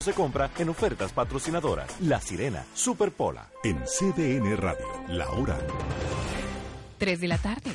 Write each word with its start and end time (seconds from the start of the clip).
Se 0.00 0.12
compra 0.12 0.48
en 0.58 0.68
ofertas 0.68 1.12
patrocinadoras. 1.12 2.00
La 2.02 2.20
Sirena, 2.20 2.64
Superpola. 2.72 3.50
En 3.64 3.82
CDN 3.84 4.56
Radio, 4.56 4.86
la 5.08 5.28
hora. 5.30 5.58
3 6.98 7.20
de 7.20 7.26
la 7.26 7.36
tarde. 7.38 7.72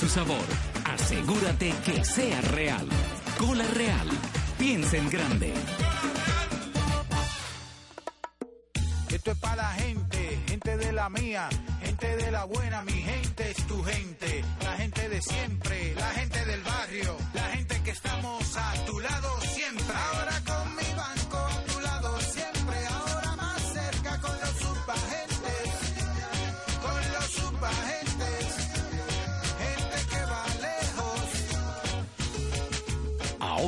Su 0.00 0.08
sabor. 0.08 0.46
Asegúrate 0.84 1.74
que 1.84 2.02
sea 2.04 2.40
real. 2.40 2.88
Cola 3.38 3.66
Real. 3.74 4.08
Piensa 4.58 4.96
en 4.96 5.10
grande. 5.10 5.52
Esto 9.10 9.32
es 9.32 9.38
para 9.38 9.56
la 9.56 9.72
gente, 9.74 10.40
gente 10.46 10.76
de 10.78 10.92
la 10.92 11.10
mía, 11.10 11.48
gente 11.82 12.16
de 12.16 12.30
la 12.30 12.44
buena, 12.44 12.82
mi 12.82 12.92
gente 12.92 13.50
es 13.50 13.66
tu 13.66 13.82
gente, 13.82 14.42
la 14.62 14.72
gente 14.78 15.08
de 15.10 15.20
siempre, 15.20 15.94
la 15.94 16.10
gente 16.12 16.46
del 16.46 16.62
barrio, 16.62 17.16
la 17.34 17.44
gente 17.50 17.82
que 17.82 17.90
estamos 17.90 18.56
a 18.56 18.84
tu 18.86 19.00
lado 19.00 19.39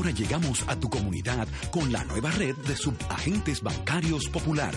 Ahora 0.02 0.14
llegamos 0.16 0.68
a 0.68 0.74
tu 0.74 0.90
comunidad 0.90 1.46
con 1.70 1.92
la 1.92 2.02
nueva 2.02 2.32
red 2.32 2.56
de 2.56 2.74
subagentes 2.74 3.62
bancarios 3.62 4.28
popular 4.28 4.74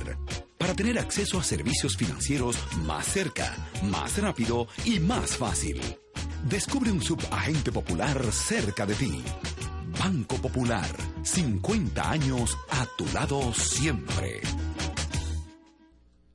para 0.60 0.76
tener 0.76 1.00
acceso 1.00 1.40
a 1.40 1.44
servicios 1.44 1.98
financieros 1.98 2.56
más 2.86 3.08
cerca, 3.08 3.52
más 3.86 4.22
rápido 4.22 4.68
y 4.86 5.00
más 5.00 5.36
fácil. 5.36 5.82
Descubre 6.48 6.92
un 6.92 7.02
subagente 7.02 7.72
popular 7.72 8.24
cerca 8.32 8.86
de 8.86 8.94
ti. 8.94 9.24
Banco 10.00 10.36
Popular, 10.36 10.86
50 11.24 12.08
años 12.08 12.56
a 12.70 12.86
tu 12.96 13.12
lado 13.12 13.52
siempre. 13.52 14.42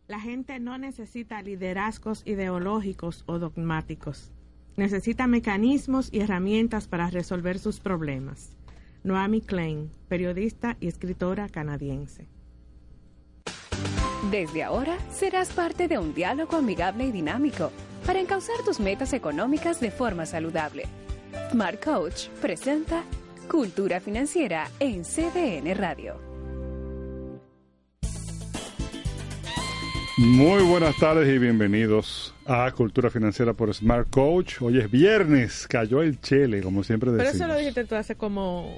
La 0.09 0.19
gente 0.19 0.59
no 0.59 0.79
necesita 0.79 1.43
liderazgos 1.43 2.25
ideológicos 2.27 3.23
o 3.27 3.39
dogmáticos. 3.39 4.33
Necesita 4.77 5.29
mecanismos 5.29 6.09
y 6.11 6.23
herramientas 6.23 6.89
para 6.89 7.09
resolver 7.09 7.61
sus 7.61 7.79
problemas. 7.79 8.57
Noami 9.03 9.41
Klein, 9.41 9.91
periodista 10.09 10.77
y 10.81 10.89
escritora 10.89 11.49
canadiense. 11.49 12.29
Desde 14.31 14.63
ahora 14.63 14.99
serás 15.11 15.51
parte 15.51 15.89
de 15.89 15.99
un 15.99 16.13
diálogo 16.13 16.57
amigable 16.57 17.07
y 17.07 17.13
dinámico 17.13 17.73
para 18.05 18.21
encauzar 18.21 18.57
tus 18.65 18.79
metas 18.79 19.13
económicas 19.15 19.81
de 19.81 19.91
forma 19.91 20.27
saludable. 20.27 20.85
Smart 21.51 21.83
Coach 21.83 22.29
presenta 22.41 23.03
Cultura 23.49 24.01
Financiera 24.01 24.69
en 24.79 25.05
CDN 25.05 25.75
Radio. 25.75 26.30
Muy 30.23 30.63
buenas 30.65 30.99
tardes 30.99 31.35
y 31.35 31.39
bienvenidos 31.39 32.35
a 32.45 32.71
Cultura 32.73 33.09
Financiera 33.09 33.55
por 33.55 33.73
Smart 33.73 34.11
Coach. 34.11 34.61
Hoy 34.61 34.79
es 34.79 34.91
viernes, 34.91 35.67
cayó 35.67 36.03
el 36.03 36.21
chele, 36.21 36.61
como 36.61 36.85
siempre 36.85 37.11
Pero 37.11 37.23
decimos. 37.23 37.37
eso 37.37 37.49
lo 37.49 37.59
dijiste 37.59 37.85
tú 37.87 37.95
hace 37.95 38.17
como 38.17 38.77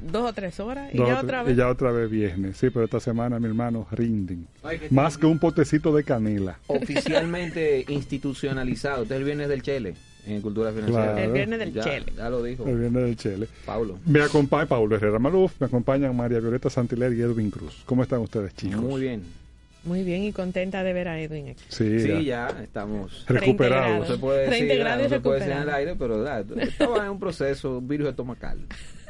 dos 0.00 0.30
o 0.30 0.32
tres 0.32 0.58
horas 0.60 0.88
y 0.94 0.96
Dos 0.96 1.08
ya 1.08 1.20
otra 1.20 1.42
vez. 1.42 1.52
Y 1.52 1.58
ya 1.58 1.68
otra 1.68 1.92
vez 1.92 2.10
viernes. 2.10 2.56
Sí, 2.56 2.70
pero 2.70 2.86
esta 2.86 3.00
semana, 3.00 3.38
mi 3.38 3.48
hermano, 3.48 3.86
rinden. 3.90 4.46
Ay, 4.62 4.78
que 4.78 4.88
Más 4.88 5.18
que 5.18 5.26
un 5.26 5.38
potecito 5.38 5.94
de 5.94 6.04
canela. 6.04 6.58
Oficialmente 6.68 7.84
institucionalizado. 7.88 9.02
Este 9.02 9.12
es 9.12 9.18
el 9.18 9.24
viernes 9.26 9.50
del 9.50 9.60
Chele 9.60 9.94
en 10.26 10.40
Cultura 10.40 10.70
Financiera. 10.70 11.12
Claro. 11.12 11.18
El 11.18 11.32
viernes 11.32 11.58
del 11.58 11.72
ya, 11.74 11.82
Chele. 11.82 12.12
Ya 12.16 12.30
lo 12.30 12.42
dijo. 12.42 12.66
El 12.66 12.78
viernes 12.78 13.02
del 13.02 13.16
chele. 13.16 13.46
Paulo. 13.66 13.98
Me 14.06 14.22
acompaña 14.22 14.64
Paulo 14.64 14.96
Herrera 14.96 15.18
Maluf, 15.18 15.52
me 15.60 15.66
acompañan 15.66 16.16
María 16.16 16.40
Violeta 16.40 16.70
Santiler 16.70 17.12
y 17.12 17.20
Edwin 17.20 17.50
Cruz. 17.50 17.82
¿Cómo 17.84 18.02
están 18.02 18.20
ustedes, 18.20 18.54
chicos? 18.54 18.80
Muy 18.80 19.02
bien. 19.02 19.41
Muy 19.84 20.04
bien 20.04 20.22
y 20.22 20.32
contenta 20.32 20.82
de 20.84 20.92
ver 20.92 21.08
a 21.08 21.20
Edwin 21.20 21.50
aquí. 21.50 21.62
Sí, 21.68 22.00
Sí, 22.00 22.08
ya. 22.24 22.48
ya 22.50 22.62
estamos 22.62 23.24
Recuperados. 23.28 24.08
No 24.08 24.14
se 24.14 24.20
puede 24.20 24.48
decir, 24.48 24.84
no 24.84 25.08
se 25.08 25.20
puede 25.20 25.40
decir 25.40 25.52
en 25.52 25.62
el 25.62 25.70
aire, 25.70 25.96
pero 25.96 26.22
da, 26.22 26.40
estaba 26.40 27.04
en 27.04 27.10
un 27.10 27.20
proceso, 27.20 27.78
un 27.78 27.88
virus 27.88 28.08
estomacal. 28.08 28.58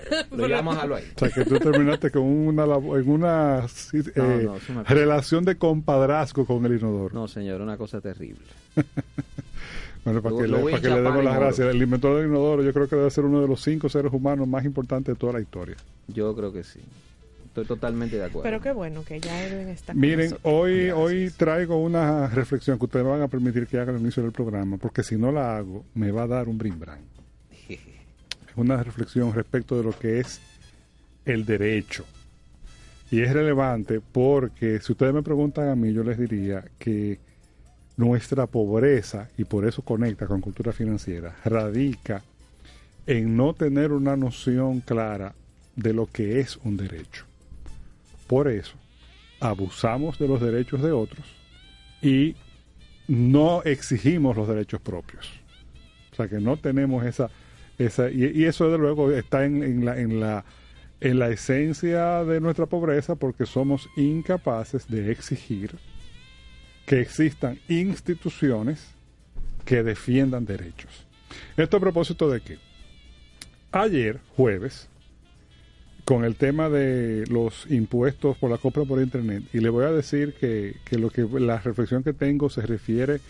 Lo 0.37 0.49
llamo 0.49 0.72
a 0.72 0.75
dejarlo 0.75 0.97
ahí. 0.97 1.05
O 1.15 1.19
sea, 1.19 1.31
que 1.31 1.44
tú 1.44 1.59
terminaste 1.59 2.11
con 2.11 2.22
una, 2.22 2.65
en 2.65 3.09
una, 3.09 3.61
No, 3.61 4.25
eh, 4.25 4.43
no, 4.44 4.59
una 4.71 4.82
relación 4.84 5.44
de 5.44 5.56
compadrazgo 5.56 6.44
con 6.44 6.65
el 6.66 6.78
inodoro. 6.78 7.15
No, 7.15 7.28
señor, 7.28 7.61
una 7.61 7.77
cosa 7.77 8.00
terrible. 8.00 8.41
Bueno, 10.05 10.21
para 10.21 10.37
que, 10.37 10.49
lo 10.49 10.56
le, 10.59 10.65
para 10.65 10.82
que 10.82 10.88
le 10.88 11.00
demos 11.00 11.25
las 11.25 11.37
gracias. 11.37 11.69
El 11.69 11.81
inventor 11.81 12.16
del 12.16 12.27
inodoro 12.27 12.65
yo 12.65 12.72
creo 12.72 12.88
que 12.88 12.97
debe 12.97 13.09
ser 13.11 13.25
uno 13.25 13.41
de 13.41 13.47
los 13.47 13.62
cinco 13.62 13.88
seres 13.88 14.12
humanos 14.12 14.49
más 14.49 14.65
importantes 14.65 15.15
de 15.15 15.16
toda 15.16 15.34
la 15.34 15.41
historia. 15.41 15.77
Yo 16.09 16.34
creo 16.34 16.53
que 16.53 16.65
sí. 16.65 16.81
Estoy 17.53 17.67
totalmente 17.67 18.17
de 18.17 18.25
acuerdo. 18.25 18.45
Pero 18.45 18.63
qué 18.63 18.73
bueno 18.73 19.05
que 19.05 19.21
ya 19.21 19.47
Edwin 19.47 19.69
está 19.69 19.93
Miren, 19.93 20.39
hoy, 20.41 20.89
hoy 20.89 21.31
traigo 21.37 21.77
una 21.77 22.27
reflexión 22.29 22.79
que 22.79 22.87
ustedes 22.87 23.05
me 23.05 23.11
van 23.11 23.21
a 23.21 23.29
permitir 23.29 23.67
que 23.67 23.79
haga 23.79 23.93
al 23.93 24.01
inicio 24.01 24.23
del 24.23 24.33
programa, 24.33 24.79
porque 24.79 25.03
si 25.03 25.17
no 25.17 25.31
la 25.31 25.59
hago, 25.59 25.85
me 25.93 26.11
va 26.11 26.23
a 26.23 26.27
dar 26.27 26.49
un 26.49 26.57
brimbrán. 26.57 27.01
Es 27.69 27.79
una 28.57 28.83
reflexión 28.83 29.35
respecto 29.35 29.77
de 29.77 29.85
lo 29.85 29.93
que 29.93 30.21
es 30.21 30.41
el 31.27 31.45
derecho. 31.45 32.07
Y 33.11 33.21
es 33.21 33.31
relevante 33.31 34.01
porque 34.01 34.81
si 34.81 34.93
ustedes 34.93 35.12
me 35.12 35.23
preguntan 35.23 35.69
a 35.69 35.77
mí, 35.77 35.93
yo 35.93 36.03
les 36.03 36.17
diría 36.17 36.65
que 36.79 37.21
nuestra 37.99 38.47
pobreza, 38.47 39.29
y 39.37 39.45
por 39.45 39.67
eso 39.67 39.83
conecta 39.83 40.27
con 40.27 40.41
cultura 40.41 40.73
financiera, 40.73 41.37
radica 41.45 42.23
en 43.07 43.37
no 43.37 43.53
tener 43.53 43.93
una 43.93 44.17
noción 44.17 44.81
clara 44.81 45.35
de 45.77 45.93
lo 45.93 46.07
que 46.07 46.41
es 46.41 46.57
un 46.65 46.79
derecho. 46.79 47.27
Por 48.32 48.48
eso, 48.48 48.72
abusamos 49.41 50.19
de 50.19 50.26
los 50.26 50.41
derechos 50.41 50.81
de 50.81 50.91
otros 50.91 51.26
y 52.00 52.34
no 53.06 53.62
exigimos 53.62 54.34
los 54.38 54.48
derechos 54.48 54.81
propios. 54.81 55.28
O 56.12 56.16
sea 56.16 56.28
que 56.28 56.41
no 56.41 56.56
tenemos 56.56 57.04
esa... 57.04 57.28
esa 57.78 58.09
y, 58.09 58.44
eso 58.44 58.65
desde 58.65 58.78
luego 58.78 59.10
está 59.10 59.44
en 59.44 59.84
la, 59.84 60.00
en, 60.00 60.19
la, 60.19 60.47
en 61.03 61.19
la 61.19 61.28
esencia 61.28 62.25
de 62.25 62.41
nuestra 62.41 62.65
pobreza 62.65 63.16
porque 63.16 63.44
somos 63.44 63.91
incapaces 63.98 64.88
de 64.88 65.12
exigir 65.12 65.72
que 66.87 67.03
existan 67.03 67.59
instituciones 67.69 68.94
que 69.66 69.82
defiendan 69.82 70.47
derechos. 70.47 71.06
Esto 71.58 71.76
a 71.76 71.81
propósito 71.81 72.31
de 72.31 72.40
que 72.40 72.56
ayer, 73.73 74.20
jueves, 74.38 74.88
con 76.04 76.25
el 76.25 76.34
tema 76.37 76.69
de 76.69 77.25
los 77.28 77.70
impuestos 77.70 78.37
por 78.37 78.50
la 78.50 78.58
compra 78.58 78.84
por 78.84 79.00
internet 79.00 79.44
y 79.52 79.60
le 79.60 79.69
voy 79.69 79.84
a 79.84 79.93
decir 79.93 80.34
que, 80.34 80.76
que 80.84 80.99
lo 80.99 81.10
que 81.10 81.22
la 81.22 81.58
reflexión 81.58 82.02
que 82.02 82.12
tengo 82.12 82.50
se 82.50 82.62
refiere 82.62 83.20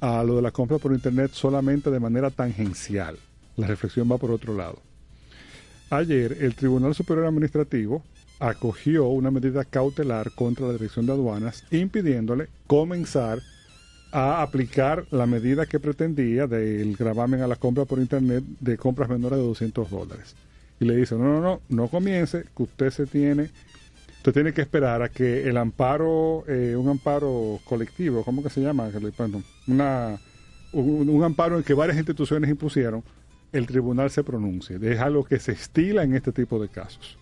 a 0.00 0.22
lo 0.22 0.36
de 0.36 0.42
la 0.42 0.52
compra 0.52 0.78
por 0.78 0.92
internet 0.92 1.32
solamente 1.32 1.90
de 1.90 2.00
manera 2.00 2.30
tangencial. 2.30 3.18
La 3.56 3.66
reflexión 3.66 4.10
va 4.10 4.16
por 4.16 4.30
otro 4.30 4.56
lado. 4.56 4.80
Ayer 5.90 6.38
el 6.40 6.54
Tribunal 6.54 6.94
Superior 6.94 7.26
Administrativo 7.26 8.02
acogió 8.38 9.08
una 9.08 9.30
medida 9.30 9.64
cautelar 9.64 10.30
contra 10.30 10.66
la 10.66 10.72
Dirección 10.72 11.04
de 11.04 11.12
Aduanas 11.12 11.64
impidiéndole 11.70 12.48
comenzar 12.66 13.40
a 14.12 14.42
aplicar 14.42 15.04
la 15.10 15.26
medida 15.26 15.66
que 15.66 15.78
pretendía 15.78 16.46
del 16.46 16.96
gravamen 16.96 17.42
a 17.42 17.48
la 17.48 17.56
compra 17.56 17.84
por 17.84 17.98
internet 17.98 18.42
de 18.60 18.78
compras 18.78 19.08
menores 19.08 19.38
de 19.38 19.44
200 19.44 19.90
dólares 19.90 20.34
y 20.80 20.86
le 20.86 20.96
dice, 20.96 21.14
no, 21.14 21.24
no, 21.24 21.40
no, 21.40 21.60
no 21.68 21.88
comience, 21.88 22.44
que 22.56 22.62
usted 22.62 22.90
se 22.90 23.06
tiene, 23.06 23.50
usted 24.16 24.32
tiene 24.32 24.52
que 24.54 24.62
esperar 24.62 25.02
a 25.02 25.10
que 25.10 25.46
el 25.46 25.58
amparo, 25.58 26.44
eh, 26.48 26.74
un 26.74 26.88
amparo 26.88 27.60
colectivo, 27.64 28.24
¿cómo 28.24 28.42
que 28.42 28.48
se 28.48 28.62
llama? 28.62 28.90
Una, 29.68 30.18
un, 30.72 31.08
un 31.10 31.22
amparo 31.22 31.58
en 31.58 31.62
que 31.62 31.74
varias 31.74 31.98
instituciones 31.98 32.48
impusieron, 32.48 33.04
el 33.52 33.66
tribunal 33.66 34.10
se 34.10 34.24
pronuncie. 34.24 34.78
Es 34.80 35.00
algo 35.00 35.24
que 35.24 35.38
se 35.38 35.52
estila 35.52 36.02
en 36.02 36.14
este 36.14 36.32
tipo 36.32 36.60
de 36.60 36.68
casos. 36.68 37.18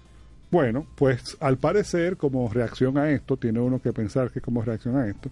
Bueno, 0.50 0.86
pues 0.94 1.36
al 1.40 1.58
parecer, 1.58 2.16
como 2.16 2.48
reacción 2.48 2.96
a 2.96 3.10
esto, 3.10 3.36
tiene 3.36 3.60
uno 3.60 3.82
que 3.82 3.92
pensar 3.92 4.30
que 4.30 4.40
como 4.40 4.62
reacción 4.62 4.96
a 4.96 5.08
esto, 5.08 5.30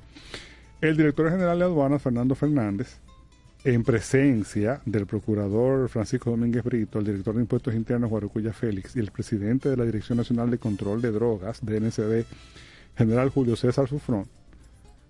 el 0.81 0.97
director 0.97 1.31
general 1.31 1.59
de 1.59 1.65
aduanas, 1.65 2.03
Fernando 2.03 2.35
Fernández, 2.35 2.99
en 3.67 3.83
presencia 3.83 4.81
del 4.87 5.07
procurador 5.07 5.89
Francisco 5.89 6.31
Domínguez 6.31 6.63
Brito, 6.63 7.01
el 7.01 7.05
director 7.05 7.35
de 7.35 7.41
Impuestos 7.41 7.75
Internos 7.75 8.09
Guarucuya 8.09 8.53
Félix 8.53 8.95
y 8.95 9.01
el 9.01 9.11
presidente 9.11 9.69
de 9.69 9.77
la 9.77 9.85
Dirección 9.85 10.19
Nacional 10.19 10.53
de 10.53 10.59
Control 10.59 11.03
de 11.03 11.11
Drogas, 11.11 11.59
DNCD, 11.63 12.25
general 12.97 13.29
Julio 13.31 13.57
César 13.57 13.89
Sufrón, 13.89 14.29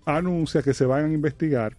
anuncia 0.05 0.63
que 0.63 0.73
se 0.73 0.87
van 0.87 1.05
a 1.05 1.13
investigar 1.13 1.77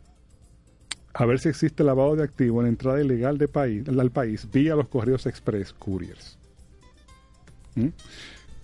a 1.15 1.27
ver 1.27 1.41
si 1.41 1.49
existe 1.49 1.83
lavado 1.83 2.15
de 2.15 2.23
activos 2.23 2.61
en 2.61 2.67
la 2.67 2.69
entrada 2.69 3.01
ilegal 3.03 3.39
de 3.39 3.49
país, 3.49 3.89
al 3.89 4.13
país 4.13 4.49
vía 4.49 4.77
los 4.77 4.87
correos 4.87 5.27
express 5.27 5.73
couriers. 5.73 6.39
¿Mm? 7.75 7.89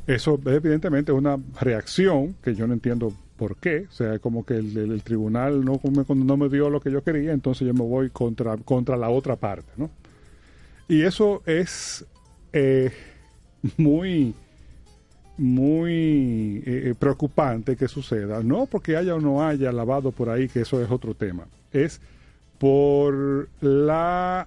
Eso 0.07 0.41
evidentemente 0.47 1.11
es 1.11 1.19
una 1.19 1.37
reacción 1.61 2.37
que 2.45 2.55
yo 2.55 2.69
no 2.69 2.75
entiendo 2.75 3.13
por 3.37 3.57
qué. 3.57 3.87
O 3.89 3.93
sea, 3.93 4.19
como 4.19 4.45
que 4.45 4.55
el, 4.55 5.03
tribunal 5.03 5.65
no, 5.65 5.81
me- 5.91 6.25
no 6.25 6.37
me 6.37 6.49
dio 6.49 6.71
lo 6.71 6.81
que 6.81 6.91
yo 6.91 7.03
quería, 7.03 7.33
entonces 7.33 7.67
yo 7.67 7.75
me 7.75 7.83
voy 7.83 8.11
contra, 8.11 8.57
contra 8.59 8.97
la 8.97 9.11
otra 9.11 9.37
parte. 9.37 9.71
¿no? 9.77 9.91
Y 10.89 11.03
eso 11.03 11.43
es 11.47 12.05
eh, 12.53 12.93
muy, 13.77 14.35
muy 15.37 16.63
eh, 16.67 16.95
preocupante 16.99 17.77
que 17.77 17.89
suceda. 17.89 18.43
No 18.43 18.67
porque 18.67 18.97
haya 18.97 19.15
o 19.15 19.21
no 19.21 19.47
haya 19.47 19.73
lavado 19.73 20.13
por 20.13 20.31
ahí, 20.31 20.49
que 20.49 20.61
eso 20.61 20.83
es 20.83 20.91
otro 20.91 21.15
tema. 21.15 21.47
Es 21.73 22.01
por 22.59 23.49
la 23.61 24.47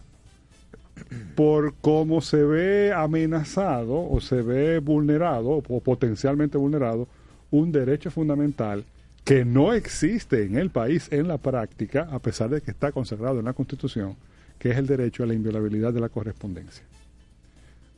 por 1.35 1.75
cómo 1.81 2.21
se 2.21 2.43
ve 2.43 2.91
amenazado 2.91 4.09
o 4.09 4.19
se 4.19 4.41
ve 4.41 4.79
vulnerado 4.79 5.49
o 5.49 5.79
potencialmente 5.79 6.57
vulnerado 6.57 7.07
un 7.51 7.71
derecho 7.71 8.11
fundamental 8.11 8.83
que 9.23 9.43
no 9.43 9.73
existe 9.73 10.43
en 10.43 10.57
el 10.57 10.69
país 10.69 11.07
en 11.11 11.27
la 11.27 11.37
práctica, 11.37 12.07
a 12.11 12.19
pesar 12.19 12.49
de 12.49 12.61
que 12.61 12.71
está 12.71 12.91
consagrado 12.91 13.39
en 13.39 13.45
la 13.45 13.53
Constitución, 13.53 14.15
que 14.57 14.71
es 14.71 14.77
el 14.77 14.87
derecho 14.87 15.23
a 15.23 15.25
la 15.25 15.33
inviolabilidad 15.33 15.93
de 15.93 15.99
la 15.99 16.09
correspondencia. 16.09 16.83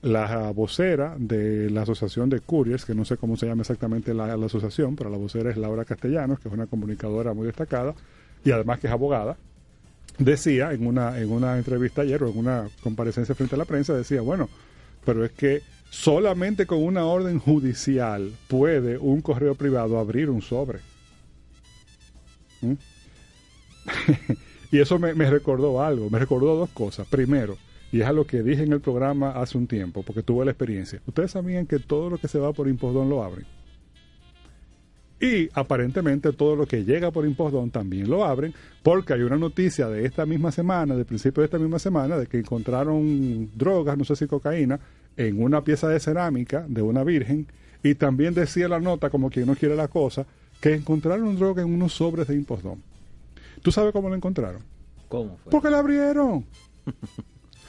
La 0.01 0.51
vocera 0.51 1.15
de 1.19 1.69
la 1.69 1.83
Asociación 1.83 2.29
de 2.29 2.39
Couriers, 2.39 2.85
que 2.85 2.95
no 2.95 3.05
sé 3.05 3.17
cómo 3.17 3.37
se 3.37 3.45
llama 3.45 3.61
exactamente 3.61 4.13
la, 4.13 4.35
la 4.35 4.45
asociación, 4.45 4.95
pero 4.95 5.09
la 5.09 5.17
vocera 5.17 5.51
es 5.51 5.57
Laura 5.57 5.85
Castellanos, 5.85 6.39
que 6.39 6.47
es 6.47 6.53
una 6.53 6.67
comunicadora 6.67 7.33
muy 7.33 7.45
destacada 7.45 7.93
y 8.43 8.51
además 8.51 8.79
que 8.79 8.87
es 8.87 8.93
abogada, 8.93 9.37
decía 10.17 10.71
en 10.73 10.87
una, 10.87 11.19
en 11.19 11.31
una 11.31 11.57
entrevista 11.57 12.01
ayer 12.01 12.23
o 12.23 12.29
en 12.29 12.37
una 12.37 12.69
comparecencia 12.81 13.35
frente 13.35 13.55
a 13.55 13.57
la 13.57 13.65
prensa, 13.65 13.93
decía, 13.93 14.21
bueno, 14.21 14.49
pero 15.05 15.23
es 15.25 15.31
que 15.31 15.61
solamente 15.89 16.65
con 16.65 16.83
una 16.83 17.05
orden 17.05 17.39
judicial 17.39 18.31
puede 18.47 18.97
un 18.97 19.21
correo 19.21 19.55
privado 19.55 19.99
abrir 19.99 20.29
un 20.29 20.41
sobre. 20.41 20.79
¿Mm? 22.61 22.73
y 24.71 24.79
eso 24.79 24.99
me, 24.99 25.13
recordó 25.13 25.81
algo, 25.81 26.09
me 26.09 26.19
recordó 26.19 26.55
dos 26.55 26.69
cosas. 26.69 27.07
Primero, 27.07 27.57
y 27.91 28.01
es 28.01 28.07
a 28.07 28.13
lo 28.13 28.25
que 28.25 28.43
dije 28.43 28.63
en 28.63 28.73
el 28.73 28.81
programa 28.81 29.31
hace 29.31 29.57
un 29.57 29.67
tiempo, 29.67 30.03
porque 30.03 30.23
tuve 30.23 30.45
la 30.45 30.51
experiencia. 30.51 31.01
Ustedes 31.07 31.31
sabían 31.31 31.65
que 31.65 31.79
todo 31.79 32.09
lo 32.09 32.17
que 32.17 32.27
se 32.27 32.39
va 32.39 32.53
por 32.53 32.67
impostón 32.67 33.09
lo 33.09 33.23
abren. 33.23 33.45
Y 35.21 35.49
aparentemente 35.53 36.31
todo 36.31 36.55
lo 36.55 36.65
que 36.65 36.85
llega 36.85 37.11
por 37.11 37.25
impostón 37.25 37.71
también 37.71 38.09
lo 38.09 38.23
abren, 38.23 38.53
porque 38.83 39.13
hay 39.13 39.21
una 39.21 39.37
noticia 39.37 39.89
de 39.89 40.05
esta 40.05 40.25
misma 40.25 40.51
semana, 40.51 40.95
de 40.95 41.03
principio 41.03 41.41
de 41.41 41.45
esta 41.45 41.59
misma 41.59 41.77
semana, 41.77 42.17
de 42.17 42.27
que 42.27 42.37
encontraron 42.37 43.49
drogas, 43.53 43.97
no 43.97 44.05
sé 44.05 44.15
si 44.15 44.27
cocaína, 44.27 44.79
en 45.19 45.43
una 45.43 45.65
pieza 45.65 45.89
de 45.89 45.99
cerámica 45.99 46.65
de 46.67 46.81
una 46.81 47.03
virgen, 47.03 47.45
y 47.83 47.93
también 47.95 48.33
decía 48.33 48.69
la 48.69 48.79
nota, 48.79 49.09
como 49.09 49.29
quien 49.29 49.47
no 49.47 49.55
quiere 49.55 49.75
la 49.75 49.89
cosa, 49.89 50.25
que 50.61 50.73
encontraron 50.73 51.35
droga 51.35 51.61
en 51.61 51.73
unos 51.73 51.93
sobres 51.93 52.27
de 52.27 52.35
impostón. 52.35 52.81
¿Tú 53.61 53.71
sabes 53.71 53.91
cómo 53.91 54.07
lo 54.07 54.15
encontraron? 54.15 54.61
¿Cómo 55.09 55.37
fue? 55.43 55.51
Porque 55.51 55.69
la 55.69 55.79
abrieron. 55.79 56.45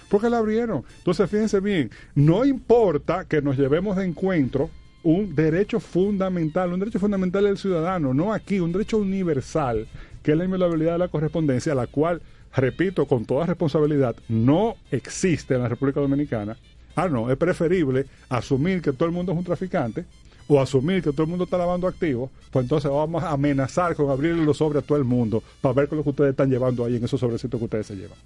Porque 0.09 0.31
la 0.31 0.39
abrieron. 0.39 0.85
Entonces, 0.99 1.29
fíjense 1.29 1.59
bien, 1.59 1.91
no 2.15 2.45
importa 2.45 3.25
que 3.25 3.43
nos 3.43 3.59
llevemos 3.59 3.97
de 3.97 4.05
encuentro 4.05 4.71
un 5.03 5.35
derecho 5.35 5.81
fundamental, 5.81 6.73
un 6.73 6.79
derecho 6.79 7.01
fundamental 7.01 7.45
del 7.45 7.59
ciudadano, 7.59 8.15
no 8.15 8.33
aquí, 8.33 8.61
un 8.61 8.71
derecho 8.71 8.99
universal, 8.99 9.89
que 10.23 10.33
es 10.33 10.39
la 10.39 10.45
inviolabilidad 10.45 10.93
de 10.93 10.99
la 10.99 11.09
correspondencia, 11.09 11.75
la 11.75 11.89
cual, 11.89 12.23
repito, 12.55 13.07
con 13.07 13.25
toda 13.25 13.47
responsabilidad, 13.47 14.15
no 14.29 14.77
existe 14.93 15.55
en 15.55 15.63
la 15.63 15.69
República 15.69 16.01
Dominicana. 16.01 16.57
Ah, 16.97 17.09
no, 17.09 17.31
es 17.31 17.37
preferible 17.37 18.07
asumir 18.29 18.83
que 18.83 18.93
todo 18.93 19.07
el 19.07 19.15
mundo 19.15 19.33
es 19.33 19.39
un 19.39 19.45
traficante 19.45 20.05
o 20.49 20.61
asumir 20.61 21.03
que 21.03 21.13
todo 21.13 21.23
el 21.23 21.29
mundo 21.29 21.45
está 21.45 21.57
lavando 21.57 21.87
activos, 21.87 22.31
pues 22.51 22.65
entonces 22.65 22.91
vamos 22.91 23.23
a 23.23 23.31
amenazar 23.31 23.95
con 23.95 24.11
abrirle 24.11 24.45
los 24.45 24.57
sobres 24.57 24.83
a 24.83 24.87
todo 24.87 24.99
el 24.99 25.05
mundo 25.05 25.43
para 25.61 25.75
ver 25.75 25.85
es 25.85 25.93
lo 25.93 26.03
que 26.03 26.11
ustedes 26.11 26.31
están 26.31 26.51
llevando 26.51 26.85
ahí 26.85 26.97
en 26.97 27.05
esos 27.05 27.21
sobrecitos 27.21 27.59
que 27.59 27.65
ustedes 27.65 27.87
se 27.87 27.95
llevan. 27.95 28.19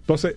Entonces, 0.00 0.36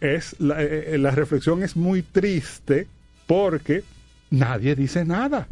es 0.00 0.38
la, 0.38 0.62
eh, 0.62 0.94
eh, 0.94 0.98
la 0.98 1.10
reflexión 1.10 1.62
es 1.62 1.76
muy 1.76 2.02
triste 2.02 2.86
porque 3.26 3.82
nadie 4.30 4.76
dice 4.76 5.04
nada. 5.04 5.48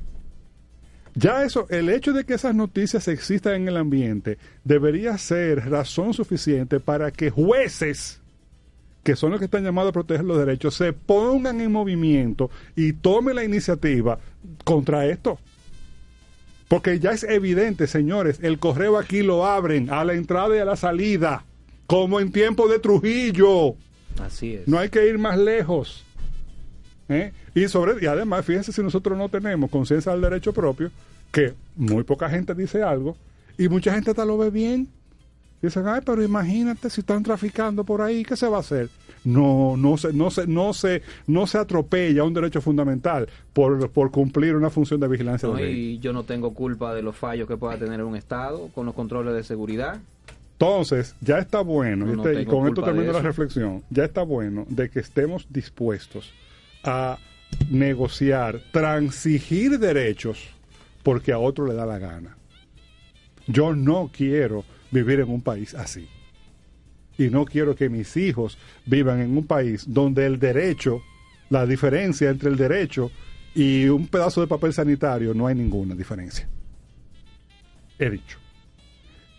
Ya 1.16 1.44
eso, 1.44 1.66
el 1.70 1.88
hecho 1.90 2.12
de 2.12 2.24
que 2.24 2.34
esas 2.34 2.54
noticias 2.54 3.06
existan 3.06 3.54
en 3.54 3.68
el 3.68 3.76
ambiente 3.76 4.36
debería 4.64 5.16
ser 5.16 5.70
razón 5.70 6.12
suficiente 6.12 6.80
para 6.80 7.12
que 7.12 7.30
jueces, 7.30 8.20
que 9.04 9.16
son 9.16 9.30
los 9.30 9.38
que 9.38 9.44
están 9.44 9.62
llamados 9.62 9.90
a 9.90 9.92
proteger 9.92 10.24
los 10.24 10.38
derechos, 10.38 10.74
se 10.74 10.92
pongan 10.92 11.60
en 11.60 11.70
movimiento 11.70 12.50
y 12.74 12.94
tomen 12.94 13.36
la 13.36 13.44
iniciativa 13.44 14.18
contra 14.64 15.06
esto. 15.06 15.38
Porque 16.68 16.98
ya 16.98 17.12
es 17.12 17.22
evidente, 17.22 17.86
señores, 17.86 18.40
el 18.42 18.58
correo 18.58 18.98
aquí 18.98 19.22
lo 19.22 19.46
abren 19.46 19.90
a 19.90 20.04
la 20.04 20.14
entrada 20.14 20.56
y 20.56 20.58
a 20.58 20.64
la 20.64 20.76
salida, 20.76 21.44
como 21.86 22.18
en 22.18 22.32
tiempo 22.32 22.66
de 22.66 22.78
Trujillo. 22.78 23.76
Así 24.20 24.54
es. 24.54 24.66
No 24.66 24.78
hay 24.78 24.88
que 24.88 25.06
ir 25.06 25.18
más 25.18 25.38
lejos. 25.38 26.02
¿eh? 27.10 27.32
Y, 27.54 27.68
sobre, 27.68 28.02
y 28.02 28.06
además, 28.06 28.46
fíjense 28.46 28.72
si 28.72 28.82
nosotros 28.82 29.18
no 29.18 29.28
tenemos 29.28 29.70
conciencia 29.70 30.12
del 30.12 30.22
derecho 30.22 30.54
propio, 30.54 30.90
que 31.30 31.52
muy 31.76 32.04
poca 32.04 32.30
gente 32.30 32.54
dice 32.54 32.82
algo 32.82 33.16
y 33.58 33.68
mucha 33.68 33.92
gente 33.92 34.10
hasta 34.10 34.24
lo 34.24 34.38
ve 34.38 34.50
bien. 34.50 34.88
Dicen, 35.64 35.86
ay, 35.88 36.00
pero 36.04 36.22
imagínate 36.22 36.90
si 36.90 37.00
están 37.00 37.22
traficando 37.22 37.84
por 37.84 38.02
ahí, 38.02 38.22
¿qué 38.22 38.36
se 38.36 38.46
va 38.48 38.58
a 38.58 38.60
hacer? 38.60 38.90
No, 39.24 39.76
no 39.78 39.96
se, 39.96 40.12
no 40.12 40.30
se, 40.30 40.46
no 40.46 40.74
se, 40.74 41.00
no 41.26 41.46
se 41.46 41.56
atropella 41.56 42.22
un 42.24 42.34
derecho 42.34 42.60
fundamental 42.60 43.26
por, 43.54 43.88
por 43.90 44.10
cumplir 44.10 44.54
una 44.56 44.68
función 44.68 45.00
de 45.00 45.08
vigilancia 45.08 45.48
No, 45.48 45.54
de 45.54 45.70
y 45.72 45.98
yo 46.00 46.12
no 46.12 46.24
tengo 46.24 46.52
culpa 46.52 46.94
de 46.94 47.00
los 47.02 47.16
fallos 47.16 47.48
que 47.48 47.56
pueda 47.56 47.78
tener 47.78 48.02
un 48.04 48.14
Estado 48.16 48.68
con 48.74 48.84
los 48.84 48.94
controles 48.94 49.32
de 49.34 49.42
seguridad. 49.42 49.98
Entonces, 50.52 51.14
ya 51.22 51.38
está 51.38 51.62
bueno, 51.62 52.04
No, 52.04 52.12
y 52.12 52.16
no 52.16 52.28
este- 52.28 52.42
y 52.42 52.44
con 52.44 52.68
esto 52.68 52.82
termino 52.82 53.12
la 53.12 53.22
reflexión, 53.22 53.82
ya 53.88 54.04
está 54.04 54.22
bueno 54.22 54.66
de 54.68 54.90
que 54.90 55.00
estemos 55.00 55.46
dispuestos 55.48 56.30
a 56.84 57.18
negociar, 57.70 58.60
transigir 58.70 59.78
derechos 59.78 60.38
porque 61.02 61.32
a 61.32 61.38
otro 61.38 61.66
le 61.66 61.72
da 61.72 61.86
la 61.86 61.98
gana. 61.98 62.36
Yo 63.46 63.74
no 63.74 64.10
quiero 64.14 64.64
vivir 64.90 65.20
en 65.20 65.30
un 65.30 65.42
país 65.42 65.74
así. 65.74 66.08
Y 67.16 67.28
no 67.28 67.44
quiero 67.44 67.76
que 67.76 67.88
mis 67.88 68.16
hijos 68.16 68.58
vivan 68.86 69.20
en 69.20 69.36
un 69.36 69.46
país 69.46 69.84
donde 69.86 70.26
el 70.26 70.38
derecho, 70.38 71.02
la 71.50 71.66
diferencia 71.66 72.30
entre 72.30 72.50
el 72.50 72.56
derecho 72.56 73.10
y 73.54 73.86
un 73.86 74.08
pedazo 74.08 74.40
de 74.40 74.48
papel 74.48 74.72
sanitario, 74.72 75.32
no 75.32 75.46
hay 75.46 75.54
ninguna 75.54 75.94
diferencia. 75.94 76.48
He 77.98 78.10
dicho. 78.10 78.38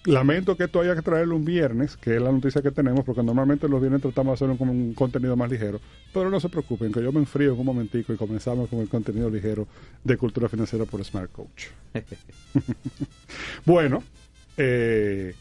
Lamento 0.05 0.55
que 0.55 0.65
esto 0.65 0.81
haya 0.81 0.95
que 0.95 1.01
traerlo 1.01 1.35
un 1.35 1.43
viernes, 1.43 1.97
que 1.97 2.15
es 2.15 2.21
la 2.21 2.31
noticia 2.31 2.61
que 2.61 2.69
tenemos, 2.69 3.03
porque 3.03 3.23
normalmente 3.23 3.67
los 3.67 3.81
viernes 3.81 4.03
tratamos 4.03 4.31
de 4.31 4.33
hacerlo 4.35 4.57
como 4.57 4.71
un 4.71 4.93
contenido 4.93 5.35
más 5.35 5.49
ligero. 5.49 5.81
Pero 6.13 6.29
no 6.29 6.39
se 6.39 6.47
preocupen, 6.47 6.91
que 6.91 7.01
yo 7.01 7.11
me 7.11 7.19
enfrío 7.19 7.53
en 7.53 7.59
un 7.59 7.65
momentico 7.65 8.13
y 8.13 8.15
comenzamos 8.15 8.69
con 8.69 8.79
el 8.79 8.87
contenido 8.87 9.31
ligero 9.31 9.67
de 10.03 10.15
cultura 10.15 10.47
financiera 10.47 10.85
por 10.85 11.03
Smart 11.03 11.31
Coach. 11.31 11.65
bueno, 13.65 14.03
eh, 14.57 15.35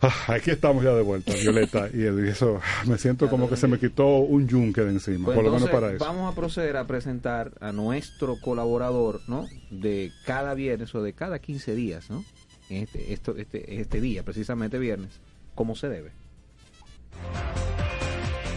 ah, 0.00 0.14
aquí 0.28 0.50
estamos 0.50 0.84
ya 0.84 0.92
de 0.94 1.02
vuelta, 1.02 1.32
Violeta 1.34 1.88
y 1.92 2.02
Edu, 2.02 2.24
eso 2.24 2.60
me 2.86 2.98
siento 2.98 3.28
como 3.28 3.48
que 3.48 3.56
se 3.56 3.68
me 3.68 3.78
quitó 3.78 4.06
un 4.18 4.48
yunque 4.48 4.82
de 4.82 4.90
encima, 4.90 5.26
Pues 5.26 5.36
por 5.36 5.44
lo 5.44 5.52
menos 5.52 5.70
para 5.70 5.92
eso. 5.92 6.04
Vamos 6.04 6.32
a 6.32 6.36
proceder 6.36 6.76
a 6.76 6.86
presentar 6.86 7.52
a 7.60 7.72
nuestro 7.72 8.36
colaborador, 8.40 9.20
¿no? 9.28 9.46
De 9.70 10.12
cada 10.26 10.54
viernes 10.54 10.94
o 10.94 11.02
de 11.02 11.12
cada 11.12 11.38
15 11.38 11.74
días, 11.74 12.10
¿no? 12.10 12.24
En 12.68 12.84
este, 12.84 13.12
esto, 13.12 13.36
este, 13.36 13.80
este 13.80 14.00
día, 14.00 14.22
precisamente 14.22 14.78
viernes, 14.78 15.20
como 15.54 15.76
se 15.76 15.88
debe. 15.88 16.12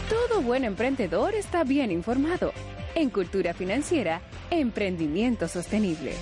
Todo 0.09 0.41
buen 0.41 0.63
emprendedor 0.63 1.35
está 1.35 1.63
bien 1.63 1.91
informado. 1.91 2.53
En 2.95 3.09
Cultura 3.09 3.53
Financiera, 3.53 4.21
Emprendimiento 4.49 5.47
Sostenible. 5.47 6.13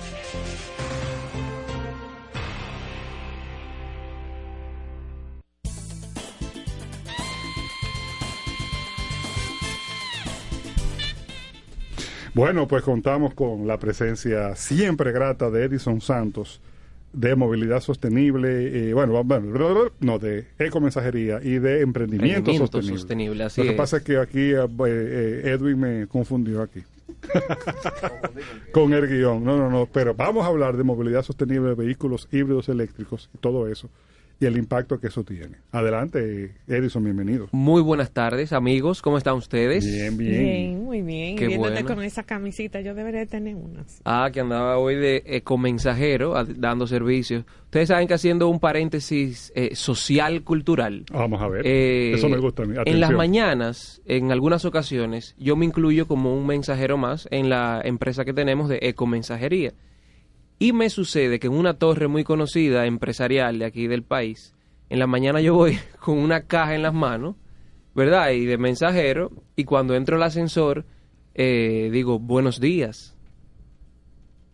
Bueno, 12.36 12.68
pues 12.68 12.82
contamos 12.82 13.32
con 13.32 13.66
la 13.66 13.78
presencia 13.78 14.54
siempre 14.56 15.10
grata 15.10 15.50
de 15.50 15.64
Edison 15.64 16.02
Santos 16.02 16.60
de 17.14 17.34
movilidad 17.34 17.80
sostenible, 17.80 18.90
eh, 18.90 18.92
bueno, 18.92 19.24
bueno, 19.24 19.90
no, 20.00 20.18
de 20.18 20.44
ecomensajería 20.58 21.40
y 21.42 21.58
de 21.58 21.80
emprendimiento, 21.80 22.50
Emprendimiento 22.50 22.66
sostenible. 22.66 22.98
sostenible, 22.98 23.44
así 23.44 23.62
Lo 23.62 23.64
que 23.64 23.70
es. 23.70 23.76
pasa 23.78 23.96
es 23.96 24.02
que 24.02 24.18
aquí 24.18 24.50
eh, 24.52 24.66
eh, 24.86 25.42
Edwin 25.46 25.80
me 25.80 26.06
confundió 26.08 26.60
aquí. 26.60 26.82
con 28.72 28.92
el 28.92 29.08
guion. 29.08 29.42
No, 29.42 29.56
no, 29.56 29.70
no, 29.70 29.86
pero 29.90 30.12
vamos 30.12 30.44
a 30.44 30.48
hablar 30.48 30.76
de 30.76 30.84
movilidad 30.84 31.22
sostenible 31.22 31.70
de 31.70 31.74
vehículos 31.74 32.28
híbridos 32.30 32.68
eléctricos 32.68 33.30
y 33.32 33.38
todo 33.38 33.66
eso 33.66 33.88
y 34.38 34.44
el 34.46 34.58
impacto 34.58 35.00
que 35.00 35.06
eso 35.06 35.24
tiene. 35.24 35.56
Adelante, 35.72 36.54
Edison, 36.68 37.02
bienvenido. 37.02 37.48
Muy 37.52 37.80
buenas 37.80 38.10
tardes, 38.10 38.52
amigos. 38.52 39.00
¿Cómo 39.00 39.16
están 39.16 39.34
ustedes? 39.36 39.84
Bien, 39.86 40.16
Bien, 40.18 40.84
muy 40.84 41.00
bien. 41.00 41.36
Qué 41.36 41.46
viéndote 41.46 41.72
bueno. 41.82 41.94
con 41.94 42.04
esa 42.04 42.22
camisita, 42.22 42.80
yo 42.82 42.94
debería 42.94 43.24
tener 43.24 43.54
unas. 43.56 44.00
Ah, 44.04 44.28
que 44.32 44.40
andaba 44.40 44.76
hoy 44.78 44.96
de 44.96 45.22
ecomensajero 45.26 46.36
a- 46.36 46.44
dando 46.44 46.86
servicios. 46.86 47.44
Ustedes 47.64 47.88
saben 47.88 48.06
que 48.08 48.14
haciendo 48.14 48.48
un 48.48 48.60
paréntesis 48.60 49.52
eh, 49.54 49.74
social 49.74 50.42
cultural. 50.44 51.04
Vamos 51.10 51.40
a 51.40 51.48
ver. 51.48 51.62
eh, 51.66 52.12
eso 52.14 52.28
me 52.28 52.38
gusta 52.38 52.62
a 52.62 52.66
mí. 52.66 52.72
En 52.72 53.00
las 53.00 53.10
Atención. 53.10 53.16
mañanas, 53.16 54.02
en 54.06 54.32
algunas 54.32 54.64
ocasiones, 54.64 55.34
yo 55.38 55.56
me 55.56 55.64
incluyo 55.64 56.06
como 56.06 56.36
un 56.36 56.46
mensajero 56.46 56.96
más 56.98 57.26
en 57.30 57.48
la 57.48 57.80
empresa 57.84 58.24
que 58.24 58.32
tenemos 58.34 58.68
de 58.68 58.80
ecomensajería. 58.82 59.72
Y 60.58 60.72
me 60.72 60.88
sucede 60.88 61.38
que 61.38 61.48
en 61.48 61.52
una 61.52 61.74
torre 61.74 62.08
muy 62.08 62.24
conocida, 62.24 62.86
empresarial 62.86 63.58
de 63.58 63.66
aquí 63.66 63.86
del 63.86 64.02
país, 64.02 64.54
en 64.88 64.98
la 64.98 65.06
mañana 65.06 65.40
yo 65.40 65.54
voy 65.54 65.78
con 66.00 66.18
una 66.18 66.42
caja 66.42 66.74
en 66.74 66.82
las 66.82 66.94
manos, 66.94 67.36
¿verdad? 67.94 68.30
Y 68.30 68.46
de 68.46 68.58
mensajero, 68.58 69.30
y 69.54 69.64
cuando 69.64 69.94
entro 69.94 70.16
al 70.16 70.22
ascensor, 70.22 70.84
eh, 71.34 71.90
digo, 71.92 72.18
buenos 72.18 72.60
días. 72.60 73.14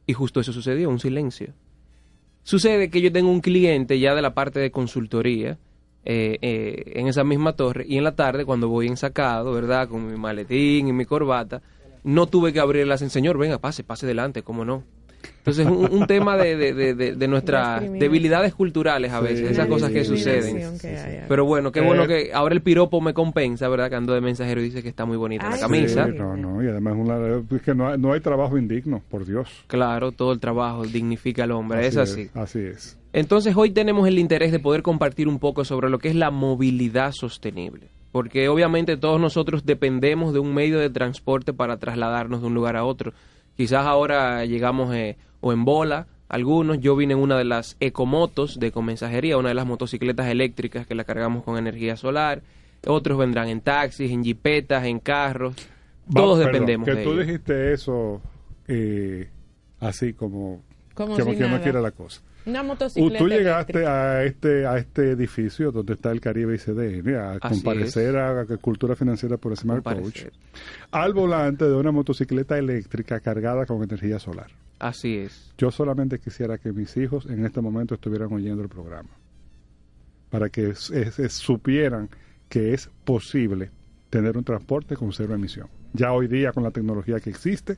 Y 0.06 0.12
justo 0.12 0.40
eso 0.40 0.52
sucedió, 0.52 0.88
un 0.88 0.98
silencio. 0.98 1.54
Sucede 2.42 2.90
que 2.90 3.00
yo 3.00 3.12
tengo 3.12 3.30
un 3.30 3.40
cliente 3.40 4.00
ya 4.00 4.14
de 4.14 4.22
la 4.22 4.34
parte 4.34 4.58
de 4.58 4.72
consultoría 4.72 5.58
eh, 6.04 6.38
eh, 6.42 6.92
en 6.96 7.06
esa 7.06 7.22
misma 7.22 7.52
torre 7.52 7.84
y 7.88 7.96
en 7.98 8.02
la 8.02 8.16
tarde 8.16 8.44
cuando 8.44 8.68
voy 8.68 8.88
ensacado, 8.88 9.52
¿verdad? 9.52 9.88
Con 9.88 10.10
mi 10.10 10.18
maletín 10.18 10.88
y 10.88 10.92
mi 10.92 11.04
corbata, 11.04 11.62
no 12.02 12.26
tuve 12.26 12.52
que 12.52 12.58
abrir 12.58 12.82
el 12.82 12.90
ascensor. 12.90 13.12
Señor, 13.12 13.38
venga, 13.38 13.58
pase, 13.58 13.84
pase 13.84 14.08
delante, 14.08 14.42
¿cómo 14.42 14.64
no? 14.64 14.82
Entonces, 15.38 15.66
un, 15.66 15.92
un 15.92 16.06
tema 16.06 16.36
de, 16.36 16.56
de, 16.56 16.72
de, 16.72 16.94
de- 16.94 17.14
de 17.16 17.28
nuestras 17.28 17.82
debilidades 17.90 18.54
culturales 18.54 19.12
a 19.12 19.18
Sí, 19.18 19.24
veces, 19.24 19.50
esas 19.50 19.66
cosas 19.66 19.90
que 19.90 20.04
suceden. 20.04 20.78
que 20.78 20.88
hay. 20.88 21.20
Pero 21.28 21.44
bueno, 21.44 21.72
qué 21.72 21.80
Eh, 21.80 21.84
bueno 21.86 22.06
que 22.06 22.30
ahora 22.32 22.54
el 22.54 22.62
piropo 22.62 23.00
me 23.00 23.12
compensa, 23.14 23.68
¿verdad? 23.68 23.88
Que 23.90 23.96
ando 23.96 24.14
de 24.14 24.20
mensajero 24.20 24.60
y 24.60 24.64
dice 24.64 24.82
que 24.82 24.88
está 24.88 25.04
muy 25.04 25.16
bonita 25.16 25.48
la 25.50 25.58
camisa. 25.58 26.06
Sí, 26.06 26.14
no, 26.18 26.36
no, 26.36 26.62
y 26.62 26.68
además 26.68 26.94
una, 26.96 27.16
es 27.56 27.62
que 27.62 27.74
no 27.74 27.88
hay, 27.88 27.98
no 27.98 28.12
hay 28.12 28.20
trabajo 28.20 28.56
indigno, 28.56 29.02
por 29.10 29.24
Dios. 29.26 29.48
Claro, 29.66 30.12
todo 30.12 30.32
el 30.32 30.40
trabajo 30.40 30.84
dignifica 30.84 31.44
al 31.44 31.50
hombre, 31.52 31.86
es 31.86 31.96
así. 31.96 32.28
Así 32.34 32.60
es. 32.60 32.98
Entonces 33.12 33.54
hoy 33.56 33.70
tenemos 33.70 34.08
el 34.08 34.18
interés 34.18 34.52
de 34.52 34.58
poder 34.58 34.82
compartir 34.82 35.28
un 35.28 35.38
poco 35.38 35.64
sobre 35.64 35.90
lo 35.90 35.98
que 35.98 36.08
es 36.08 36.14
la 36.14 36.30
movilidad 36.30 37.12
sostenible, 37.12 37.88
porque 38.10 38.48
obviamente 38.48 38.96
todos 38.96 39.20
nosotros 39.20 39.66
dependemos 39.66 40.32
de 40.32 40.38
un 40.38 40.54
medio 40.54 40.78
de 40.78 40.88
transporte 40.88 41.52
para 41.52 41.76
trasladarnos 41.78 42.40
de 42.40 42.46
un 42.46 42.54
lugar 42.54 42.76
a 42.76 42.84
otro. 42.84 43.12
Quizás 43.56 43.86
ahora 43.86 44.44
llegamos 44.44 44.94
eh, 44.94 45.16
o 45.40 45.52
en 45.52 45.64
bola, 45.64 46.06
algunos, 46.28 46.80
yo 46.80 46.96
vine 46.96 47.12
en 47.14 47.20
una 47.20 47.36
de 47.36 47.44
las 47.44 47.76
ecomotos 47.80 48.58
de 48.58 48.68
ecomensajería, 48.68 49.36
una 49.36 49.48
de 49.50 49.54
las 49.54 49.66
motocicletas 49.66 50.28
eléctricas 50.28 50.86
que 50.86 50.94
la 50.94 51.04
cargamos 51.04 51.44
con 51.44 51.58
energía 51.58 51.96
solar, 51.96 52.42
otros 52.86 53.18
vendrán 53.18 53.48
en 53.48 53.60
taxis, 53.60 54.10
en 54.10 54.24
jipetas, 54.24 54.84
en 54.86 54.98
carros, 54.98 55.54
todos 56.12 56.38
Va- 56.40 56.44
perdón, 56.44 56.66
dependemos 56.66 56.86
Que 56.86 56.94
de 56.94 57.04
tú 57.04 57.12
ello. 57.12 57.20
dijiste 57.22 57.72
eso 57.74 58.20
eh, 58.68 59.28
así 59.80 60.14
como, 60.14 60.62
Como 60.94 61.14
si 61.16 61.22
que 61.36 61.48
no 61.48 61.60
quiera 61.62 61.80
la 61.82 61.90
cosa. 61.90 62.22
Una 62.46 62.62
motocicleta. 62.62 63.18
tú 63.18 63.28
llegaste 63.28 63.72
eléctrica. 63.72 64.10
a 64.12 64.24
este 64.24 64.66
a 64.66 64.76
este 64.78 65.10
edificio 65.10 65.70
donde 65.72 65.92
está 65.94 66.10
el 66.10 66.20
Caribe 66.20 66.54
ICD, 66.56 67.14
a 67.16 67.32
Así 67.40 67.40
comparecer 67.62 68.16
es. 68.16 68.50
a, 68.50 68.56
Cultura 68.58 68.96
Financiera 68.96 69.36
por 69.36 69.56
Smart 69.56 69.82
Coach, 69.84 70.24
al 70.90 71.12
volante 71.14 71.64
de 71.66 71.74
una 71.74 71.92
motocicleta 71.92 72.58
eléctrica 72.58 73.20
cargada 73.20 73.64
con 73.66 73.82
energía 73.82 74.18
solar. 74.18 74.48
Así 74.78 75.16
es. 75.18 75.52
Yo 75.56 75.70
solamente 75.70 76.18
quisiera 76.18 76.58
que 76.58 76.72
mis 76.72 76.96
hijos 76.96 77.26
en 77.26 77.44
este 77.46 77.60
momento 77.60 77.94
estuvieran 77.94 78.32
oyendo 78.32 78.62
el 78.62 78.68
programa, 78.68 79.10
para 80.30 80.48
que 80.48 80.70
es- 80.70 80.90
es- 80.90 81.18
es- 81.18 81.32
supieran 81.34 82.08
que 82.48 82.74
es 82.74 82.90
posible 83.04 83.70
tener 84.10 84.36
un 84.36 84.44
transporte 84.44 84.96
con 84.96 85.12
cero 85.12 85.34
emisión. 85.34 85.68
Ya 85.92 86.12
hoy 86.12 86.26
día 86.26 86.52
con 86.52 86.62
la 86.64 86.70
tecnología 86.70 87.20
que 87.20 87.30
existe 87.30 87.76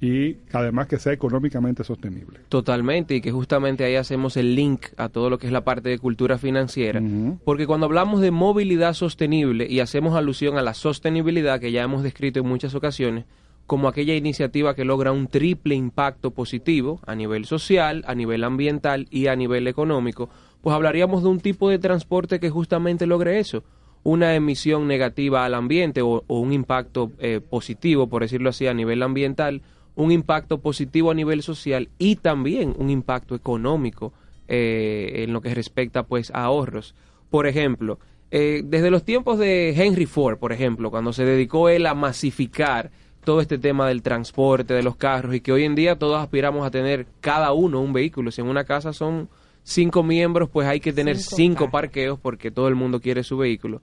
y 0.00 0.36
además 0.52 0.88
que 0.88 0.98
sea 0.98 1.12
económicamente 1.12 1.82
sostenible. 1.82 2.40
Totalmente, 2.48 3.14
y 3.14 3.20
que 3.20 3.32
justamente 3.32 3.84
ahí 3.84 3.96
hacemos 3.96 4.36
el 4.36 4.54
link 4.54 4.86
a 4.96 5.08
todo 5.08 5.30
lo 5.30 5.38
que 5.38 5.46
es 5.46 5.52
la 5.52 5.64
parte 5.64 5.88
de 5.88 5.98
cultura 5.98 6.38
financiera, 6.38 7.00
porque 7.44 7.66
cuando 7.66 7.86
hablamos 7.86 8.20
de 8.20 8.30
movilidad 8.30 8.92
sostenible 8.92 9.66
y 9.68 9.80
hacemos 9.80 10.14
alusión 10.14 10.58
a 10.58 10.62
la 10.62 10.74
sostenibilidad 10.74 11.60
que 11.60 11.72
ya 11.72 11.82
hemos 11.82 12.02
descrito 12.02 12.40
en 12.40 12.46
muchas 12.48 12.74
ocasiones, 12.74 13.24
como 13.66 13.88
aquella 13.88 14.14
iniciativa 14.14 14.74
que 14.74 14.84
logra 14.84 15.12
un 15.12 15.26
triple 15.26 15.74
impacto 15.74 16.30
positivo 16.30 17.00
a 17.06 17.14
nivel 17.14 17.46
social, 17.46 18.04
a 18.06 18.14
nivel 18.14 18.44
ambiental 18.44 19.08
y 19.10 19.26
a 19.26 19.34
nivel 19.34 19.66
económico, 19.66 20.28
pues 20.60 20.74
hablaríamos 20.74 21.22
de 21.22 21.30
un 21.30 21.40
tipo 21.40 21.68
de 21.68 21.78
transporte 21.78 22.38
que 22.38 22.50
justamente 22.50 23.06
logre 23.06 23.40
eso, 23.40 23.64
una 24.04 24.36
emisión 24.36 24.86
negativa 24.86 25.44
al 25.44 25.54
ambiente 25.54 26.00
o, 26.02 26.22
o 26.26 26.38
un 26.38 26.52
impacto 26.52 27.10
eh, 27.18 27.40
positivo, 27.40 28.08
por 28.08 28.22
decirlo 28.22 28.50
así, 28.50 28.68
a 28.68 28.74
nivel 28.74 29.02
ambiental, 29.02 29.62
un 29.96 30.12
impacto 30.12 30.58
positivo 30.58 31.10
a 31.10 31.14
nivel 31.14 31.42
social 31.42 31.88
y 31.98 32.16
también 32.16 32.74
un 32.78 32.90
impacto 32.90 33.34
económico 33.34 34.12
eh, 34.46 35.24
en 35.24 35.32
lo 35.32 35.40
que 35.40 35.54
respecta 35.54 36.04
pues 36.04 36.30
a 36.30 36.44
ahorros. 36.44 36.94
Por 37.30 37.48
ejemplo, 37.48 37.98
eh, 38.30 38.62
desde 38.64 38.90
los 38.90 39.04
tiempos 39.04 39.38
de 39.38 39.70
Henry 39.70 40.06
Ford, 40.06 40.38
por 40.38 40.52
ejemplo, 40.52 40.90
cuando 40.90 41.12
se 41.12 41.24
dedicó 41.24 41.68
él 41.68 41.86
a 41.86 41.94
masificar 41.94 42.90
todo 43.24 43.40
este 43.40 43.58
tema 43.58 43.88
del 43.88 44.02
transporte, 44.02 44.74
de 44.74 44.84
los 44.84 44.96
carros, 44.96 45.34
y 45.34 45.40
que 45.40 45.50
hoy 45.50 45.64
en 45.64 45.74
día 45.74 45.98
todos 45.98 46.22
aspiramos 46.22 46.64
a 46.64 46.70
tener 46.70 47.06
cada 47.20 47.52
uno 47.52 47.80
un 47.80 47.92
vehículo. 47.92 48.30
Si 48.30 48.40
en 48.40 48.46
una 48.46 48.64
casa 48.64 48.92
son 48.92 49.28
cinco 49.64 50.04
miembros, 50.04 50.48
pues 50.48 50.68
hay 50.68 50.78
que 50.78 50.92
tener 50.92 51.16
Cinco 51.16 51.36
cinco 51.36 51.70
parqueos 51.70 52.20
porque 52.20 52.52
todo 52.52 52.68
el 52.68 52.76
mundo 52.76 53.00
quiere 53.00 53.24
su 53.24 53.36
vehículo. 53.36 53.82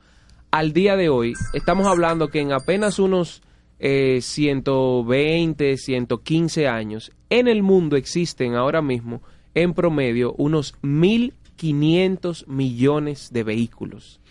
Al 0.51 0.71
día 0.71 0.95
de 0.95 1.09
hoy, 1.09 1.33
estamos 1.53 1.87
hablando 1.87 2.29
que 2.29 2.39
en 2.39 2.53
apenas 2.53 2.99
unos 2.99 3.41
eh, 3.85 4.19
120, 4.21 5.75
115 5.75 6.67
años, 6.69 7.11
en 7.29 7.49
el 7.49 7.63
mundo 7.63 7.97
existen 7.97 8.55
ahora 8.55 8.81
mismo, 8.81 9.21
en 9.55 9.73
promedio, 9.73 10.33
unos 10.37 10.73
1.500 10.83 12.47
millones 12.47 13.29
de 13.33 13.43
vehículos. 13.43 14.21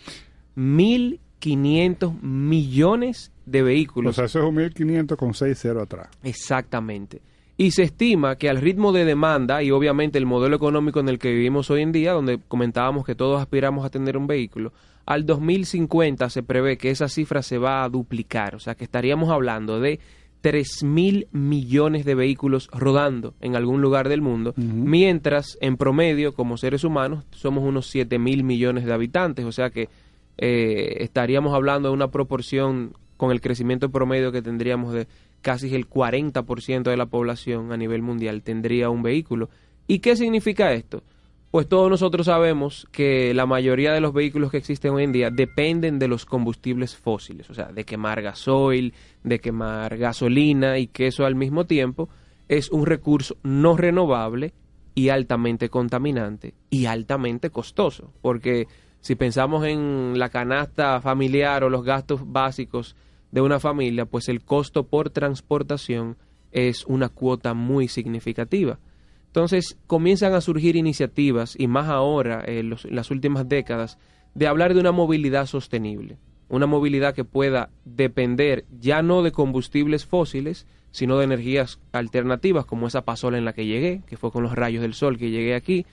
1.500 0.57 2.19
millones 2.23 3.31
de 3.45 3.61
O 3.61 3.65
vehículos. 3.65 4.15
sea, 4.15 4.25
eso 4.25 4.39
es 4.39 4.45
un 4.45 4.55
1500 4.55 5.17
con 5.19 5.33
6-0 5.33 5.83
atrás. 5.83 6.07
Exactamente. 6.23 7.21
Y 7.55 7.71
se 7.71 7.83
estima 7.83 8.35
que 8.35 8.49
al 8.49 8.57
ritmo 8.57 8.91
de 8.91 9.05
demanda 9.05 9.61
y 9.61 9.69
obviamente 9.69 10.17
el 10.17 10.25
modelo 10.25 10.55
económico 10.55 10.99
en 10.99 11.09
el 11.09 11.19
que 11.19 11.31
vivimos 11.31 11.69
hoy 11.69 11.81
en 11.81 11.91
día, 11.91 12.13
donde 12.13 12.39
comentábamos 12.47 13.05
que 13.05 13.13
todos 13.13 13.39
aspiramos 13.39 13.85
a 13.85 13.89
tener 13.91 14.17
un 14.17 14.25
vehículo, 14.25 14.73
al 15.05 15.25
2050 15.25 16.29
se 16.29 16.43
prevé 16.43 16.77
que 16.77 16.89
esa 16.89 17.07
cifra 17.07 17.43
se 17.43 17.57
va 17.57 17.83
a 17.83 17.89
duplicar. 17.89 18.55
O 18.55 18.59
sea 18.59 18.75
que 18.75 18.83
estaríamos 18.83 19.29
hablando 19.29 19.79
de 19.79 19.99
3 20.41 20.83
mil 20.83 21.27
millones 21.31 22.05
de 22.05 22.15
vehículos 22.15 22.69
rodando 22.73 23.33
en 23.39 23.55
algún 23.55 23.81
lugar 23.81 24.09
del 24.09 24.21
mundo, 24.21 24.53
mientras 24.57 25.57
en 25.61 25.77
promedio, 25.77 26.33
como 26.33 26.57
seres 26.57 26.83
humanos, 26.83 27.23
somos 27.31 27.63
unos 27.63 27.87
7 27.87 28.19
mil 28.19 28.43
millones 28.43 28.83
de 28.83 28.93
habitantes. 28.93 29.45
O 29.45 29.51
sea 29.51 29.69
que 29.69 29.89
eh, 30.37 30.97
estaríamos 30.99 31.53
hablando 31.53 31.89
de 31.89 31.93
una 31.93 32.09
proporción 32.09 32.93
con 33.15 33.31
el 33.31 33.41
crecimiento 33.41 33.89
promedio 33.89 34.31
que 34.31 34.41
tendríamos 34.41 34.93
de 34.93 35.07
casi 35.43 35.75
el 35.75 35.87
40% 35.87 36.83
de 36.83 36.97
la 36.97 37.05
población 37.05 37.71
a 37.71 37.77
nivel 37.77 38.01
mundial 38.01 38.41
tendría 38.41 38.89
un 38.89 39.03
vehículo. 39.03 39.49
¿Y 39.85 39.99
qué 39.99 40.15
significa 40.15 40.73
esto? 40.73 41.03
Pues 41.51 41.67
todos 41.67 41.87
nosotros 41.87 42.25
sabemos 42.25 42.87
que 42.91 43.31
la 43.35 43.45
mayoría 43.45 43.93
de 43.93 44.01
los 44.01 44.11
vehículos 44.11 44.49
que 44.49 44.57
existen 44.57 44.93
hoy 44.93 45.03
en 45.03 45.11
día 45.11 45.29
dependen 45.29 45.99
de 45.99 46.07
los 46.07 46.25
combustibles 46.25 46.95
fósiles, 46.95 47.47
o 47.51 47.53
sea, 47.53 47.65
de 47.65 47.83
quemar 47.83 48.23
gasoil, 48.23 48.95
de 49.23 49.39
quemar 49.39 49.97
gasolina 49.97 50.79
y 50.79 50.87
que 50.87 51.05
eso 51.05 51.25
al 51.25 51.35
mismo 51.35 51.65
tiempo 51.65 52.09
es 52.47 52.71
un 52.71 52.87
recurso 52.87 53.37
no 53.43 53.77
renovable 53.77 54.53
y 54.95 55.09
altamente 55.09 55.69
contaminante 55.69 56.55
y 56.71 56.85
altamente 56.85 57.51
costoso, 57.51 58.11
porque 58.21 58.67
si 59.01 59.15
pensamos 59.15 59.65
en 59.65 60.17
la 60.17 60.29
canasta 60.29 61.01
familiar 61.01 61.63
o 61.63 61.69
los 61.69 61.83
gastos 61.83 62.21
básicos 62.25 62.95
de 63.33 63.41
una 63.41 63.59
familia, 63.59 64.05
pues 64.05 64.29
el 64.29 64.43
costo 64.43 64.83
por 64.85 65.09
transportación 65.09 66.17
es 66.51 66.85
una 66.85 67.09
cuota 67.09 67.55
muy 67.55 67.87
significativa. 67.87 68.77
Entonces 69.25 69.75
comienzan 69.87 70.35
a 70.35 70.41
surgir 70.41 70.75
iniciativas, 70.75 71.55
y 71.57 71.65
más 71.65 71.89
ahora, 71.89 72.43
en 72.45 72.73
en 72.83 72.95
las 72.95 73.09
últimas 73.09 73.49
décadas, 73.49 73.97
de 74.35 74.45
hablar 74.45 74.75
de 74.75 74.79
una 74.79 74.91
movilidad 74.91 75.47
sostenible. 75.47 76.19
Una 76.47 76.67
movilidad 76.67 77.15
que 77.15 77.25
pueda 77.25 77.71
depender 77.85 78.65
ya 78.79 79.01
no 79.01 79.23
de 79.23 79.31
combustibles 79.31 80.05
fósiles, 80.05 80.67
sino 80.91 81.17
de 81.17 81.23
energías 81.23 81.79
alternativas 81.91 82.65
como 82.65 82.85
esa 82.85 83.03
pasola 83.03 83.39
en 83.39 83.45
la 83.45 83.53
que 83.53 83.65
llegué, 83.65 84.03
que 84.05 84.15
fue 84.15 84.31
con 84.31 84.43
los 84.43 84.53
rayos 84.53 84.83
del 84.83 84.93
sol 84.93 85.17
que 85.17 85.31
llegué 85.31 85.55
aquí, 85.55 85.87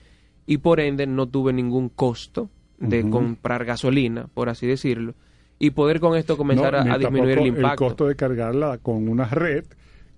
y 0.45 0.59
por 0.59 0.79
ende 0.79 1.07
no 1.07 1.27
tuve 1.27 1.53
ningún 1.53 1.89
costo 1.89 2.51
de 2.77 3.09
comprar 3.09 3.65
gasolina, 3.65 4.27
por 4.35 4.49
así 4.49 4.67
decirlo, 4.67 5.15
y 5.61 5.69
poder 5.69 5.99
con 5.99 6.17
esto 6.17 6.37
comenzar 6.37 6.85
No, 6.85 6.93
a, 6.93 6.97
disminuir 6.97 7.37
el 7.37 7.47
impacto. 7.47 7.85
costo 7.85 8.07
de 8.07 8.15
cargarla 8.15 8.79
con 8.79 9.07
una 9.07 9.25
red 9.25 9.63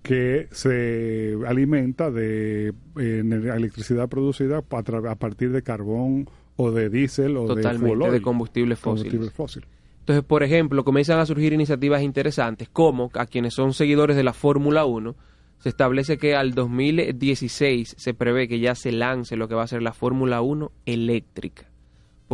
que 0.02 0.48
se 0.52 1.36
alimenta 1.46 2.10
de 2.10 2.68
eh, 2.68 3.22
electricidad 3.54 4.08
producida 4.08 4.58
a, 4.58 5.14
partir 5.16 5.52
de 5.52 5.62
carbón 5.62 6.28
o 6.56 6.70
de 6.70 6.88
diésel 6.88 7.36
o 7.36 7.42
de 7.42 7.56
Totalmente, 7.56 7.88
fuel 7.88 8.02
oil, 8.02 8.12
de 8.12 8.22
combustibles 8.22 8.78
fósiles. 8.78 9.12
combustible 9.12 9.30
fósil. 9.30 9.66
Entonces, 10.00 10.24
por 10.24 10.42
ejemplo, 10.42 10.82
comienzan 10.82 11.18
a 11.18 11.26
surgir 11.26 11.52
iniciativas 11.52 12.02
interesantes 12.02 12.68
como 12.70 13.10
a 13.14 13.26
quienes 13.26 13.52
son 13.52 13.74
seguidores 13.74 14.16
de 14.16 14.24
la 14.24 14.32
Fórmula 14.32 14.86
1, 14.86 15.14
se 15.58 15.68
establece 15.68 16.16
que 16.16 16.34
al 16.34 16.54
2016 16.54 17.94
se 17.98 18.14
prevé 18.14 18.48
que 18.48 18.60
ya 18.60 18.74
se 18.74 18.92
lance 18.92 19.36
lo 19.36 19.48
que 19.48 19.54
va 19.54 19.64
a 19.64 19.66
ser 19.66 19.82
la 19.82 19.92
Fórmula 19.92 20.40
1 20.40 20.72
eléctrica. 20.86 21.66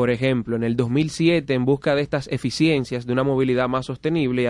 Por 0.01 0.09
ejemplo, 0.09 0.57
en 0.57 0.65
el 0.65 0.77
2007, 0.77 1.53
en 1.53 1.67
busca 1.67 1.95
de 1.95 2.01
estas 2.01 2.27
eficiencias 2.29 3.05
de 3.05 3.13
una 3.13 3.23
movilidad 3.23 3.69
más 3.69 3.85
sostenible 3.85 4.45
y 4.45 4.47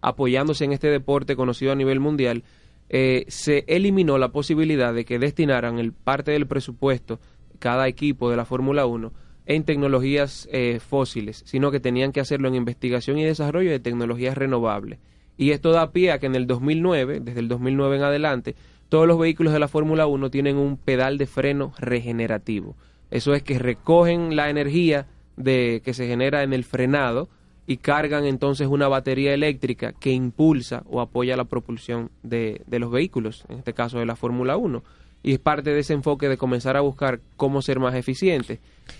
apoyándose 0.00 0.64
en 0.64 0.72
este 0.72 0.88
deporte 0.88 1.36
conocido 1.36 1.72
a 1.72 1.74
nivel 1.74 2.00
mundial, 2.00 2.42
eh, 2.88 3.26
se 3.28 3.66
eliminó 3.68 4.16
la 4.16 4.32
posibilidad 4.32 4.94
de 4.94 5.04
que 5.04 5.18
destinaran 5.18 5.78
el 5.78 5.92
parte 5.92 6.30
del 6.30 6.46
presupuesto 6.46 7.20
cada 7.58 7.86
equipo 7.86 8.30
de 8.30 8.38
la 8.38 8.46
Fórmula 8.46 8.86
1 8.86 9.12
en 9.44 9.64
tecnologías 9.64 10.48
eh, 10.50 10.80
fósiles, 10.80 11.42
sino 11.44 11.70
que 11.70 11.78
tenían 11.78 12.10
que 12.10 12.20
hacerlo 12.20 12.48
en 12.48 12.54
investigación 12.54 13.18
y 13.18 13.24
desarrollo 13.24 13.70
de 13.70 13.78
tecnologías 13.78 14.38
renovables. 14.38 15.00
Y 15.36 15.50
esto 15.50 15.72
da 15.72 15.92
pie 15.92 16.12
a 16.12 16.18
que 16.18 16.24
en 16.24 16.34
el 16.34 16.46
2009, 16.46 17.20
desde 17.20 17.40
el 17.40 17.48
2009 17.48 17.96
en 17.96 18.02
adelante, 18.04 18.56
todos 18.88 19.06
los 19.06 19.18
vehículos 19.18 19.52
de 19.52 19.58
la 19.58 19.68
Fórmula 19.68 20.06
1 20.06 20.30
tienen 20.30 20.56
un 20.56 20.78
pedal 20.78 21.18
de 21.18 21.26
freno 21.26 21.74
regenerativo. 21.78 22.74
Eso 23.12 23.34
es 23.34 23.42
que 23.44 23.58
recogen 23.60 24.34
la 24.34 24.50
energía 24.50 25.06
de 25.36 25.80
que 25.84 25.94
se 25.94 26.06
genera 26.08 26.42
en 26.42 26.52
el 26.52 26.64
frenado 26.64 27.28
y 27.66 27.76
cargan 27.76 28.24
entonces 28.24 28.66
una 28.66 28.88
batería 28.88 29.32
eléctrica 29.34 29.92
que 29.92 30.10
impulsa 30.10 30.82
o 30.90 31.00
apoya 31.00 31.36
la 31.36 31.44
propulsión 31.44 32.10
de, 32.24 32.60
de 32.66 32.78
los 32.80 32.90
vehículos, 32.90 33.44
en 33.48 33.58
este 33.58 33.72
caso 33.72 33.98
de 34.00 34.06
la 34.06 34.16
Fórmula 34.16 34.56
1. 34.56 34.82
Y 35.22 35.32
es 35.34 35.38
parte 35.38 35.70
de 35.70 35.78
ese 35.78 35.92
enfoque 35.92 36.28
de 36.28 36.36
comenzar 36.36 36.76
a 36.76 36.80
buscar 36.80 37.20
cómo 37.36 37.62
ser 37.62 37.78
más 37.78 37.94
eficientes. 37.94 38.58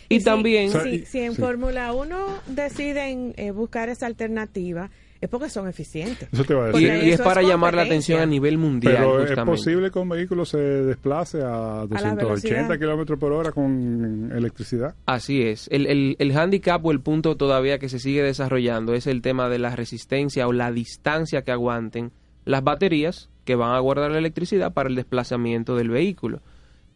Y, 0.08 0.20
si- 0.20 0.24
también... 0.24 0.70
si, 0.70 1.04
si 1.06 1.18
en 1.20 1.34
Fórmula 1.34 1.92
1 1.92 2.16
deciden 2.46 3.34
eh, 3.36 3.50
buscar 3.50 3.88
esa 3.88 4.06
alternativa, 4.06 4.90
es 5.22 5.28
porque 5.30 5.48
son 5.48 5.68
eficientes. 5.68 6.28
Eso 6.32 6.44
te 6.44 6.52
va 6.52 6.66
a 6.66 6.68
Y, 6.78 6.84
decir. 6.84 7.08
y 7.08 7.12
es 7.12 7.20
para 7.20 7.40
llamar 7.42 7.74
la 7.74 7.82
atención 7.82 8.20
a 8.20 8.26
nivel 8.26 8.58
mundial. 8.58 8.96
Pero 8.98 9.20
es 9.20 9.28
justamente. 9.28 9.50
posible 9.52 9.90
que 9.90 9.98
un 10.00 10.08
vehículo 10.08 10.44
se 10.44 10.58
desplace 10.58 11.38
a 11.42 11.86
280 11.86 12.14
velocidad. 12.24 12.78
kilómetros 12.78 13.18
por 13.18 13.32
hora 13.32 13.52
con 13.52 14.30
electricidad. 14.34 14.94
Así 15.06 15.40
es. 15.42 15.68
El, 15.70 15.86
el, 15.86 16.16
el 16.18 16.36
handicap 16.36 16.84
o 16.84 16.90
el 16.92 17.00
punto 17.00 17.36
todavía 17.36 17.78
que 17.78 17.88
se 17.88 18.00
sigue 18.00 18.22
desarrollando 18.22 18.92
es 18.94 19.06
el 19.06 19.22
tema 19.22 19.48
de 19.48 19.58
la 19.60 19.74
resistencia 19.76 20.46
o 20.48 20.52
la 20.52 20.72
distancia 20.72 21.42
que 21.42 21.52
aguanten 21.52 22.10
las 22.44 22.64
baterías 22.64 23.30
que 23.44 23.54
van 23.54 23.70
a 23.74 23.78
guardar 23.78 24.10
la 24.10 24.18
electricidad 24.18 24.72
para 24.72 24.88
el 24.88 24.96
desplazamiento 24.96 25.76
del 25.76 25.88
vehículo. 25.90 26.40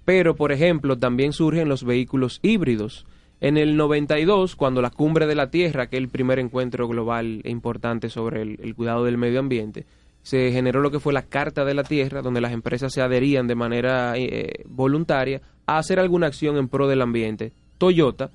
Pero, 0.04 0.36
por 0.36 0.52
ejemplo, 0.52 0.98
también 0.98 1.32
surgen 1.32 1.68
los 1.68 1.84
vehículos 1.84 2.40
híbridos. 2.42 3.06
En 3.40 3.58
el 3.58 3.76
92, 3.76 4.56
cuando 4.56 4.80
la 4.80 4.90
cumbre 4.90 5.26
de 5.26 5.34
la 5.34 5.50
Tierra, 5.50 5.88
que 5.88 5.96
es 5.96 6.02
el 6.02 6.08
primer 6.08 6.38
encuentro 6.38 6.88
global 6.88 7.42
e 7.44 7.50
importante 7.50 8.08
sobre 8.08 8.42
el, 8.42 8.74
cuidado 8.74 9.04
del 9.04 9.18
medio 9.18 9.40
ambiente, 9.40 9.84
se 10.22 10.50
generó 10.52 10.80
lo 10.80 10.90
que 10.90 11.00
fue 11.00 11.12
la 11.12 11.26
Carta 11.26 11.64
de 11.64 11.74
la 11.74 11.84
Tierra, 11.84 12.22
donde 12.22 12.40
las 12.40 12.52
empresas 12.52 12.92
se 12.92 13.02
adherían 13.02 13.46
de 13.46 13.54
manera 13.54 14.14
eh, 14.16 14.64
voluntaria 14.66 15.42
a 15.66 15.78
hacer 15.78 16.00
alguna 16.00 16.28
acción 16.28 16.56
en 16.56 16.68
pro 16.68 16.88
del 16.88 17.02
ambiente. 17.02 17.52
Toyota, 17.78 18.30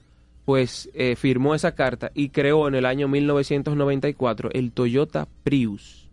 pues, 0.45 0.89
eh, 0.93 1.15
firmó 1.15 1.55
esa 1.55 1.73
carta 1.73 2.11
y 2.13 2.29
creó 2.29 2.67
en 2.67 2.75
el 2.75 2.85
año 2.85 3.07
1994 3.07 4.49
el 4.53 4.71
Toyota 4.71 5.27
Prius, 5.43 6.07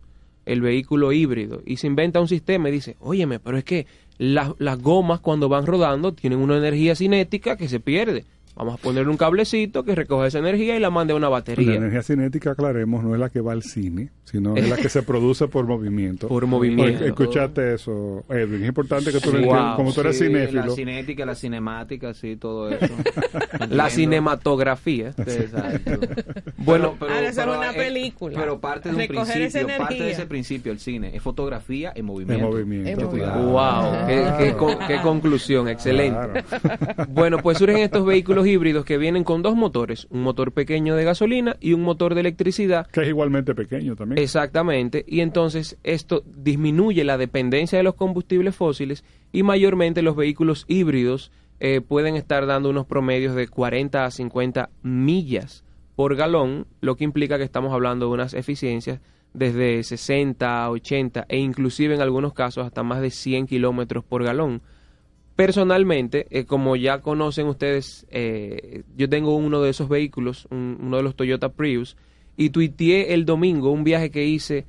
el 0.45 0.61
vehículo 0.61 1.11
híbrido, 1.11 1.61
y 1.65 1.77
se 1.77 1.87
inventa 1.87 2.19
un 2.19 2.27
sistema 2.27 2.69
y 2.69 2.73
dice, 2.73 2.95
óyeme, 2.99 3.39
pero 3.39 3.57
es 3.57 3.63
que 3.63 3.85
las 4.17 4.81
gomas 4.81 5.21
cuando 5.21 5.47
van 5.47 5.65
rodando 5.65 6.13
tienen 6.13 6.39
una 6.39 6.57
energía 6.57 6.95
cinética 6.95 7.55
que 7.55 7.69
se 7.69 7.79
pierde. 7.79 8.25
Vamos 8.55 8.73
a 8.75 8.77
ponerle 8.77 9.09
un 9.09 9.15
cablecito 9.17 9.83
que 9.85 9.95
recoge 9.95 10.27
esa 10.27 10.39
energía 10.39 10.75
y 10.75 10.79
la 10.79 10.89
mande 10.89 11.13
a 11.13 11.15
una 11.15 11.27
La 11.27 11.29
batería. 11.29 11.75
energía 11.75 12.03
cinética, 12.03 12.51
aclaremos, 12.51 13.03
no 13.03 13.13
es 13.13 13.19
la 13.19 13.29
que 13.29 13.39
va 13.39 13.53
al 13.53 13.63
cine, 13.63 14.09
sino 14.25 14.55
es 14.57 14.67
la 14.69 14.75
que 14.75 14.89
se 14.89 15.01
produce 15.01 15.47
por 15.47 15.65
movimiento. 15.65 16.27
Por 16.27 16.45
movimiento. 16.45 17.05
Escuchaste 17.05 17.75
eso, 17.75 18.25
Edwin. 18.29 18.63
Es 18.63 18.67
importante 18.67 19.11
que 19.13 19.19
tú 19.21 19.31
lo 19.31 19.39
Sí. 19.39 19.45
Wow. 19.45 19.75
Como 19.77 19.93
tú 19.93 20.01
eres 20.01 20.17
Sí, 20.17 20.25
cinéfilo, 20.25 20.65
La 20.65 20.71
cinética, 20.73 21.25
la 21.25 21.35
cinemática, 21.35 22.13
sí, 22.13 22.35
todo 22.35 22.69
eso. 22.69 22.85
La 23.69 23.89
cinematografía. 23.89 25.13
Exacto. 25.17 25.91
Bueno, 26.57 26.95
Ahora 26.99 27.29
eso 27.29 27.41
es 27.41 27.47
una 27.57 27.71
película. 27.71 28.37
pero 28.39 28.59
parte 28.59 28.89
de 28.89 28.95
un 28.95 29.01
Recoger 29.01 29.33
principio, 29.35 29.67
parte 29.77 29.95
de 30.03 30.11
ese 30.11 30.25
principio, 30.25 30.71
el 30.73 30.79
cine, 30.79 31.15
es 31.15 31.21
fotografía 31.21 31.91
en 31.91 31.99
en 31.99 32.05
movimiento. 32.05 32.45
En 32.57 32.65
movimiento. 32.65 33.09
Wow, 33.09 34.07
qué, 34.07 34.25
qué 34.39 34.53
con- 34.53 34.77
qué 34.87 34.97
conclusión, 35.01 35.67
excelente. 35.69 36.43
Bueno, 37.09 37.37
pues 37.37 37.57
surgen 37.57 37.77
estos 37.77 38.05
vehículos 38.05 38.38
híbridos 38.45 38.85
que 38.85 38.97
vienen 38.97 39.23
con 39.23 39.41
dos 39.41 39.55
motores, 39.55 40.07
un 40.09 40.21
motor 40.23 40.51
pequeño 40.51 40.95
de 40.95 41.03
gasolina 41.03 41.57
y 41.59 41.73
un 41.73 41.81
motor 41.81 42.13
de 42.13 42.21
electricidad. 42.21 42.87
Que 42.87 43.01
es 43.01 43.07
igualmente 43.07 43.55
pequeño 43.55 43.95
también. 43.95 44.21
Exactamente, 44.21 45.03
y 45.07 45.21
entonces 45.21 45.77
esto 45.83 46.23
disminuye 46.25 47.03
la 47.03 47.17
dependencia 47.17 47.77
de 47.77 47.83
los 47.83 47.95
combustibles 47.95 48.55
fósiles 48.55 49.03
y 49.31 49.43
mayormente 49.43 50.01
los 50.01 50.15
vehículos 50.15 50.65
híbridos 50.67 51.31
eh, 51.59 51.81
pueden 51.81 52.15
estar 52.15 52.45
dando 52.45 52.69
unos 52.69 52.85
promedios 52.85 53.35
de 53.35 53.47
40 53.47 54.05
a 54.05 54.11
50 54.11 54.69
millas 54.81 55.63
por 55.95 56.15
galón, 56.15 56.65
lo 56.79 56.95
que 56.95 57.03
implica 57.03 57.37
que 57.37 57.43
estamos 57.43 57.73
hablando 57.73 58.05
de 58.05 58.13
unas 58.13 58.33
eficiencias 58.33 59.01
desde 59.33 59.83
60 59.83 60.63
a 60.63 60.69
80 60.69 61.25
e 61.27 61.37
inclusive 61.37 61.93
en 61.93 62.01
algunos 62.01 62.33
casos 62.33 62.65
hasta 62.65 62.83
más 62.83 63.01
de 63.01 63.11
100 63.11 63.47
kilómetros 63.47 64.03
por 64.03 64.23
galón. 64.23 64.61
Personalmente, 65.49 66.27
eh, 66.31 66.43
como 66.43 66.75
ya 66.75 66.99
conocen 66.99 67.47
ustedes, 67.47 68.05
eh, 68.09 68.83
yo 68.97 69.07
tengo 69.07 69.37
uno 69.37 69.61
de 69.61 69.69
esos 69.69 69.87
vehículos, 69.87 70.45
un- 70.51 70.77
uno 70.81 70.97
de 70.97 71.03
los 71.03 71.15
Toyota 71.15 71.47
Prius, 71.47 71.95
y 72.35 72.49
tuiteé 72.49 73.13
el 73.13 73.23
domingo 73.23 73.71
un 73.71 73.85
viaje 73.85 74.11
que 74.11 74.25
hice 74.25 74.65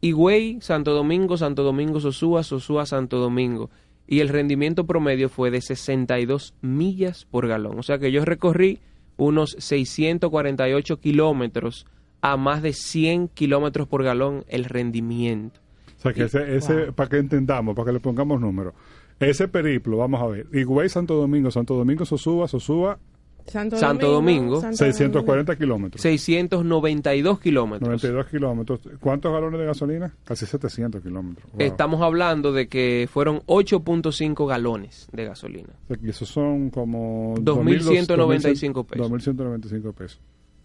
Higüey, 0.00 0.62
Santo 0.62 0.94
Domingo, 0.94 1.36
Santo 1.36 1.62
Domingo, 1.64 2.00
Sosúa, 2.00 2.42
Sosúa, 2.44 2.86
Santo 2.86 3.18
Domingo. 3.18 3.68
Y 4.06 4.20
el 4.20 4.30
rendimiento 4.30 4.86
promedio 4.86 5.28
fue 5.28 5.50
de 5.50 5.60
62 5.60 6.54
millas 6.62 7.26
por 7.30 7.46
galón. 7.46 7.78
O 7.78 7.82
sea 7.82 7.98
que 7.98 8.10
yo 8.10 8.24
recorrí 8.24 8.78
unos 9.18 9.54
648 9.58 10.98
kilómetros 10.98 11.84
a 12.22 12.38
más 12.38 12.62
de 12.62 12.72
100 12.72 13.28
kilómetros 13.28 13.86
por 13.86 14.02
galón 14.02 14.46
el 14.48 14.64
rendimiento. 14.64 15.60
O 15.98 16.00
sea, 16.00 16.14
que 16.14 16.22
ese, 16.22 16.56
ese 16.56 16.90
para 16.92 17.10
que 17.10 17.18
entendamos, 17.18 17.76
para 17.76 17.84
que 17.88 17.92
le 17.92 18.00
pongamos 18.00 18.40
números. 18.40 18.72
Ese 19.20 19.48
periplo, 19.48 19.98
vamos 19.98 20.20
a 20.22 20.26
ver. 20.26 20.46
Higüey, 20.52 20.88
Santo 20.88 21.14
Domingo, 21.14 21.50
Santo 21.50 21.74
Domingo, 21.74 22.06
Sosúa, 22.06 22.48
Sosúa, 22.48 22.98
Santo, 23.46 23.76
Santo 23.76 24.10
Domingo, 24.10 24.60
Santo 24.60 24.76
640 24.76 25.56
kilómetros. 25.56 26.00
692 26.02 27.40
kilómetros. 27.40 27.88
92 27.88 28.26
kilómetros. 28.28 28.80
¿Cuántos 29.00 29.32
galones 29.32 29.60
de 29.60 29.66
gasolina? 29.66 30.14
Casi 30.24 30.46
700 30.46 31.02
kilómetros. 31.02 31.50
Wow. 31.52 31.60
Estamos 31.60 32.00
hablando 32.00 32.52
de 32.52 32.68
que 32.68 33.08
fueron 33.12 33.40
8.5 33.46 34.46
galones 34.46 35.08
de 35.12 35.24
gasolina. 35.24 35.70
O 35.84 35.88
sea, 35.88 35.96
que 35.96 36.10
esos 36.10 36.28
son 36.28 36.70
como... 36.70 37.34
2.195 37.36 38.86
pesos. 38.86 39.10
2.195 39.10 39.94
pesos. 39.94 40.20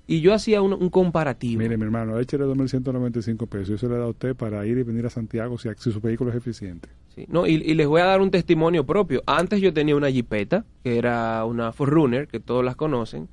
Y 0.07 0.21
yo 0.21 0.33
hacía 0.33 0.61
un, 0.61 0.73
un 0.73 0.89
comparativo. 0.89 1.61
Mire, 1.61 1.77
mi 1.77 1.83
hermano, 1.83 2.19
échale 2.19 2.45
2.195 2.45 3.47
pesos. 3.47 3.79
Se 3.79 3.87
le 3.87 3.97
da 3.97 4.03
a 4.03 4.07
usted 4.09 4.35
para 4.35 4.65
ir 4.65 4.77
y 4.77 4.83
venir 4.83 5.05
a 5.05 5.09
Santiago 5.09 5.57
si, 5.57 5.69
si 5.77 5.91
su 5.91 5.99
vehículo 5.99 6.29
es 6.29 6.37
eficiente. 6.37 6.89
Sí, 7.15 7.25
No, 7.27 7.47
y, 7.47 7.53
y 7.55 7.73
les 7.73 7.87
voy 7.87 8.01
a 8.01 8.05
dar 8.05 8.21
un 8.21 8.29
testimonio 8.29 8.85
propio. 8.85 9.23
Antes 9.25 9.61
yo 9.61 9.73
tenía 9.73 9.95
una 9.95 10.09
Jeepeta, 10.11 10.65
que 10.83 10.97
era 10.97 11.43
una 11.45 11.71
Forerunner, 11.71 12.27
que 12.27 12.39
todos 12.39 12.63
las 12.63 12.75
conocen, 12.75 13.29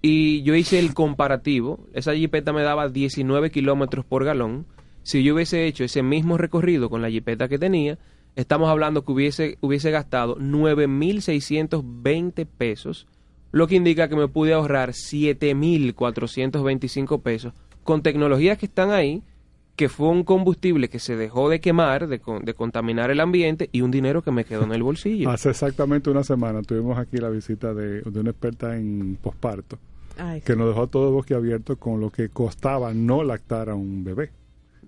y 0.00 0.42
yo 0.42 0.54
hice 0.54 0.78
el 0.78 0.94
comparativo. 0.94 1.80
Esa 1.92 2.14
Jeepeta 2.14 2.52
me 2.52 2.62
daba 2.62 2.88
19 2.88 3.50
kilómetros 3.50 4.04
por 4.04 4.24
galón. 4.24 4.64
Si 5.02 5.22
yo 5.22 5.34
hubiese 5.34 5.66
hecho 5.66 5.84
ese 5.84 6.02
mismo 6.02 6.38
recorrido 6.38 6.88
con 6.88 7.02
la 7.02 7.10
Jeepeta 7.10 7.48
que 7.48 7.58
tenía, 7.58 7.98
estamos 8.36 8.68
hablando 8.68 9.04
que 9.04 9.12
hubiese, 9.12 9.58
hubiese 9.60 9.90
gastado 9.90 10.36
9.620 10.38 12.46
pesos, 12.46 13.06
lo 13.56 13.66
que 13.66 13.76
indica 13.76 14.08
que 14.08 14.16
me 14.16 14.28
pude 14.28 14.52
ahorrar 14.52 14.90
7.425 15.94 17.22
pesos 17.22 17.52
con 17.84 18.02
tecnologías 18.02 18.58
que 18.58 18.66
están 18.66 18.90
ahí, 18.90 19.22
que 19.76 19.88
fue 19.88 20.08
un 20.08 20.24
combustible 20.24 20.88
que 20.88 20.98
se 20.98 21.16
dejó 21.16 21.48
de 21.48 21.60
quemar, 21.60 22.08
de, 22.08 22.18
con- 22.18 22.44
de 22.44 22.54
contaminar 22.54 23.10
el 23.10 23.20
ambiente 23.20 23.68
y 23.72 23.82
un 23.82 23.90
dinero 23.90 24.22
que 24.22 24.30
me 24.32 24.44
quedó 24.44 24.64
en 24.64 24.72
el 24.72 24.82
bolsillo. 24.82 25.30
Hace 25.36 25.50
exactamente 25.50 26.10
una 26.10 26.24
semana 26.24 26.62
tuvimos 26.62 26.98
aquí 26.98 27.18
la 27.18 27.28
visita 27.28 27.74
de, 27.74 28.00
de 28.02 28.20
una 28.20 28.30
experta 28.30 28.76
en 28.76 29.18
posparto 29.22 29.78
Ay, 30.18 30.40
que 30.40 30.56
nos 30.56 30.68
dejó 30.68 30.82
a 30.82 30.86
todos 30.86 31.12
boquiabiertos 31.12 31.76
con 31.78 32.00
lo 32.00 32.10
que 32.10 32.30
costaba 32.30 32.92
no 32.94 33.22
lactar 33.22 33.68
a 33.68 33.74
un 33.74 34.02
bebé. 34.02 34.30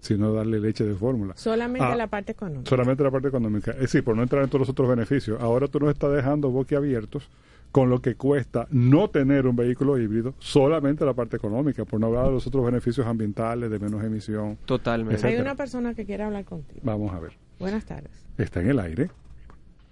sino 0.01 0.33
darle 0.33 0.59
leche 0.61 0.85
de 0.85 0.95
fórmula. 0.95 1.35
Solamente 1.37 1.85
Ah, 1.87 1.97
la 1.97 2.07
parte 2.07 2.33
económica. 2.33 2.69
Solamente 2.71 3.03
la 3.05 3.11
parte 3.11 3.29
económica. 3.29 3.73
Es 3.73 3.81
decir, 3.81 4.03
por 4.05 4.17
no 4.17 4.23
entrar 4.23 4.43
en 4.45 4.49
todos 4.49 4.61
los 4.61 4.69
otros 4.71 4.89
beneficios. 4.89 5.41
Ahora 5.41 5.67
tú 5.69 5.81
nos 5.81 5.91
estás 5.91 6.13
dejando 6.13 6.49
boquiabiertos 6.51 7.29
con 7.73 7.91
lo 7.91 8.01
que 8.01 8.15
cuesta 8.15 8.67
no 8.71 9.09
tener 9.11 9.47
un 9.47 9.57
vehículo 9.57 9.99
híbrido, 9.99 10.35
solamente 10.39 11.05
la 11.05 11.15
parte 11.15 11.37
económica, 11.37 11.85
por 11.85 12.01
no 12.01 12.07
hablar 12.07 12.27
de 12.27 12.33
los 12.33 12.47
otros 12.47 12.65
beneficios 12.65 13.07
ambientales, 13.07 13.71
de 13.71 13.79
menos 13.79 14.03
emisión. 14.03 14.59
Totalmente. 14.65 15.17
Hay 15.17 15.33
etcétera. 15.33 15.43
una 15.51 15.57
persona 15.57 15.95
que 15.95 16.05
quiere 16.05 16.23
hablar 16.25 16.45
contigo. 16.45 16.81
Vamos 16.83 17.13
a 17.15 17.21
ver. 17.21 17.33
Buenas 17.59 17.85
tardes. 17.85 18.27
Está 18.39 18.61
en 18.61 18.71
el 18.71 18.79
aire. 18.79 19.11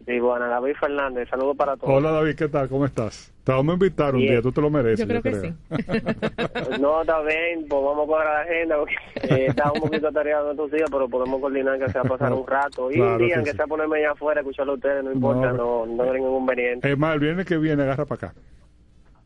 Sí, 0.07 0.21
bueno, 0.21 0.47
David 0.49 0.75
Fernández, 0.79 1.29
saludos 1.29 1.57
para 1.57 1.77
todos. 1.77 1.93
Hola 1.93 2.13
David, 2.13 2.37
¿qué 2.37 2.49
tal? 2.49 2.69
¿Cómo 2.69 2.87
estás? 2.87 3.33
Te 3.47 3.53
vamos 3.53 3.75
a 3.75 3.75
invitar 3.75 4.13
un 4.13 4.23
día, 4.23 4.43
tú 4.43 4.51
te 4.51 4.61
lo 4.61 4.69
mereces. 4.71 4.99
Yo 4.99 5.07
creo 5.07 5.23
que 5.23 5.31
No, 6.81 7.03
está 7.03 7.21
bien, 7.21 7.65
pues 7.69 7.81
vamos 7.81 8.03
a 8.03 8.07
cuadrar 8.09 8.35
la 8.35 8.41
agenda, 8.41 8.77
porque 8.77 8.95
eh, 9.23 9.47
está 9.47 9.71
un 9.71 9.83
poquito 9.83 10.09
atareado 10.09 10.51
estos 10.51 10.73
días, 10.73 10.89
pero 10.91 11.09
podemos 11.09 11.41
coordinar 11.41 11.79
que 11.79 11.89
sea 11.91 12.03
pasar 12.09 12.33
un 12.33 12.45
rato. 12.45 12.91
Y 12.91 12.97
Claro 12.97 13.13
un 13.13 13.19
día, 13.19 13.29
que 13.29 13.35
aunque 13.35 13.51
sí. 13.53 13.57
sea 13.57 13.67
ponerme 13.69 13.99
allá 13.99 14.11
afuera, 14.11 14.41
escucharlo 14.41 14.73
a 14.73 14.75
ustedes, 14.75 15.05
no 15.05 15.13
importa, 15.13 15.53
no, 15.53 15.87
no, 15.87 16.03
hay 16.03 16.11
ningún 16.15 16.33
inconveniente. 16.33 16.91
Es 16.91 16.99
más, 16.99 17.15
el 17.15 17.21
viernes 17.21 17.47
que 17.47 17.57
viene, 17.57 17.85
agarra 17.85 18.05
para 18.05 18.31
acá. 18.31 18.41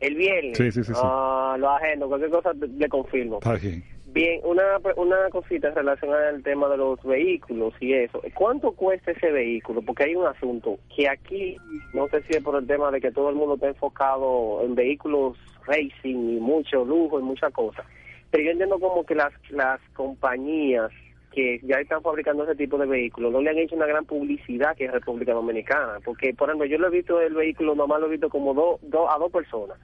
El 0.00 0.14
viernes, 0.16 0.58
Sí, 0.58 0.70
sí, 0.70 0.84
sí, 0.84 0.92
sí. 0.92 1.00
ah, 1.02 1.56
lo 1.58 1.70
agendo, 1.70 2.06
cualquier 2.06 2.30
cosa 2.30 2.50
le 2.52 2.88
confirmo. 2.90 3.38
Está 3.38 3.54
bien. 3.54 3.82
Bien, 4.12 4.40
una, 4.42 4.62
una 4.96 5.30
cosita 5.30 5.70
relación 5.70 6.12
al 6.12 6.42
tema 6.42 6.68
de 6.68 6.76
los 6.76 7.00
vehículos 7.04 7.74
y 7.78 7.92
eso. 7.92 8.20
¿Cuánto 8.34 8.72
cuesta 8.72 9.12
ese 9.12 9.30
vehículo? 9.30 9.82
Porque 9.82 10.02
hay 10.02 10.16
un 10.16 10.26
asunto 10.26 10.80
que 10.94 11.08
aquí, 11.08 11.56
no 11.94 12.08
sé 12.08 12.20
si 12.22 12.36
es 12.36 12.42
por 12.42 12.56
el 12.56 12.66
tema 12.66 12.90
de 12.90 13.00
que 13.00 13.12
todo 13.12 13.30
el 13.30 13.36
mundo 13.36 13.54
está 13.54 13.68
enfocado 13.68 14.62
en 14.64 14.74
vehículos 14.74 15.38
racing 15.64 16.38
y 16.38 16.40
mucho 16.40 16.84
lujo 16.84 17.20
y 17.20 17.22
muchas 17.22 17.52
cosas. 17.52 17.86
Pero 18.32 18.42
yo 18.42 18.50
entiendo 18.50 18.80
como 18.80 19.06
que 19.06 19.14
las, 19.14 19.32
las 19.50 19.80
compañías 19.94 20.90
que 21.32 21.60
ya 21.62 21.76
están 21.76 22.02
fabricando 22.02 22.42
ese 22.42 22.56
tipo 22.56 22.78
de 22.78 22.86
vehículos 22.86 23.32
no 23.32 23.40
le 23.40 23.50
han 23.50 23.58
hecho 23.58 23.76
una 23.76 23.86
gran 23.86 24.06
publicidad 24.06 24.76
que 24.76 24.86
es 24.86 24.90
República 24.90 25.34
Dominicana. 25.34 26.00
Porque, 26.04 26.34
por 26.34 26.48
ejemplo, 26.48 26.66
yo 26.66 26.78
lo 26.78 26.88
he 26.88 26.90
visto 26.90 27.20
el 27.20 27.34
vehículo, 27.34 27.76
nomás 27.76 28.00
lo 28.00 28.08
he 28.08 28.10
visto 28.10 28.28
como 28.28 28.54
dos 28.54 28.80
dos 28.82 29.08
a 29.08 29.18
dos 29.18 29.30
personas 29.30 29.78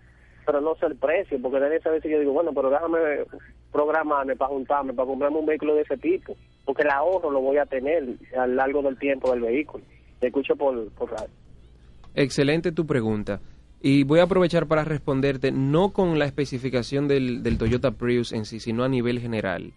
pero 0.47 0.61
no 0.61 0.77
sé 0.77 0.87
el 0.87 0.95
precio, 0.97 1.39
porque 1.43 1.59
nadie 1.61 1.81
sabe 1.81 2.01
si 2.01 2.09
yo 2.09 2.21
digo, 2.21 2.33
bueno, 2.33 2.53
pero 2.55 2.71
déjame 2.71 2.99
programarme 3.73 4.37
para 4.37 4.49
juntarme, 4.49 4.95
para 4.95 5.09
comprarme 5.09 5.39
un 5.39 5.47
vehículo 5.47 5.75
de 5.75 5.83
ese 5.83 5.99
tipo, 5.99 6.37
porque 6.65 6.83
el 6.83 6.91
ahorro 6.91 7.31
lo 7.31 7.41
voy 7.41 7.59
a 7.59 7.67
tener 7.67 8.05
a 8.39 8.47
lo 8.47 8.55
largo 8.55 8.83
del 8.83 8.97
tiempo 8.99 9.33
del 9.33 9.41
vehículo. 9.41 9.83
Te 10.21 10.29
escucho 10.29 10.55
por, 10.57 10.89
por 10.93 11.11
radio. 11.11 11.29
Excelente 12.15 12.71
tu 12.73 12.87
pregunta. 12.87 13.41
Y 13.83 14.05
voy 14.05 14.21
a 14.21 14.23
aprovechar 14.23 14.67
para 14.67 14.85
responderte 14.85 15.53
no 15.53 15.93
con 15.93 16.19
la 16.19 16.25
especificación 16.25 17.09
del, 17.09 17.43
del 17.43 17.59
Toyota 17.59 17.91
Prius 17.91 18.33
en 18.33 18.47
sí, 18.47 18.61
sino 18.61 18.85
a 18.85 18.89
nivel 18.89 19.21
general. 19.21 19.75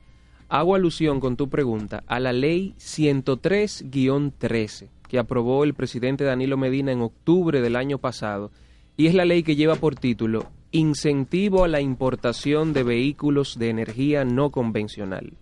Hago 0.47 0.75
alusión 0.75 1.19
con 1.19 1.36
tu 1.36 1.49
pregunta 1.49 2.03
a 2.08 2.19
la 2.19 2.32
ley 2.32 2.75
103-13 2.77 4.88
que 5.10 5.19
aprobó 5.19 5.63
el 5.63 5.73
presidente 5.73 6.23
Danilo 6.23 6.55
Medina 6.55 6.91
en 6.91 7.01
octubre 7.01 7.62
del 7.62 7.75
año 7.75 7.97
pasado 7.97 8.51
y 8.95 9.08
es 9.08 9.15
la 9.15 9.25
ley 9.25 9.43
que 9.43 9.55
lleva 9.55 9.75
por 9.75 9.95
título 9.95 10.45
Incentivo 10.71 11.63
a 11.63 11.67
la 11.67 11.82
importación 11.82 12.73
de 12.73 12.84
vehículos 12.84 13.58
de 13.58 13.69
energía 13.69 14.23
no 14.23 14.51
convencional. 14.51 15.34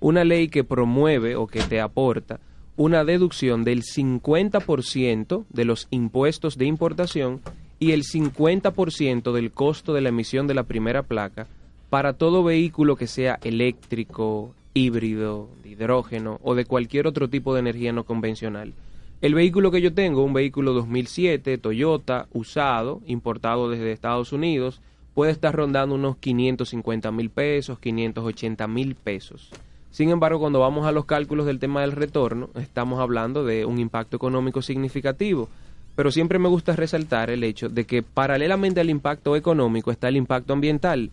Una 0.00 0.24
ley 0.24 0.48
que 0.48 0.62
promueve 0.62 1.36
o 1.36 1.46
que 1.46 1.62
te 1.62 1.80
aporta 1.80 2.40
una 2.76 3.04
deducción 3.04 3.64
del 3.64 3.82
50% 3.82 5.44
de 5.48 5.64
los 5.64 5.86
impuestos 5.90 6.58
de 6.58 6.66
importación 6.66 7.40
y 7.78 7.92
el 7.92 8.02
50% 8.02 9.32
del 9.32 9.52
costo 9.52 9.94
de 9.94 10.00
la 10.00 10.10
emisión 10.10 10.46
de 10.46 10.54
la 10.54 10.64
primera 10.64 11.02
placa 11.02 11.46
para 11.88 12.14
todo 12.14 12.42
vehículo 12.42 12.96
que 12.96 13.06
sea 13.06 13.38
eléctrico, 13.42 14.54
híbrido, 14.74 15.48
de 15.62 15.70
hidrógeno 15.70 16.40
o 16.42 16.54
de 16.54 16.64
cualquier 16.66 17.06
otro 17.06 17.28
tipo 17.28 17.54
de 17.54 17.60
energía 17.60 17.92
no 17.92 18.04
convencional. 18.04 18.74
El 19.20 19.34
vehículo 19.34 19.70
que 19.70 19.80
yo 19.80 19.94
tengo, 19.94 20.22
un 20.22 20.34
vehículo 20.34 20.72
2007 20.72 21.58
Toyota 21.58 22.26
usado, 22.32 23.00
importado 23.06 23.70
desde 23.70 23.92
Estados 23.92 24.32
Unidos, 24.32 24.80
puede 25.14 25.32
estar 25.32 25.54
rondando 25.54 25.94
unos 25.94 26.16
550 26.18 27.10
mil 27.10 27.30
pesos, 27.30 27.78
580 27.78 28.66
mil 28.68 28.94
pesos. 28.96 29.50
Sin 29.90 30.10
embargo, 30.10 30.40
cuando 30.40 30.58
vamos 30.58 30.86
a 30.86 30.92
los 30.92 31.04
cálculos 31.04 31.46
del 31.46 31.60
tema 31.60 31.82
del 31.82 31.92
retorno, 31.92 32.50
estamos 32.56 32.98
hablando 32.98 33.44
de 33.44 33.64
un 33.64 33.78
impacto 33.78 34.16
económico 34.16 34.60
significativo. 34.60 35.48
Pero 35.94 36.10
siempre 36.10 36.40
me 36.40 36.48
gusta 36.48 36.74
resaltar 36.74 37.30
el 37.30 37.44
hecho 37.44 37.68
de 37.68 37.84
que 37.84 38.02
paralelamente 38.02 38.80
al 38.80 38.90
impacto 38.90 39.36
económico 39.36 39.92
está 39.92 40.08
el 40.08 40.16
impacto 40.16 40.52
ambiental. 40.52 41.12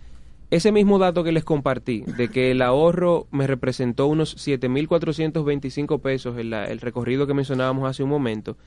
Ese 0.52 0.72
mismo 0.74 1.00
dato 1.00 1.24
que 1.24 1.32
les 1.32 1.44
compartí, 1.46 2.02
de 2.18 2.28
que 2.28 2.52
el 2.52 2.62
ahorro 2.62 3.28
me 3.32 3.48
representó 3.48 4.08
unos 4.08 4.36
7.425 4.38 6.00
pesos 6.02 6.38
en 6.38 6.50
la- 6.50 6.66
el 6.66 6.80
recorrido 6.80 7.26
que 7.26 7.34
mencionábamos 7.34 7.90
hace 7.90 8.04
un 8.04 8.10
momento, 8.10 8.58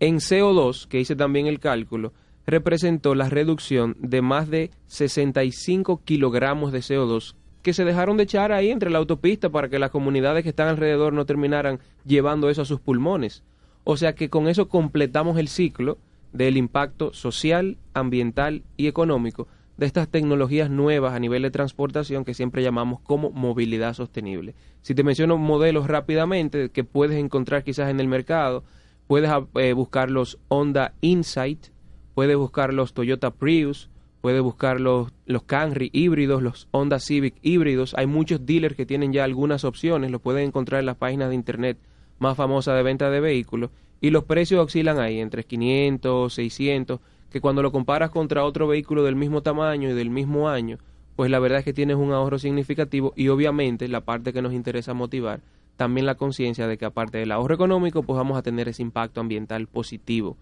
en 0.00 0.16
CO2, 0.20 0.86
que 0.88 1.00
hice 1.00 1.14
también 1.16 1.46
el 1.46 1.60
cálculo, 1.60 2.12
representó 2.46 3.14
la 3.14 3.28
reducción 3.28 3.94
de 4.00 4.22
más 4.22 4.48
de 4.50 4.70
65 4.86 6.00
kilogramos 6.04 6.72
de 6.72 6.80
CO2 6.80 7.36
que 7.62 7.72
se 7.72 7.86
dejaron 7.86 8.18
de 8.18 8.24
echar 8.24 8.52
ahí 8.52 8.70
entre 8.70 8.90
la 8.90 8.98
autopista 8.98 9.48
para 9.48 9.70
que 9.70 9.78
las 9.78 9.90
comunidades 9.90 10.42
que 10.42 10.50
están 10.50 10.68
alrededor 10.68 11.14
no 11.14 11.24
terminaran 11.24 11.78
llevando 12.04 12.50
eso 12.50 12.60
a 12.60 12.66
sus 12.66 12.78
pulmones. 12.78 13.42
O 13.84 13.96
sea 13.96 14.14
que 14.14 14.28
con 14.28 14.48
eso 14.48 14.68
completamos 14.68 15.38
el 15.38 15.48
ciclo 15.48 15.96
del 16.34 16.58
impacto 16.58 17.14
social, 17.14 17.78
ambiental 17.94 18.64
y 18.76 18.86
económico 18.86 19.48
de 19.76 19.86
estas 19.86 20.08
tecnologías 20.08 20.70
nuevas 20.70 21.14
a 21.14 21.18
nivel 21.18 21.42
de 21.42 21.50
transportación 21.50 22.24
que 22.24 22.34
siempre 22.34 22.62
llamamos 22.62 23.00
como 23.00 23.30
movilidad 23.30 23.94
sostenible. 23.94 24.54
Si 24.82 24.94
te 24.94 25.02
menciono 25.02 25.36
modelos 25.36 25.88
rápidamente 25.88 26.70
que 26.70 26.84
puedes 26.84 27.18
encontrar 27.18 27.64
quizás 27.64 27.90
en 27.90 28.00
el 28.00 28.08
mercado, 28.08 28.64
puedes 29.06 29.30
ah, 29.30 29.46
eh, 29.56 29.72
buscar 29.72 30.10
los 30.10 30.38
Honda 30.48 30.94
Insight, 31.00 31.66
puedes 32.14 32.36
buscar 32.36 32.72
los 32.72 32.94
Toyota 32.94 33.32
Prius, 33.32 33.90
puedes 34.20 34.42
buscar 34.42 34.80
los, 34.80 35.12
los 35.26 35.44
híbridos, 35.92 36.42
los 36.42 36.68
Honda 36.70 36.98
Civic 36.98 37.34
híbridos. 37.42 37.94
Hay 37.96 38.06
muchos 38.06 38.46
dealers 38.46 38.76
que 38.76 38.86
tienen 38.86 39.12
ya 39.12 39.24
algunas 39.24 39.64
opciones, 39.64 40.10
los 40.10 40.20
pueden 40.20 40.46
encontrar 40.46 40.80
en 40.80 40.86
las 40.86 40.96
páginas 40.96 41.28
de 41.30 41.34
internet 41.34 41.78
más 42.18 42.36
famosas 42.36 42.76
de 42.76 42.82
venta 42.82 43.10
de 43.10 43.20
vehículos 43.20 43.70
y 44.00 44.10
los 44.10 44.24
precios 44.24 44.64
oscilan 44.64 44.98
ahí 44.98 45.18
entre 45.18 45.44
500, 45.44 46.32
600, 46.32 47.00
que 47.34 47.40
cuando 47.40 47.62
lo 47.62 47.72
comparas 47.72 48.10
contra 48.10 48.44
otro 48.44 48.68
vehículo 48.68 49.02
del 49.02 49.16
mismo 49.16 49.42
tamaño 49.42 49.90
y 49.90 49.92
del 49.92 50.08
mismo 50.08 50.48
año, 50.48 50.78
pues 51.16 51.32
la 51.32 51.40
verdad 51.40 51.58
es 51.58 51.64
que 51.64 51.72
tienes 51.72 51.96
un 51.96 52.12
ahorro 52.12 52.38
significativo 52.38 53.12
y 53.16 53.26
obviamente 53.26 53.88
la 53.88 54.02
parte 54.02 54.32
que 54.32 54.40
nos 54.40 54.52
interesa 54.52 54.94
motivar, 54.94 55.40
también 55.76 56.06
la 56.06 56.14
conciencia 56.14 56.68
de 56.68 56.78
que 56.78 56.84
aparte 56.84 57.18
del 57.18 57.32
ahorro 57.32 57.56
económico, 57.56 58.04
pues 58.04 58.16
vamos 58.16 58.38
a 58.38 58.42
tener 58.42 58.68
ese 58.68 58.82
impacto 58.82 59.20
ambiental 59.20 59.66
positivo. 59.66 60.36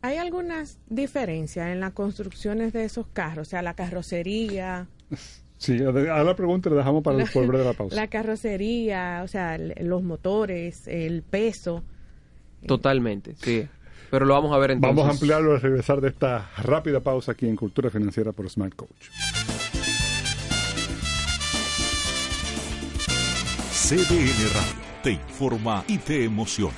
¿Hay 0.00 0.16
algunas 0.16 0.78
diferencias 0.88 1.68
en 1.68 1.80
las 1.80 1.92
construcciones 1.92 2.72
de 2.72 2.84
esos 2.86 3.06
carros? 3.12 3.48
O 3.48 3.50
sea, 3.50 3.60
la 3.60 3.74
carrocería, 3.74 4.86
Sí, 5.58 5.76
a 5.84 6.24
la 6.24 6.34
pregunta 6.34 6.70
le 6.70 6.76
dejamos 6.76 7.02
para 7.02 7.18
La- 7.18 7.24
el 7.24 7.28
volver 7.34 7.58
de 7.58 7.64
la 7.66 7.74
pausa. 7.74 7.94
la 7.94 8.06
carrocería, 8.08 9.20
o 9.22 9.28
sea, 9.28 9.58
los 9.58 10.02
motores, 10.02 10.88
el 10.88 11.22
peso. 11.22 11.84
Totalmente, 12.66 13.34
sí. 13.36 13.68
Pero 14.12 14.26
lo 14.26 14.34
vamos 14.34 14.52
a 14.52 14.58
ver 14.58 14.72
entonces. 14.72 14.94
Vamos 14.94 15.08
a 15.08 15.14
ampliarlo 15.14 15.52
al 15.52 15.60
regresar 15.62 16.02
de 16.02 16.08
esta 16.08 16.50
rápida 16.58 17.00
pausa 17.00 17.32
aquí 17.32 17.48
en 17.48 17.56
Cultura 17.56 17.88
Financiera 17.88 18.32
por 18.32 18.46
Smart 18.50 18.74
Coach. 18.76 19.08
CDN 23.72 24.52
Radio 24.52 25.02
te 25.02 25.12
informa 25.12 25.82
y 25.88 25.96
te 25.96 26.24
emociona. 26.24 26.76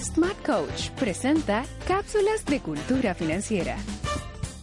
Smart 0.00 0.42
Coach 0.42 0.88
presenta 0.98 1.66
cápsulas 1.86 2.46
de 2.46 2.60
cultura 2.60 3.14
financiera. 3.14 3.76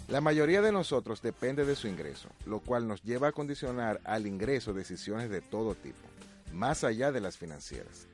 La 0.07 0.21
mayoría 0.21 0.63
de 0.63 0.71
nosotros 0.71 1.21
depende 1.21 1.65
de 1.65 1.75
su 1.75 1.87
ingreso, 1.87 2.29
lo 2.47 2.61
cual 2.61 2.87
nos 2.87 3.03
lleva 3.03 3.27
a 3.27 3.31
condicionar 3.31 4.01
al 4.05 4.25
ingreso 4.25 4.73
decisiones 4.73 5.29
de 5.29 5.41
todo 5.41 5.75
tipo, 5.75 6.07
más 6.51 6.83
allá 6.83 7.11
de 7.11 7.21
las 7.21 7.37
financieras. 7.37 8.07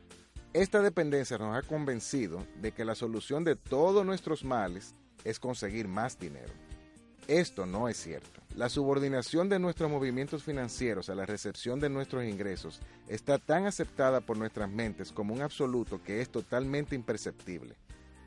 Esta 0.54 0.82
dependencia 0.82 1.38
nos 1.38 1.56
ha 1.56 1.66
convencido 1.66 2.46
de 2.62 2.74
que 2.74 2.84
la 2.84 2.94
solución 2.94 3.46
de 3.46 3.56
todos 3.56 4.06
nuestros 4.06 4.44
males 4.44 4.94
es 5.24 5.40
conseguir 5.40 5.88
más 5.88 6.20
dinero. 6.20 6.52
Esto 7.30 7.66
no 7.66 7.88
es 7.88 7.96
cierto. 7.96 8.42
La 8.58 8.68
subordinación 8.68 9.48
de 9.48 9.60
nuestros 9.60 9.90
movimientos 9.90 10.44
financieros 10.44 11.10
a 11.10 11.16
la 11.16 11.26
recepción 11.26 11.80
de 11.80 11.90
nuestros 11.90 12.26
ingresos 12.26 12.82
está 13.08 13.38
tan 13.38 13.66
aceptada 13.66 14.20
por 14.20 14.36
nuestras 14.36 14.70
mentes 14.70 15.14
como 15.14 15.34
un 15.34 15.42
absoluto 15.42 16.04
que 16.04 16.20
es 16.20 16.30
totalmente 16.30 16.96
imperceptible, 16.96 17.78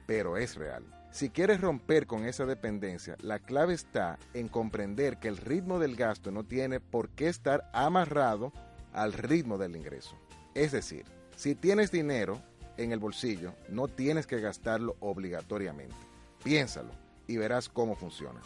pero 0.06 0.38
es 0.38 0.54
real. 0.54 0.82
Si 1.10 1.28
quieres 1.28 1.60
romper 1.60 2.06
con 2.06 2.24
esa 2.24 2.46
dependencia, 2.46 3.18
la 3.20 3.38
clave 3.38 3.74
está 3.74 4.18
en 4.32 4.48
comprender 4.48 5.18
que 5.18 5.28
el 5.28 5.36
ritmo 5.36 5.78
del 5.78 5.94
gasto 5.94 6.30
no 6.30 6.44
tiene 6.44 6.80
por 6.80 7.10
qué 7.10 7.28
estar 7.28 7.68
amarrado 7.74 8.50
al 8.94 9.12
ritmo 9.12 9.58
del 9.58 9.76
ingreso. 9.76 10.16
Es 10.54 10.72
decir, 10.72 11.04
si 11.36 11.54
tienes 11.54 11.90
dinero 11.90 12.40
en 12.76 12.92
el 12.92 12.98
bolsillo, 12.98 13.54
no 13.68 13.88
tienes 13.88 14.26
que 14.26 14.40
gastarlo 14.40 14.96
obligatoriamente. 15.00 15.96
Piénsalo 16.42 16.90
y 17.26 17.36
verás 17.36 17.68
cómo 17.68 17.94
funciona. 17.96 18.40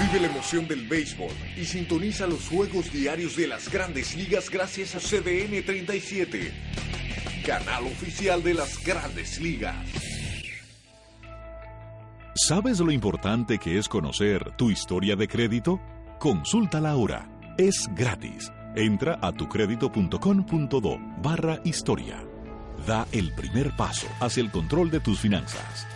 Vive 0.00 0.20
la 0.20 0.32
emoción 0.32 0.66
del 0.66 0.88
béisbol 0.88 1.30
y 1.56 1.64
sintoniza 1.64 2.26
los 2.26 2.48
juegos 2.48 2.92
diarios 2.92 3.36
de 3.36 3.46
las 3.46 3.70
grandes 3.70 4.16
ligas 4.16 4.50
gracias 4.50 4.94
a 4.94 4.98
CDN 4.98 5.64
37, 5.64 6.52
canal 7.46 7.84
oficial 7.86 8.42
de 8.42 8.54
las 8.54 8.82
grandes 8.82 9.40
ligas. 9.40 10.09
¿Sabes 12.48 12.80
lo 12.80 12.90
importante 12.90 13.58
que 13.58 13.76
es 13.76 13.86
conocer 13.86 14.52
tu 14.56 14.70
historia 14.70 15.14
de 15.14 15.28
crédito? 15.28 15.78
Consúltala 16.18 16.90
ahora. 16.90 17.28
Es 17.58 17.88
gratis. 17.94 18.50
Entra 18.74 19.18
a 19.20 19.30
tucrédito.com.do 19.30 20.98
barra 21.22 21.60
historia. 21.64 22.24
Da 22.86 23.06
el 23.12 23.34
primer 23.34 23.76
paso 23.76 24.06
hacia 24.20 24.42
el 24.42 24.50
control 24.50 24.90
de 24.90 25.00
tus 25.00 25.20
finanzas. 25.20 25.86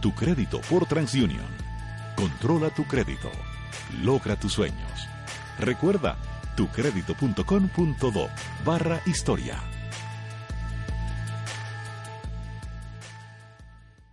Tu 0.00 0.12
crédito 0.12 0.60
por 0.68 0.86
TransUnion. 0.86 1.48
Controla 2.14 2.68
tu 2.70 2.84
crédito. 2.84 3.30
Logra 4.02 4.36
tus 4.36 4.52
sueños. 4.52 5.08
Recuerda, 5.58 6.16
tucrédito.com.do 6.56 8.28
barra 8.64 9.00
historia. 9.06 9.75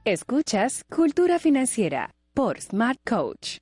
Escuchas 0.06 0.84
Cultura 0.94 1.40
Financiera 1.40 2.14
por 2.34 2.60
Smart 2.60 3.00
Coach. 3.08 3.60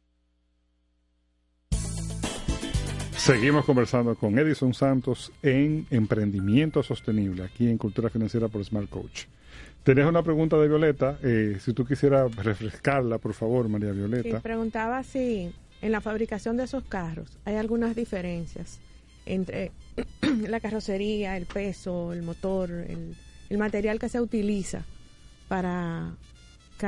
Seguimos 3.15 3.63
conversando 3.63 4.15
con 4.15 4.39
Edison 4.39 4.73
Santos 4.73 5.32
en 5.43 5.86
Emprendimiento 5.91 6.82
Sostenible, 6.82 7.43
aquí 7.43 7.69
en 7.69 7.77
Cultura 7.77 8.10
Financiera 8.10 8.47
por 8.47 8.65
Smart 8.65 8.89
Coach. 8.89 9.25
Tenés 9.84 10.08
una 10.08 10.23
pregunta 10.23 10.58
de 10.58 10.67
Violeta, 10.67 11.19
eh, 11.21 11.60
si 11.63 11.73
tú 11.73 11.86
quisieras 11.86 12.36
refrescarla, 12.36 13.19
por 13.19 13.36
favor, 13.36 13.69
María 13.69 13.91
Violeta. 13.91 14.38
Sí, 14.38 14.41
preguntaba 14.41 15.04
si 15.04 15.54
en 15.84 15.91
la 15.91 16.01
fabricación 16.01 16.58
de 16.58 16.63
esos 16.63 16.84
carros 16.86 17.38
hay 17.45 17.58
algunas 17.58 17.95
diferencias 17.95 18.80
entre 19.27 19.69
la 20.47 20.60
carrocería, 20.60 21.38
el 21.38 21.45
peso, 21.45 22.13
el 22.13 22.23
motor, 22.23 22.71
el, 22.71 23.15
el 23.47 23.58
material 23.60 23.99
que 23.99 24.10
se 24.10 24.19
utiliza 24.19 24.84
para 25.51 26.13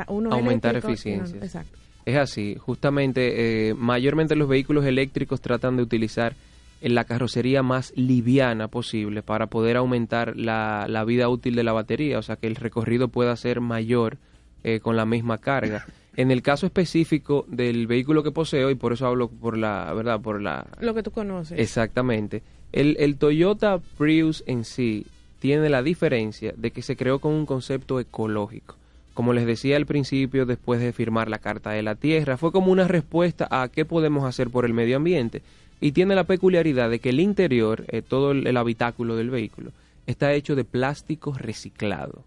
uno 0.07 0.31
aumentar 0.31 0.77
eficiencia. 0.77 1.37
exacto. 1.43 1.77
Es 2.05 2.15
así, 2.15 2.55
justamente, 2.57 3.69
eh, 3.69 3.73
mayormente 3.73 4.37
los 4.37 4.47
vehículos 4.47 4.85
eléctricos 4.85 5.41
tratan 5.41 5.75
de 5.75 5.83
utilizar 5.83 6.33
la 6.79 7.03
carrocería 7.03 7.61
más 7.61 7.91
liviana 7.97 8.69
posible 8.69 9.21
para 9.21 9.47
poder 9.47 9.75
aumentar 9.75 10.37
la, 10.37 10.85
la 10.87 11.03
vida 11.03 11.27
útil 11.27 11.55
de 11.55 11.63
la 11.63 11.73
batería, 11.73 12.19
o 12.19 12.21
sea 12.21 12.37
que 12.37 12.47
el 12.47 12.55
recorrido 12.55 13.09
pueda 13.09 13.35
ser 13.35 13.59
mayor 13.59 14.17
eh, 14.63 14.79
con 14.79 14.95
la 14.95 15.05
misma 15.05 15.39
carga. 15.39 15.85
En 16.15 16.29
el 16.29 16.43
caso 16.43 16.67
específico 16.67 17.43
del 17.47 17.87
vehículo 17.87 18.21
que 18.21 18.29
poseo, 18.29 18.69
y 18.69 18.75
por 18.75 18.93
eso 18.93 19.07
hablo 19.07 19.29
por 19.29 19.57
la 19.57 19.91
verdad, 19.95 20.21
por 20.21 20.39
la 20.39 20.67
Lo 20.79 20.93
que 20.93 21.01
tú 21.01 21.09
conoces. 21.09 21.59
Exactamente. 21.59 22.43
El, 22.71 22.95
el 22.99 23.17
Toyota 23.17 23.79
Prius 23.97 24.43
en 24.45 24.63
sí 24.63 25.07
tiene 25.43 25.67
la 25.67 25.83
diferencia 25.83 26.53
de 26.55 26.71
que 26.71 26.81
se 26.81 26.95
creó 26.95 27.19
con 27.19 27.33
un 27.33 27.45
concepto 27.45 27.99
ecológico. 27.99 28.77
Como 29.13 29.33
les 29.33 29.45
decía 29.45 29.75
al 29.75 29.85
principio, 29.85 30.45
después 30.45 30.79
de 30.79 30.93
firmar 30.93 31.27
la 31.27 31.37
Carta 31.37 31.71
de 31.71 31.83
la 31.83 31.95
Tierra, 31.95 32.37
fue 32.37 32.53
como 32.53 32.71
una 32.71 32.87
respuesta 32.87 33.49
a 33.51 33.67
qué 33.67 33.83
podemos 33.83 34.23
hacer 34.23 34.49
por 34.49 34.63
el 34.63 34.73
medio 34.73 34.95
ambiente. 34.95 35.41
Y 35.81 35.91
tiene 35.91 36.15
la 36.15 36.23
peculiaridad 36.23 36.89
de 36.89 36.99
que 36.99 37.09
el 37.09 37.19
interior, 37.19 37.83
eh, 37.89 38.01
todo 38.01 38.31
el, 38.31 38.55
habitáculo 38.55 39.17
del 39.17 39.31
vehículo, 39.31 39.71
está 40.07 40.31
hecho 40.31 40.55
de 40.55 40.63
plástico 40.63 41.33
reciclado. 41.33 42.23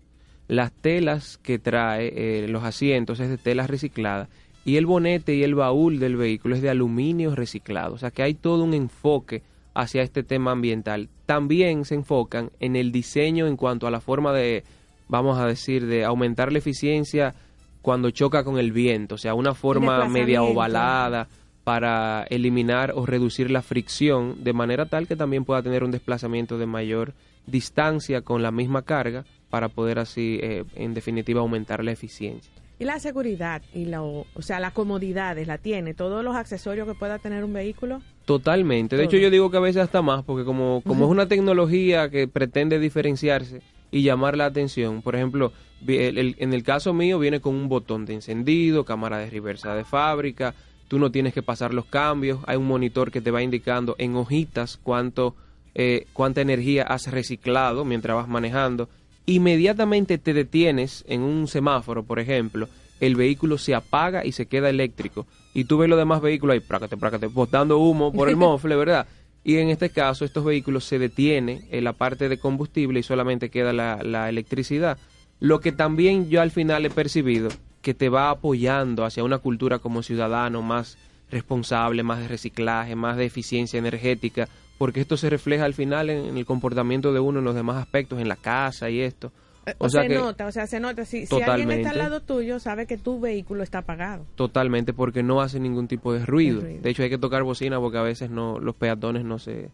Las 0.46 0.70
telas 0.70 1.38
que 1.38 1.58
trae 1.58 2.12
eh, 2.14 2.48
los 2.48 2.64
asientos 2.64 3.18
es 3.18 3.30
de 3.30 3.38
tela 3.38 3.66
reciclada 3.66 4.28
y 4.66 4.76
el 4.76 4.84
bonete 4.84 5.34
y 5.34 5.42
el 5.42 5.54
baúl 5.54 6.00
del 6.00 6.16
vehículo 6.16 6.54
es 6.54 6.60
de 6.60 6.68
aluminio 6.68 7.34
reciclado. 7.34 7.94
O 7.94 7.98
sea 7.98 8.10
que 8.10 8.22
hay 8.22 8.34
todo 8.34 8.62
un 8.62 8.74
enfoque 8.74 9.40
hacia 9.76 10.02
este 10.02 10.22
tema 10.22 10.52
ambiental. 10.52 11.08
También 11.26 11.84
se 11.84 11.94
enfocan 11.94 12.50
en 12.60 12.76
el 12.76 12.90
diseño 12.92 13.46
en 13.46 13.56
cuanto 13.56 13.86
a 13.86 13.90
la 13.90 14.00
forma 14.00 14.32
de, 14.32 14.64
vamos 15.06 15.38
a 15.38 15.46
decir, 15.46 15.86
de 15.86 16.04
aumentar 16.04 16.50
la 16.50 16.58
eficiencia 16.58 17.34
cuando 17.82 18.10
choca 18.10 18.42
con 18.42 18.58
el 18.58 18.72
viento, 18.72 19.14
o 19.14 19.18
sea, 19.18 19.34
una 19.34 19.54
forma 19.54 20.08
media 20.08 20.42
ovalada 20.42 21.28
para 21.62 22.24
eliminar 22.30 22.92
o 22.96 23.06
reducir 23.06 23.50
la 23.50 23.62
fricción 23.62 24.42
de 24.42 24.52
manera 24.52 24.86
tal 24.86 25.06
que 25.06 25.14
también 25.14 25.44
pueda 25.44 25.62
tener 25.62 25.84
un 25.84 25.90
desplazamiento 25.90 26.58
de 26.58 26.66
mayor 26.66 27.12
distancia 27.46 28.22
con 28.22 28.42
la 28.42 28.50
misma 28.50 28.82
carga 28.82 29.24
para 29.50 29.68
poder 29.68 29.98
así, 29.98 30.40
eh, 30.42 30.64
en 30.74 30.94
definitiva, 30.94 31.40
aumentar 31.40 31.84
la 31.84 31.92
eficiencia. 31.92 32.50
Y 32.78 32.84
la 32.84 32.98
seguridad 33.00 33.62
y 33.74 33.86
la, 33.86 34.02
o 34.02 34.26
sea, 34.40 34.60
la 34.60 34.70
comodidad 34.72 35.36
la 35.46 35.56
tiene, 35.58 35.94
todos 35.94 36.22
los 36.22 36.36
accesorios 36.36 36.86
que 36.86 36.94
pueda 36.94 37.18
tener 37.18 37.42
un 37.42 37.52
vehículo. 37.54 38.02
Totalmente. 38.26 38.96
De 38.96 39.04
hecho, 39.04 39.16
yo 39.16 39.30
digo 39.30 39.50
que 39.50 39.56
a 39.56 39.60
veces 39.60 39.82
hasta 39.82 40.02
más, 40.02 40.22
porque 40.24 40.44
como, 40.44 40.82
como 40.86 41.06
es 41.06 41.10
una 41.10 41.26
tecnología 41.26 42.10
que 42.10 42.28
pretende 42.28 42.78
diferenciarse 42.78 43.62
y 43.90 44.02
llamar 44.02 44.36
la 44.36 44.44
atención, 44.46 45.00
por 45.00 45.14
ejemplo, 45.16 45.52
el- 45.86 46.18
el- 46.18 46.36
en 46.38 46.52
el 46.52 46.62
caso 46.62 46.92
mío 46.92 47.18
viene 47.18 47.40
con 47.40 47.54
un 47.54 47.68
botón 47.68 48.04
de 48.04 48.12
encendido, 48.14 48.84
cámara 48.84 49.18
de 49.18 49.30
reversa 49.30 49.74
de 49.74 49.84
fábrica, 49.84 50.54
tú 50.88 50.98
no 50.98 51.10
tienes 51.10 51.32
que 51.32 51.42
pasar 51.42 51.72
los 51.72 51.86
cambios, 51.86 52.40
hay 52.46 52.56
un 52.58 52.66
monitor 52.66 53.10
que 53.10 53.20
te 53.22 53.30
va 53.30 53.42
indicando 53.42 53.94
en 53.98 54.16
hojitas 54.16 54.78
cuánto, 54.82 55.34
eh, 55.74 56.06
cuánta 56.12 56.40
energía 56.42 56.82
has 56.82 57.10
reciclado 57.10 57.84
mientras 57.86 58.16
vas 58.16 58.28
manejando. 58.28 58.88
Inmediatamente 59.26 60.18
te 60.18 60.32
detienes 60.32 61.04
en 61.08 61.22
un 61.22 61.48
semáforo, 61.48 62.04
por 62.04 62.20
ejemplo, 62.20 62.68
el 63.00 63.16
vehículo 63.16 63.58
se 63.58 63.74
apaga 63.74 64.24
y 64.24 64.32
se 64.32 64.46
queda 64.46 64.70
eléctrico. 64.70 65.26
Y 65.52 65.64
tú 65.64 65.78
ves 65.78 65.88
los 65.88 65.98
demás 65.98 66.20
vehículos 66.20 66.54
ahí, 66.54 66.60
prácate, 66.60 66.96
prácate, 66.96 67.26
botando 67.26 67.78
humo 67.78 68.12
por 68.12 68.28
el 68.28 68.36
mofle, 68.36 68.76
¿verdad? 68.76 69.06
Y 69.42 69.58
en 69.58 69.68
este 69.68 69.90
caso, 69.90 70.24
estos 70.24 70.44
vehículos 70.44 70.84
se 70.84 70.98
detiene 70.98 71.66
en 71.70 71.84
la 71.84 71.92
parte 71.92 72.28
de 72.28 72.38
combustible 72.38 73.00
y 73.00 73.02
solamente 73.02 73.50
queda 73.50 73.72
la, 73.72 74.02
la 74.02 74.28
electricidad. 74.28 74.98
Lo 75.38 75.60
que 75.60 75.72
también 75.72 76.28
yo 76.28 76.40
al 76.40 76.50
final 76.50 76.84
he 76.84 76.90
percibido 76.90 77.48
que 77.82 77.94
te 77.94 78.08
va 78.08 78.30
apoyando 78.30 79.04
hacia 79.04 79.22
una 79.22 79.38
cultura 79.38 79.78
como 79.78 80.02
ciudadano 80.02 80.62
más 80.62 80.98
responsable, 81.30 82.02
más 82.02 82.18
de 82.20 82.28
reciclaje, 82.28 82.96
más 82.96 83.16
de 83.16 83.26
eficiencia 83.26 83.78
energética, 83.78 84.48
porque 84.78 85.00
esto 85.00 85.16
se 85.16 85.30
refleja 85.30 85.64
al 85.64 85.74
final 85.74 86.10
en, 86.10 86.26
en 86.26 86.36
el 86.36 86.46
comportamiento 86.46 87.12
de 87.12 87.20
uno 87.20 87.38
en 87.38 87.44
los 87.44 87.54
demás 87.54 87.76
aspectos, 87.76 88.20
en 88.20 88.28
la 88.28 88.36
casa 88.36 88.90
y 88.90 89.00
esto. 89.00 89.32
O 89.78 89.88
sea 89.88 90.02
se 90.02 90.08
que 90.08 90.14
nota, 90.14 90.46
o 90.46 90.52
sea, 90.52 90.66
se 90.66 90.78
nota. 90.78 91.04
Si, 91.04 91.26
si 91.26 91.42
alguien 91.42 91.70
está 91.72 91.90
al 91.90 91.98
lado 91.98 92.20
tuyo, 92.20 92.60
sabe 92.60 92.86
que 92.86 92.96
tu 92.96 93.18
vehículo 93.18 93.64
está 93.64 93.78
apagado. 93.78 94.24
totalmente 94.36 94.92
porque 94.92 95.24
no 95.24 95.40
hace 95.40 95.58
ningún 95.58 95.88
tipo 95.88 96.12
de 96.12 96.24
ruido. 96.24 96.60
De 96.60 96.66
ruido. 96.66 96.82
De 96.82 96.90
hecho, 96.90 97.02
hay 97.02 97.10
que 97.10 97.18
tocar 97.18 97.42
bocina 97.42 97.80
porque 97.80 97.98
a 97.98 98.02
veces 98.02 98.30
no 98.30 98.60
los 98.60 98.76
peatones 98.76 99.24
no 99.24 99.38
se 99.38 99.70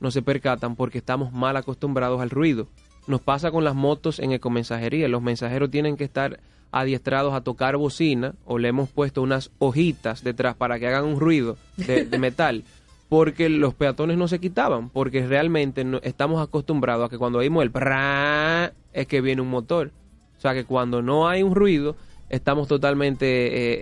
no 0.00 0.10
se 0.10 0.20
percatan 0.20 0.74
porque 0.74 0.98
estamos 0.98 1.32
mal 1.32 1.56
acostumbrados 1.56 2.20
al 2.20 2.30
ruido. 2.30 2.66
Nos 3.06 3.20
pasa 3.20 3.52
con 3.52 3.62
las 3.62 3.76
motos 3.76 4.18
en 4.18 4.32
ecomensajería. 4.32 5.06
Los 5.06 5.22
mensajeros 5.22 5.70
tienen 5.70 5.96
que 5.96 6.04
estar 6.04 6.40
adiestrados 6.72 7.32
a 7.32 7.42
tocar 7.42 7.76
bocina 7.76 8.34
o 8.44 8.58
le 8.58 8.68
hemos 8.68 8.88
puesto 8.88 9.22
unas 9.22 9.52
hojitas 9.60 10.24
detrás 10.24 10.56
para 10.56 10.80
que 10.80 10.88
hagan 10.88 11.04
un 11.04 11.20
ruido 11.20 11.56
de, 11.76 12.04
de 12.04 12.18
metal 12.18 12.64
porque 13.08 13.48
los 13.48 13.74
peatones 13.74 14.16
no 14.18 14.26
se 14.28 14.40
quitaban 14.40 14.90
porque 14.90 15.26
realmente 15.26 15.84
no, 15.84 15.98
estamos 16.02 16.42
acostumbrados 16.42 17.06
a 17.06 17.08
que 17.08 17.18
cuando 17.18 17.38
oímos 17.38 17.62
el 17.62 17.70
prrrá 17.70 18.72
es 18.92 19.06
que 19.06 19.20
viene 19.20 19.42
un 19.42 19.48
motor. 19.50 19.90
O 20.36 20.40
sea 20.40 20.54
que 20.54 20.64
cuando 20.64 21.02
no 21.02 21.28
hay 21.28 21.42
un 21.42 21.54
ruido 21.54 21.96
estamos 22.28 22.66
totalmente 22.66 23.26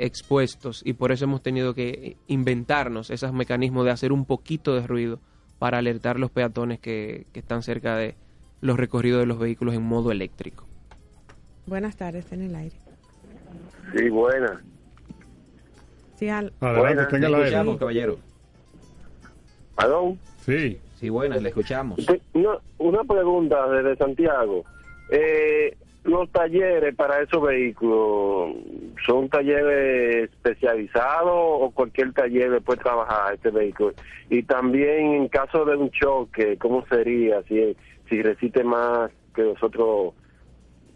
eh, 0.02 0.04
expuestos 0.04 0.82
y 0.84 0.92
por 0.92 1.10
eso 1.12 1.24
hemos 1.24 1.42
tenido 1.42 1.74
que 1.74 2.16
inventarnos 2.28 3.10
esos 3.10 3.32
mecanismos 3.32 3.84
de 3.86 3.90
hacer 3.92 4.12
un 4.12 4.26
poquito 4.26 4.74
de 4.74 4.86
ruido 4.86 5.18
para 5.58 5.78
alertar 5.78 6.16
a 6.16 6.18
los 6.18 6.30
peatones 6.30 6.78
que, 6.78 7.26
que 7.32 7.40
están 7.40 7.62
cerca 7.62 7.96
de 7.96 8.14
los 8.60 8.76
recorridos 8.78 9.20
de 9.20 9.26
los 9.26 9.38
vehículos 9.38 9.74
en 9.74 9.82
modo 9.82 10.12
eléctrico. 10.12 10.64
Buenas 11.66 11.96
tardes, 11.96 12.30
en 12.32 12.42
el 12.42 12.54
aire. 12.54 12.76
Sí, 13.96 14.08
buena. 14.10 14.62
Sí, 16.18 16.28
al- 16.28 16.52
Adelante, 16.60 16.80
Buenas, 16.94 17.08
tenga 17.08 17.28
la 17.30 17.78
caballero. 17.78 18.18
¿Perdón? 19.76 20.18
Sí. 20.40 20.78
Sí, 21.04 21.10
buenas, 21.10 21.42
le 21.42 21.50
escuchamos. 21.50 21.98
Una, 22.32 22.56
una 22.78 23.04
pregunta 23.04 23.68
desde 23.68 23.96
Santiago. 23.96 24.64
Eh, 25.10 25.76
los 26.04 26.30
talleres 26.30 26.94
para 26.94 27.20
esos 27.20 27.42
vehículos, 27.42 28.56
¿son 29.04 29.28
talleres 29.28 30.30
especializados 30.30 31.32
o 31.34 31.70
cualquier 31.74 32.12
taller 32.12 32.50
le 32.52 32.60
puede 32.60 32.82
trabajar 32.82 33.34
este 33.34 33.50
vehículo? 33.50 33.92
Y 34.30 34.44
también 34.44 35.14
en 35.14 35.28
caso 35.28 35.64
de 35.64 35.76
un 35.76 35.90
choque, 35.90 36.56
¿cómo 36.58 36.86
sería 36.86 37.42
si, 37.42 37.76
si 38.08 38.22
resiste 38.22 38.64
más 38.64 39.10
que 39.34 39.42
los 39.42 39.62
otros 39.62 40.14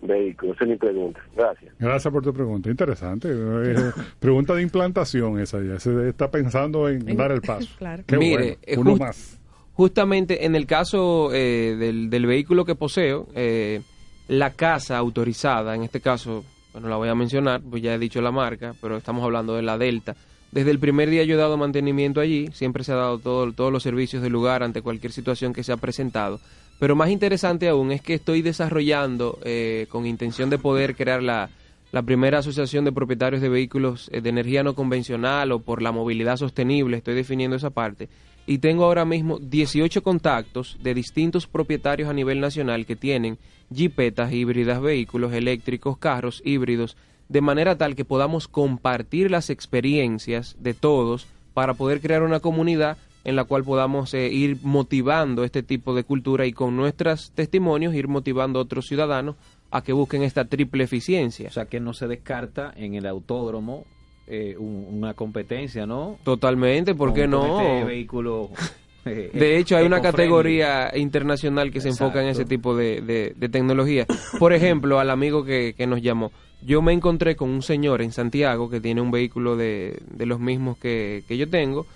vehículos? 0.03 0.57
Esa 0.57 0.65
es 0.65 0.71
mi 0.71 0.77
pregunta. 0.77 1.21
Gracias. 1.37 1.75
Gracias 1.79 2.13
por 2.13 2.23
tu 2.23 2.33
pregunta. 2.33 2.71
Interesante. 2.71 3.29
Eh, 3.31 3.91
pregunta 4.19 4.55
de 4.55 4.63
implantación 4.63 5.39
esa 5.41 5.61
ya. 5.63 5.79
Se 5.81 6.09
está 6.09 6.31
pensando 6.31 6.89
en 6.89 7.17
dar 7.17 7.33
el 7.33 7.41
paso. 7.43 7.69
Claro. 7.79 8.03
Qué 8.07 8.17
Mire, 8.17 8.59
eh, 8.63 8.77
bueno. 8.77 8.81
Uno 8.83 8.91
just- 8.93 9.01
más. 9.01 9.39
Justamente 9.75 10.45
en 10.45 10.57
el 10.57 10.67
caso 10.67 11.31
eh, 11.33 11.77
del, 11.79 12.11
del 12.11 12.27
vehículo 12.27 12.65
que 12.65 12.75
poseo, 12.75 13.29
eh, 13.37 13.81
la 14.27 14.51
casa 14.55 14.99
autorizada, 14.99 15.75
en 15.77 15.85
este 15.85 16.01
caso, 16.01 16.45
bueno, 16.73 16.89
la 16.89 16.97
voy 16.97 17.09
a 17.09 17.15
mencionar, 17.15 17.61
pues 17.63 17.81
ya 17.83 17.95
he 17.95 17.99
dicho 17.99 18.21
la 18.21 18.33
marca, 18.33 18.75
pero 18.83 18.97
estamos 18.97 19.23
hablando 19.23 19.55
de 19.55 19.63
la 19.63 19.79
Delta. 19.79 20.17
Desde 20.51 20.71
el 20.73 20.81
primer 20.81 21.11
día 21.11 21.23
yo 21.25 21.35
he 21.35 21.39
dado 21.39 21.57
mantenimiento 21.57 22.21
allí, 22.21 22.49
siempre 22.53 22.83
se 22.83 22.91
ha 22.93 22.97
dado 22.97 23.19
todo, 23.21 23.53
todos 23.53 23.71
los 23.73 23.83
servicios 23.83 24.21
del 24.23 24.33
lugar 24.33 24.63
ante 24.65 24.83
cualquier 24.83 25.13
situación 25.13 25.53
que 25.53 25.63
se 25.63 25.73
ha 25.73 25.77
presentado. 25.77 26.41
Pero 26.79 26.95
más 26.95 27.11
interesante 27.11 27.69
aún 27.69 27.91
es 27.91 28.01
que 28.01 28.15
estoy 28.15 28.43
desarrollando 28.43 29.39
eh, 29.45 29.87
con 29.89 30.07
intención 30.07 30.49
de 30.49 30.59
poder 30.59 30.95
crear 30.95 31.23
la, 31.23 31.51
la 31.91 32.03
primera 32.03 32.39
asociación 32.39 32.85
de 32.85 32.93
propietarios 32.93 33.43
de 33.43 33.49
vehículos 33.49 34.11
eh, 34.13 34.21
de 34.21 34.31
energía 34.31 34.63
no 34.63 34.75
convencional 34.75 35.53
o 35.53 35.61
por 35.61 35.83
la 35.83 35.93
movilidad 35.93 36.37
sostenible, 36.37 36.99
estoy 36.99 37.15
definiendo 37.15 37.57
esa 37.57 37.71
parte. 37.71 38.09
Y 38.47 38.59
tengo 38.59 38.85
ahora 38.85 39.05
mismo 39.05 39.39
18 39.39 40.03
contactos 40.03 40.79
de 40.83 40.95
distintos 40.95 41.47
propietarios 41.47 42.09
a 42.09 42.15
nivel 42.15 42.41
nacional 42.41 42.87
que 42.87 42.97
tienen 42.97 43.39
jipetas 43.75 44.33
híbridas, 44.33 44.81
vehículos 44.81 45.33
eléctricos, 45.33 45.99
carros 45.99 46.41
híbridos, 46.45 46.97
de 47.29 47.43
manera 47.43 47.77
tal 47.77 47.95
que 47.95 48.07
podamos 48.07 48.49
compartir 48.49 49.31
las 49.31 49.51
experiencias 49.51 50.57
de 50.61 50.73
todos 50.73 51.27
para 51.53 51.75
poder 51.75 52.01
crear 52.01 52.23
una 52.23 52.41
comunidad 52.41 52.97
en 53.29 53.37
la 53.37 53.45
cual 53.45 53.63
podamos 53.63 54.15
eh, 54.15 54.29
ir 54.29 54.57
motivando 54.63 55.45
este 55.45 55.63
tipo 55.63 55.95
de 55.95 56.03
cultura 56.05 56.47
y 56.47 56.53
con 56.53 56.77
nuestros 56.77 57.31
testimonios 57.33 57.95
ir 57.95 58.09
motivando 58.09 58.59
a 58.59 58.63
otros 58.63 58.87
ciudadanos 58.87 59.37
a 59.71 59.83
que 59.83 59.93
busquen 59.93 60.23
esta 60.23 60.47
triple 60.47 60.85
eficiencia. 60.85 61.49
O 61.49 61.53
sea, 61.53 61.67
que 61.67 61.79
no 61.79 61.93
se 61.93 62.07
descarta 62.09 62.73
en 62.77 62.95
el 62.95 63.05
autódromo 63.07 63.85
eh, 64.27 64.57
un- 64.59 64.87
una 64.91 65.13
competencia, 65.15 65.87
¿no? 65.87 66.19
Totalmente, 66.25 66.95
¿por 66.95 67.13
qué 67.13 67.27
no? 67.27 67.61
este 67.61 67.85
vehículo. 67.85 68.51
eh, 69.05 69.31
De 69.35 69.59
hecho, 69.59 69.77
hay 69.77 69.85
una 69.87 70.01
categoría 70.01 70.91
internacional 70.97 71.71
que 71.71 71.81
se 71.81 71.89
enfoca 71.89 72.23
en 72.23 72.29
ese 72.29 72.45
tipo 72.47 72.75
de, 72.77 73.01
de- 73.03 73.35
de 73.37 73.49
tecnología. 73.51 74.07
Por 74.39 74.53
ejemplo, 74.55 74.99
al 75.01 75.11
amigo 75.11 75.45
que, 75.45 75.75
que 75.77 75.87
nos 75.87 76.01
llamó, 76.03 76.33
yo 76.63 76.81
me 76.83 76.93
encontré 76.95 77.37
con 77.37 77.51
un 77.51 77.63
señor 77.63 78.01
en 78.03 78.13
Santiago 78.13 78.69
que 78.71 78.81
tiene 78.81 79.01
un 79.01 79.11
vehículo 79.11 79.57
de, 79.57 79.99
de 80.11 80.27
los 80.27 80.41
mismos 80.41 80.77
que, 80.79 81.25
que 81.29 81.37
yo 81.37 81.49
tengo. 81.49 81.87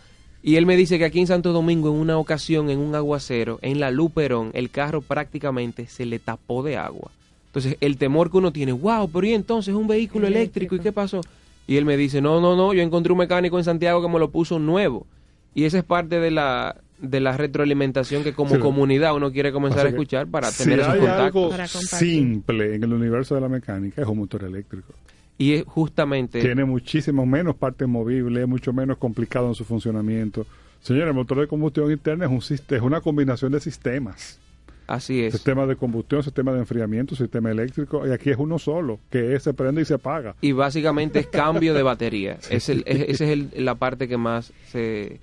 Y 0.43 0.57
él 0.57 0.67
me 0.67 0.77
dice 0.77 0.99
que 0.99 1.05
aquí 1.05 1.21
en 1.21 1.27
Santo 1.29 1.53
Domingo, 1.53 1.89
en 1.91 1.97
una 2.01 2.19
ocasión, 2.19 2.69
en 2.69 2.81
un 2.81 2.95
aguacero, 2.95 3.59
en 3.63 3.79
la 3.79 3.91
Luperón, 3.93 4.51
el 4.55 4.71
carro 4.71 5.01
prácticamente 5.01 5.87
se 5.87 6.05
le 6.05 6.19
tapó 6.19 6.63
de 6.65 6.77
agua. 6.77 7.11
Entonces, 7.47 7.77
el 7.81 7.97
temor 7.97 8.31
que 8.31 8.39
uno 8.39 8.53
tiene, 8.53 8.73
wow, 8.73 9.09
pero 9.11 9.27
y 9.27 9.35
entonces 9.35 9.75
un 9.75 9.87
vehículo 9.87 10.27
eléctrico, 10.27 10.75
¿y 10.75 10.81
qué 10.81 10.91
pasó? 10.91 11.21
Y 11.69 11.77
él 11.77 11.85
me 11.85 11.97
dice, 11.97 12.21
no, 12.21 12.41
no, 12.41 12.57
no, 12.57 12.73
yo 12.75 12.83
encontré 12.83 13.13
un 13.13 13.19
mecánico 13.21 13.57
en 13.59 13.65
Santiago 13.65 14.03
que 14.03 14.09
me 14.09 14.19
lo 14.19 14.31
puso 14.31 14.59
nuevo. 14.59 15.07
Y 15.55 15.65
esa 15.65 15.79
es 15.79 15.85
parte 15.85 16.19
de 16.19 16.31
la, 16.33 16.77
de 16.99 17.21
la 17.21 17.37
retroalimentación 17.37 18.25
que 18.25 18.33
como 18.33 18.55
Sí. 18.57 18.61
comunidad 18.61 19.15
uno 19.15 19.31
quiere 19.31 19.53
comenzar 19.53 19.87
a 19.87 19.91
escuchar 19.91 20.27
para 20.27 20.51
si 20.51 20.65
tener 20.65 20.81
esos 20.81 20.95
hay 20.95 21.07
algo 21.07 21.49
contactos. 21.51 21.83
simple 21.83 22.75
en 22.75 22.83
el 22.83 22.93
universo 22.93 23.35
de 23.35 23.43
la 23.43 23.49
mecánica 23.49 24.03
es 24.03 24.09
un 24.09 24.19
motor 24.19 24.45
eléctrico. 24.45 24.93
Y 25.39 25.55
es 25.55 25.65
justamente... 25.65 26.41
Tiene 26.41 26.65
muchísimo 26.65 27.27
menos 27.27 27.57
partes 27.57 27.89
movibles, 27.89 28.43
es 28.43 28.49
mucho 28.49 28.73
menos 28.73 28.99
complicado 28.99 29.49
en 29.49 29.55
su 29.55 29.65
funcionamiento. 29.65 30.47
Señores, 30.81 31.09
el 31.09 31.15
motor 31.15 31.41
de 31.41 31.47
combustión 31.49 31.91
interna 31.91 32.27
es, 32.27 32.31
un, 32.31 32.57
es 32.77 32.83
una 32.83 33.01
combinación 33.01 33.53
de 33.53 33.61
sistemas. 33.61 34.39
Así 34.87 35.23
es. 35.23 35.33
Sistema 35.33 35.65
de 35.67 35.77
combustión, 35.77 36.23
sistema 36.23 36.53
de 36.53 36.59
enfriamiento, 36.59 37.15
sistema 37.15 37.51
eléctrico. 37.51 38.07
Y 38.07 38.11
aquí 38.11 38.31
es 38.31 38.37
uno 38.37 38.59
solo, 38.59 38.99
que 39.11 39.39
se 39.41 39.55
prende 39.55 39.81
y 39.83 39.85
se 39.85 39.95
apaga. 39.95 40.35
Y 40.41 40.53
básicamente 40.53 41.21
es 41.21 41.29
cambio 41.29 41.73
de 41.73 41.83
batería. 41.83 42.39
Es 42.51 42.69
el, 42.69 42.83
es- 42.87 43.09
esa 43.09 43.25
es 43.25 43.31
el- 43.31 43.51
la 43.65 43.77
parte 43.77 44.09
que 44.09 44.17
más 44.17 44.53
se, 44.71 45.21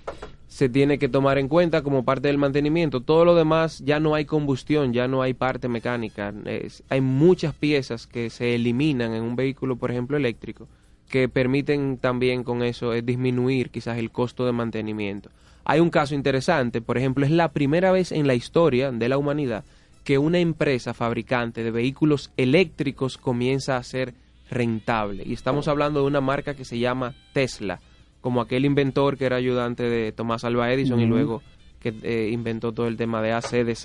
se 0.50 0.68
tiene 0.68 0.98
que 0.98 1.08
tomar 1.08 1.38
en 1.38 1.46
cuenta 1.46 1.82
como 1.82 2.04
parte 2.04 2.26
del 2.26 2.36
mantenimiento. 2.36 3.00
Todo 3.02 3.24
lo 3.24 3.36
demás 3.36 3.78
ya 3.86 4.00
no 4.00 4.16
hay 4.16 4.24
combustión, 4.24 4.92
ya 4.92 5.06
no 5.06 5.22
hay 5.22 5.32
parte 5.32 5.68
mecánica. 5.68 6.34
Es- 6.44 6.82
hay 6.88 7.00
muchas 7.00 7.54
piezas 7.54 8.08
que 8.08 8.30
se 8.30 8.56
eliminan 8.56 9.14
en 9.14 9.22
un 9.22 9.36
vehículo, 9.36 9.76
por 9.76 9.92
ejemplo, 9.92 10.16
eléctrico, 10.16 10.66
que 11.08 11.28
permiten 11.28 11.98
también 11.98 12.42
con 12.42 12.64
eso 12.64 12.92
eh, 12.92 13.00
disminuir 13.00 13.70
quizás 13.70 13.96
el 13.98 14.10
costo 14.10 14.44
de 14.44 14.50
mantenimiento. 14.50 15.30
Hay 15.64 15.78
un 15.78 15.88
caso 15.90 16.16
interesante, 16.16 16.80
por 16.80 16.98
ejemplo, 16.98 17.24
es 17.24 17.30
la 17.30 17.52
primera 17.52 17.92
vez 17.92 18.10
en 18.10 18.26
la 18.26 18.34
historia 18.34 18.90
de 18.90 19.08
la 19.08 19.18
humanidad 19.18 19.62
que 20.02 20.18
una 20.18 20.40
empresa 20.40 20.94
fabricante 20.94 21.62
de 21.62 21.70
vehículos 21.70 22.32
eléctricos 22.36 23.18
comienza 23.18 23.76
a 23.76 23.82
ser 23.84 24.14
rentable. 24.50 25.22
Y 25.24 25.32
estamos 25.32 25.68
hablando 25.68 26.00
de 26.00 26.06
una 26.06 26.20
marca 26.20 26.54
que 26.54 26.64
se 26.64 26.78
llama 26.80 27.14
Tesla, 27.32 27.80
como 28.20 28.40
aquel 28.40 28.64
inventor 28.64 29.16
que 29.16 29.24
era 29.26 29.36
ayudante 29.36 29.82
de 29.84 30.12
Tomás 30.12 30.44
Alva 30.44 30.72
Edison 30.72 30.98
y 31.00 31.04
luego 31.06 31.42
que 31.80 31.94
eh, 32.02 32.28
inventó 32.30 32.72
todo 32.72 32.86
el 32.88 32.96
tema 32.98 33.22
de 33.22 33.32
ACDC, 33.32 33.84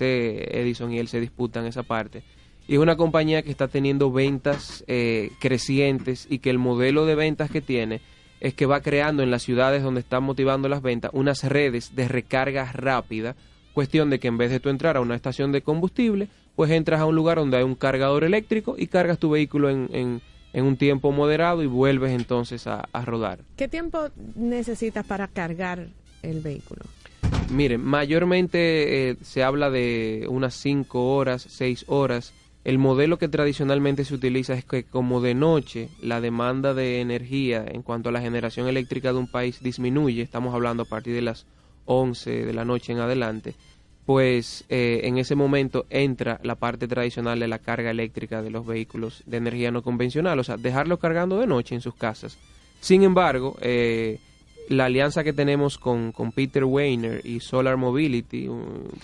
Edison 0.54 0.92
y 0.92 0.98
él 0.98 1.08
se 1.08 1.20
disputan 1.20 1.64
esa 1.66 1.82
parte. 1.82 2.22
Y 2.68 2.74
es 2.74 2.78
una 2.80 2.96
compañía 2.96 3.42
que 3.42 3.50
está 3.50 3.68
teniendo 3.68 4.10
ventas 4.12 4.84
eh, 4.88 5.30
crecientes 5.40 6.26
y 6.28 6.40
que 6.40 6.50
el 6.50 6.58
modelo 6.58 7.06
de 7.06 7.14
ventas 7.14 7.50
que 7.50 7.60
tiene 7.62 8.00
es 8.40 8.52
que 8.52 8.66
va 8.66 8.80
creando 8.82 9.22
en 9.22 9.30
las 9.30 9.42
ciudades 9.42 9.82
donde 9.82 10.00
están 10.00 10.22
motivando 10.24 10.68
las 10.68 10.82
ventas 10.82 11.10
unas 11.14 11.42
redes 11.44 11.96
de 11.96 12.06
recarga 12.08 12.70
rápida, 12.72 13.34
cuestión 13.72 14.10
de 14.10 14.18
que 14.18 14.28
en 14.28 14.36
vez 14.36 14.50
de 14.50 14.60
tú 14.60 14.68
entrar 14.68 14.96
a 14.96 15.00
una 15.00 15.14
estación 15.14 15.52
de 15.52 15.62
combustible, 15.62 16.28
pues 16.54 16.70
entras 16.70 17.00
a 17.00 17.06
un 17.06 17.14
lugar 17.14 17.38
donde 17.38 17.56
hay 17.56 17.62
un 17.62 17.74
cargador 17.76 18.24
eléctrico 18.24 18.74
y 18.76 18.88
cargas 18.88 19.18
tu 19.18 19.30
vehículo 19.30 19.70
en, 19.70 19.88
en- 19.92 20.20
en 20.56 20.64
un 20.64 20.78
tiempo 20.78 21.12
moderado 21.12 21.62
y 21.62 21.66
vuelves 21.66 22.12
entonces 22.12 22.66
a, 22.66 22.88
a 22.90 23.04
rodar. 23.04 23.40
¿Qué 23.56 23.68
tiempo 23.68 24.08
necesitas 24.36 25.04
para 25.06 25.28
cargar 25.28 25.88
el 26.22 26.40
vehículo? 26.40 26.80
Miren, 27.50 27.84
mayormente 27.84 29.10
eh, 29.10 29.16
se 29.20 29.42
habla 29.42 29.68
de 29.68 30.26
unas 30.30 30.54
5 30.54 31.14
horas, 31.14 31.46
6 31.46 31.84
horas. 31.88 32.32
El 32.64 32.78
modelo 32.78 33.18
que 33.18 33.28
tradicionalmente 33.28 34.06
se 34.06 34.14
utiliza 34.14 34.54
es 34.54 34.64
que 34.64 34.84
como 34.84 35.20
de 35.20 35.34
noche 35.34 35.90
la 36.00 36.22
demanda 36.22 36.72
de 36.72 37.02
energía 37.02 37.62
en 37.68 37.82
cuanto 37.82 38.08
a 38.08 38.12
la 38.12 38.22
generación 38.22 38.66
eléctrica 38.66 39.12
de 39.12 39.18
un 39.18 39.30
país 39.30 39.62
disminuye, 39.62 40.22
estamos 40.22 40.54
hablando 40.54 40.84
a 40.84 40.86
partir 40.86 41.14
de 41.14 41.20
las 41.20 41.44
11 41.84 42.46
de 42.46 42.52
la 42.54 42.64
noche 42.64 42.92
en 42.92 43.00
adelante, 43.00 43.54
pues 44.06 44.64
eh, 44.68 45.00
en 45.02 45.18
ese 45.18 45.34
momento 45.34 45.84
entra 45.90 46.40
la 46.44 46.54
parte 46.54 46.86
tradicional 46.86 47.40
de 47.40 47.48
la 47.48 47.58
carga 47.58 47.90
eléctrica 47.90 48.40
de 48.40 48.50
los 48.50 48.64
vehículos 48.64 49.24
de 49.26 49.36
energía 49.38 49.72
no 49.72 49.82
convencional, 49.82 50.38
o 50.38 50.44
sea, 50.44 50.56
dejarlos 50.56 51.00
cargando 51.00 51.38
de 51.40 51.48
noche 51.48 51.74
en 51.74 51.80
sus 51.80 51.96
casas. 51.96 52.38
Sin 52.80 53.02
embargo, 53.02 53.56
eh, 53.60 54.20
la 54.68 54.84
alianza 54.84 55.24
que 55.24 55.32
tenemos 55.32 55.76
con, 55.76 56.12
con 56.12 56.30
Peter 56.30 56.64
Weiner 56.64 57.20
y 57.24 57.40
Solar 57.40 57.76
Mobility, 57.76 58.48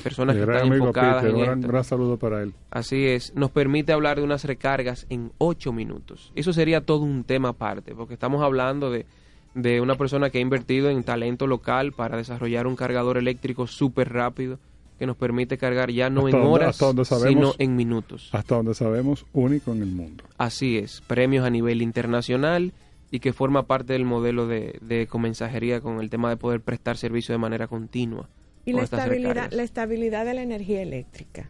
personas 0.05 0.37
que 0.37 0.43
están 0.43 0.73
enfocadas 0.73 1.25
Peter, 1.25 1.49
en 1.49 1.61
gran 1.63 1.83
saludo 1.83 2.17
para 2.17 2.41
él. 2.41 2.53
Así 2.71 3.05
es, 3.05 3.35
nos 3.35 3.51
permite 3.51 3.93
hablar 3.93 4.19
de 4.19 4.23
unas 4.23 4.45
recargas 4.45 5.07
en 5.11 5.33
8 5.39 5.73
minutos. 5.73 6.31
Eso 6.37 6.53
sería 6.53 6.81
todo 6.81 7.01
un 7.01 7.25
tema 7.25 7.51
aparte, 7.51 7.93
porque 7.97 8.15
estamos 8.15 8.41
hablando 8.41 8.89
de, 8.93 9.07
de 9.55 9.81
una 9.81 9.97
persona 9.97 10.31
que 10.31 10.39
ha 10.39 10.43
invertido 10.43 10.91
en 10.91 11.03
talento 11.03 11.49
local 11.49 11.91
para 11.91 12.17
desarrollar 12.17 12.69
un 12.69 12.77
cargador 12.77 13.19
eléctrico 13.19 13.67
súper 13.67 14.13
rápido 14.13 14.61
que 14.99 15.07
nos 15.07 15.17
permite 15.17 15.59
cargar 15.59 15.91
ya 15.91 16.11
no 16.11 16.27
Hasta 16.27 16.37
en 16.37 16.43
donde- 16.43 16.55
horas, 16.55 16.69
hasta 16.71 16.87
donde 16.87 17.05
sino 17.05 17.55
en 17.59 17.77
minutos. 17.77 18.29
Hasta 18.33 18.55
donde 18.57 18.75
sabemos, 18.75 19.27
único 19.33 19.73
en 19.73 19.83
el 19.83 19.91
mundo. 19.91 20.25
Así 20.39 20.79
es, 20.79 21.01
premios 21.07 21.45
a 21.45 21.51
nivel 21.51 21.83
internacional 21.83 22.73
y 23.11 23.21
que 23.21 23.33
forma 23.33 23.65
parte 23.67 23.93
del 23.95 24.05
modelo 24.05 24.47
de, 24.47 24.79
de 24.81 25.07
comensajería 25.07 25.81
con 25.81 26.01
el 26.01 26.09
tema 26.09 26.31
de 26.31 26.37
poder 26.37 26.61
prestar 26.61 26.97
servicio 26.97 27.33
de 27.33 27.39
manera 27.39 27.67
continua. 27.67 28.29
Y 28.65 28.73
la 28.73 28.83
estabilidad, 28.83 29.51
la 29.51 29.63
estabilidad 29.65 30.25
de 30.25 30.35
la 30.35 30.43
energía 30.43 30.83
eléctrica. 30.83 31.49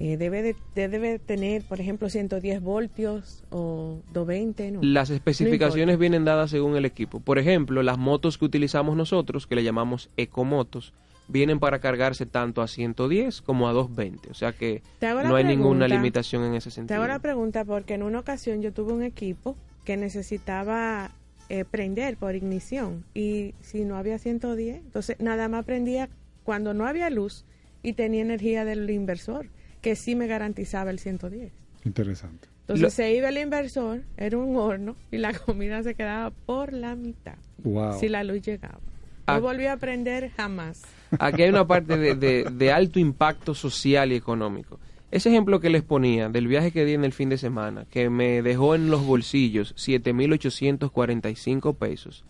Eh, 0.00 0.16
debe, 0.16 0.42
de, 0.42 0.54
de- 0.76 0.88
debe 0.88 1.18
tener, 1.18 1.62
por 1.62 1.80
ejemplo, 1.80 2.08
110 2.08 2.60
voltios 2.62 3.42
o 3.50 3.98
220, 4.12 4.70
¿no? 4.70 4.80
Las 4.82 5.10
especificaciones 5.10 5.98
vienen 5.98 6.24
dadas 6.24 6.50
según 6.50 6.76
el 6.76 6.84
equipo. 6.84 7.18
Por 7.18 7.38
ejemplo, 7.40 7.82
las 7.82 7.98
motos 7.98 8.38
que 8.38 8.44
utilizamos 8.44 8.94
nosotros, 8.96 9.48
que 9.48 9.56
le 9.56 9.64
llamamos 9.64 10.08
ecomotos, 10.16 10.92
vienen 11.28 11.60
para 11.60 11.78
cargarse 11.78 12.26
tanto 12.26 12.62
a 12.62 12.68
110 12.68 13.42
como 13.42 13.68
a 13.68 13.72
220. 13.72 14.30
O 14.30 14.34
sea 14.34 14.52
que 14.52 14.82
Te 14.98 15.12
no 15.12 15.36
hay 15.36 15.44
ninguna 15.44 15.86
limitación 15.88 16.42
en 16.44 16.54
ese 16.54 16.70
Te 16.70 16.74
sentido. 16.76 16.96
hago 16.98 17.06
la 17.08 17.18
pregunta 17.18 17.64
porque 17.64 17.94
en 17.94 18.02
una 18.02 18.18
ocasión 18.20 18.62
yo 18.62 18.72
tuve 18.72 18.92
un 18.92 19.02
equipo 19.02 19.56
que 19.84 19.96
necesitaba 19.96 21.10
eh, 21.48 21.64
prender 21.64 22.16
por 22.16 22.34
ignición 22.34 23.04
y 23.14 23.54
si 23.60 23.84
no 23.84 23.96
había 23.96 24.18
110, 24.18 24.76
entonces 24.76 25.16
nada 25.20 25.48
más 25.48 25.64
prendía 25.64 26.08
cuando 26.44 26.74
no 26.74 26.86
había 26.86 27.08
luz 27.10 27.44
y 27.82 27.92
tenía 27.94 28.22
energía 28.22 28.64
del 28.64 28.88
inversor, 28.90 29.46
que 29.80 29.96
sí 29.96 30.14
me 30.14 30.26
garantizaba 30.26 30.90
el 30.90 30.98
110. 30.98 31.52
Interesante. 31.84 32.48
Entonces 32.62 32.82
Lo- 32.82 32.90
se 32.90 33.14
iba 33.14 33.28
el 33.30 33.38
inversor, 33.38 34.02
era 34.18 34.36
un 34.36 34.56
horno 34.56 34.96
y 35.10 35.16
la 35.18 35.32
comida 35.32 35.82
se 35.82 35.94
quedaba 35.94 36.30
por 36.30 36.72
la 36.74 36.94
mitad. 36.96 37.36
Wow. 37.64 37.98
Si 37.98 38.08
la 38.08 38.24
luz 38.24 38.42
llegaba. 38.42 38.80
Ah. 39.26 39.36
No 39.36 39.42
volvió 39.42 39.72
a 39.72 39.76
prender 39.78 40.30
jamás. 40.36 40.82
Aquí 41.18 41.42
hay 41.42 41.48
una 41.50 41.66
parte 41.66 41.96
de, 41.96 42.14
de- 42.14 42.44
de 42.50 42.72
alto 42.72 42.98
impacto 42.98 43.54
social 43.54 44.12
y 44.12 44.16
económico. 44.16 44.78
Ese 45.10 45.30
ejemplo 45.30 45.58
que 45.60 45.70
les 45.70 45.82
ponía 45.82 46.28
del 46.28 46.46
viaje 46.48 46.70
que 46.70 46.84
di 46.84 46.92
en 46.92 47.04
el 47.04 47.12
fin 47.14 47.30
de 47.30 47.38
semana, 47.38 47.86
que 47.90 48.10
me 48.10 48.42
dejó 48.42 48.74
en 48.74 48.90
los 48.90 49.04
bolsillos 49.06 49.74
7.845 49.76 51.74
pesos. 51.76 52.24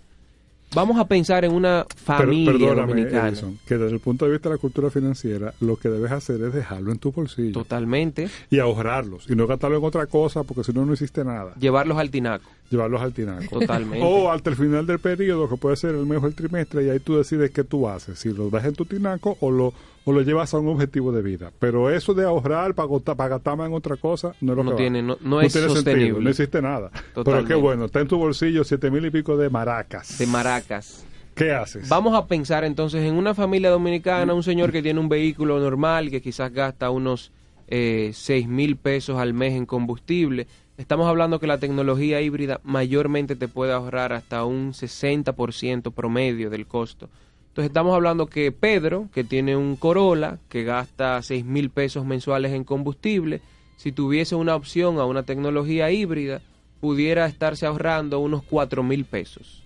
Vamos 0.74 0.98
a 1.00 1.06
pensar 1.06 1.46
en 1.46 1.52
una 1.52 1.86
Pero, 1.88 2.18
familia 2.18 2.52
perdóname, 2.52 2.88
dominicana. 2.88 3.28
Edison, 3.30 3.58
que 3.66 3.78
desde 3.78 3.94
el 3.94 4.00
punto 4.00 4.26
de 4.26 4.32
vista 4.32 4.50
de 4.50 4.56
la 4.56 4.60
cultura 4.60 4.90
financiera, 4.90 5.54
lo 5.60 5.76
que 5.76 5.88
debes 5.88 6.12
hacer 6.12 6.42
es 6.42 6.52
dejarlo 6.52 6.92
en 6.92 6.98
tu 6.98 7.10
bolsillo. 7.10 7.52
Totalmente. 7.54 8.28
Y 8.50 8.58
ahorrarlos. 8.58 9.30
Y 9.30 9.34
no 9.34 9.46
gastarlo 9.46 9.78
en 9.78 9.84
otra 9.84 10.04
cosa, 10.06 10.42
porque 10.44 10.64
si 10.64 10.72
no, 10.74 10.84
no 10.84 10.92
hiciste 10.92 11.24
nada. 11.24 11.54
Llevarlos 11.58 11.96
al 11.96 12.10
tinaco. 12.10 12.50
Llevarlos 12.70 13.00
al 13.00 13.12
tinaco. 13.12 13.60
Totalmente. 13.60 14.04
O 14.04 14.30
hasta 14.30 14.50
el 14.50 14.56
final 14.56 14.86
del 14.86 14.98
periodo, 14.98 15.48
que 15.48 15.56
puede 15.56 15.76
ser 15.76 15.94
el 15.94 16.06
mes 16.06 16.22
o 16.22 16.26
el 16.26 16.34
trimestre, 16.34 16.84
y 16.84 16.90
ahí 16.90 17.00
tú 17.00 17.16
decides 17.16 17.50
qué 17.50 17.64
tú 17.64 17.88
haces, 17.88 18.18
si 18.18 18.32
los 18.32 18.50
das 18.50 18.64
en 18.64 18.74
tu 18.74 18.84
tinaco 18.84 19.36
o 19.40 19.50
lo, 19.50 19.72
o 20.04 20.12
lo 20.12 20.20
llevas 20.22 20.52
a 20.54 20.58
un 20.58 20.68
objetivo 20.68 21.12
de 21.12 21.22
vida. 21.22 21.50
Pero 21.58 21.90
eso 21.90 22.14
de 22.14 22.24
ahorrar 22.24 22.74
para, 22.74 22.88
para 23.16 23.28
gastar 23.28 23.58
en 23.60 23.72
otra 23.72 23.96
cosa, 23.96 24.34
no 24.40 24.52
es 24.52 24.56
lo 24.56 24.64
No 24.64 24.70
que 24.70 24.74
va. 24.74 24.78
tiene- 24.78 25.02
no- 25.02 25.18
no 25.22 25.40
es 25.40 25.52
tiene 25.52 25.68
sentido, 25.68 25.74
sostenible. 25.84 26.20
no 26.24 26.30
existe 26.30 26.60
nada. 26.62 26.90
Pero 27.14 27.44
qué 27.44 27.54
bueno, 27.54 27.86
está 27.86 28.00
en 28.00 28.08
tu 28.08 28.18
bolsillo 28.18 28.64
siete 28.64 28.90
mil 28.90 29.04
y 29.06 29.10
pico 29.10 29.36
de 29.36 29.48
maracas. 29.50 30.18
De 30.18 30.26
maracas. 30.26 31.04
¿Qué 31.34 31.52
haces? 31.52 31.88
Vamos 31.88 32.14
a 32.16 32.26
pensar 32.26 32.64
entonces 32.64 33.04
en 33.04 33.14
una 33.14 33.32
familia 33.32 33.70
dominicana, 33.70 34.34
un 34.34 34.42
señor 34.42 34.72
que 34.72 34.82
tiene 34.82 34.98
un 34.98 35.08
vehículo 35.08 35.60
normal, 35.60 36.10
que 36.10 36.20
quizás 36.20 36.52
gasta 36.52 36.90
unos 36.90 37.30
eh, 37.68 38.10
seis 38.12 38.48
mil 38.48 38.76
pesos 38.76 39.18
al 39.18 39.34
mes 39.34 39.52
en 39.54 39.64
combustible. 39.64 40.48
Estamos 40.78 41.08
hablando 41.08 41.40
que 41.40 41.48
la 41.48 41.58
tecnología 41.58 42.20
híbrida 42.20 42.60
mayormente 42.62 43.34
te 43.34 43.48
puede 43.48 43.72
ahorrar 43.72 44.12
hasta 44.12 44.44
un 44.44 44.72
60% 44.72 45.92
promedio 45.92 46.50
del 46.50 46.68
costo. 46.68 47.08
Entonces 47.48 47.70
estamos 47.70 47.96
hablando 47.96 48.26
que 48.26 48.52
Pedro, 48.52 49.08
que 49.12 49.24
tiene 49.24 49.56
un 49.56 49.74
Corolla, 49.74 50.38
que 50.48 50.62
gasta 50.62 51.20
seis 51.22 51.44
mil 51.44 51.70
pesos 51.70 52.06
mensuales 52.06 52.52
en 52.52 52.62
combustible, 52.62 53.40
si 53.76 53.90
tuviese 53.90 54.36
una 54.36 54.54
opción 54.54 55.00
a 55.00 55.04
una 55.04 55.24
tecnología 55.24 55.90
híbrida, 55.90 56.42
pudiera 56.80 57.26
estarse 57.26 57.66
ahorrando 57.66 58.20
unos 58.20 58.44
cuatro 58.44 58.84
mil 58.84 59.04
pesos. 59.04 59.64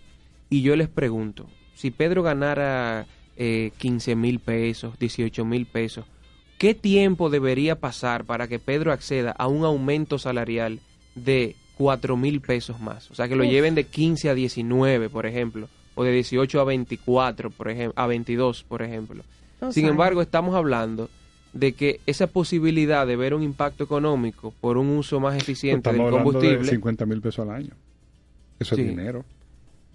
Y 0.49 0.63
yo 0.63 0.77
les 0.77 0.89
pregunto, 0.89 1.47
si 1.75 1.91
Pedro 1.91 2.23
ganara 2.23 3.07
eh, 3.37 3.73
15 3.77 4.17
mil 4.17 4.41
pesos, 4.41 4.99
18 4.99 5.45
mil 5.45 5.67
pesos, 5.67 6.07
¿qué 6.57 6.73
tiempo 6.73 7.29
debería 7.29 7.79
pasar 7.79 8.25
para 8.25 8.49
que 8.49 8.59
Pedro 8.59 8.93
acceda 8.93 9.33
a 9.33 9.47
un 9.47 9.67
aumento 9.67 10.19
salarial 10.19 10.81
de 11.15 11.57
4 11.79 12.17
mil 12.17 12.41
pesos 12.41 12.81
más? 12.81 13.11
O 13.11 13.15
sea, 13.15 13.29
que 13.29 13.37
lo 13.37 13.45
Uf. 13.45 13.51
lleven 13.51 13.75
de 13.75 13.85
15 13.85 14.31
a 14.31 14.35
19, 14.35 15.09
por 15.09 15.27
ejemplo, 15.27 15.69
o 15.95 16.05
de 16.05 16.13
18 16.13 16.61
a 16.61 16.65
24, 16.65 17.51
por 17.51 17.69
ejemplo, 17.69 17.93
a 18.01 18.07
22, 18.07 18.65
por 18.65 18.83
ejemplo. 18.83 19.23
Sin 19.71 19.87
embargo, 19.87 20.23
estamos 20.23 20.55
hablando 20.55 21.09
de 21.53 21.73
que 21.75 22.01
esa 22.07 22.27
posibilidad 22.27 23.07
de 23.07 23.15
ver 23.15 23.35
un 23.35 23.43
impacto 23.43 23.85
económico 23.85 24.53
por 24.61 24.77
un 24.79 24.89
uso 24.89 25.21
más 25.21 25.37
eficiente 25.37 25.91
del 25.93 26.01
hablando 26.01 26.19
de 26.19 26.25
combustible 26.25 26.71
50 26.71 27.07
mil 27.07 27.21
pesos 27.21 27.47
al 27.49 27.55
año. 27.55 27.71
Eso 28.59 28.75
Sí. 28.75 28.83
es 28.83 28.89
dinero. 28.89 29.25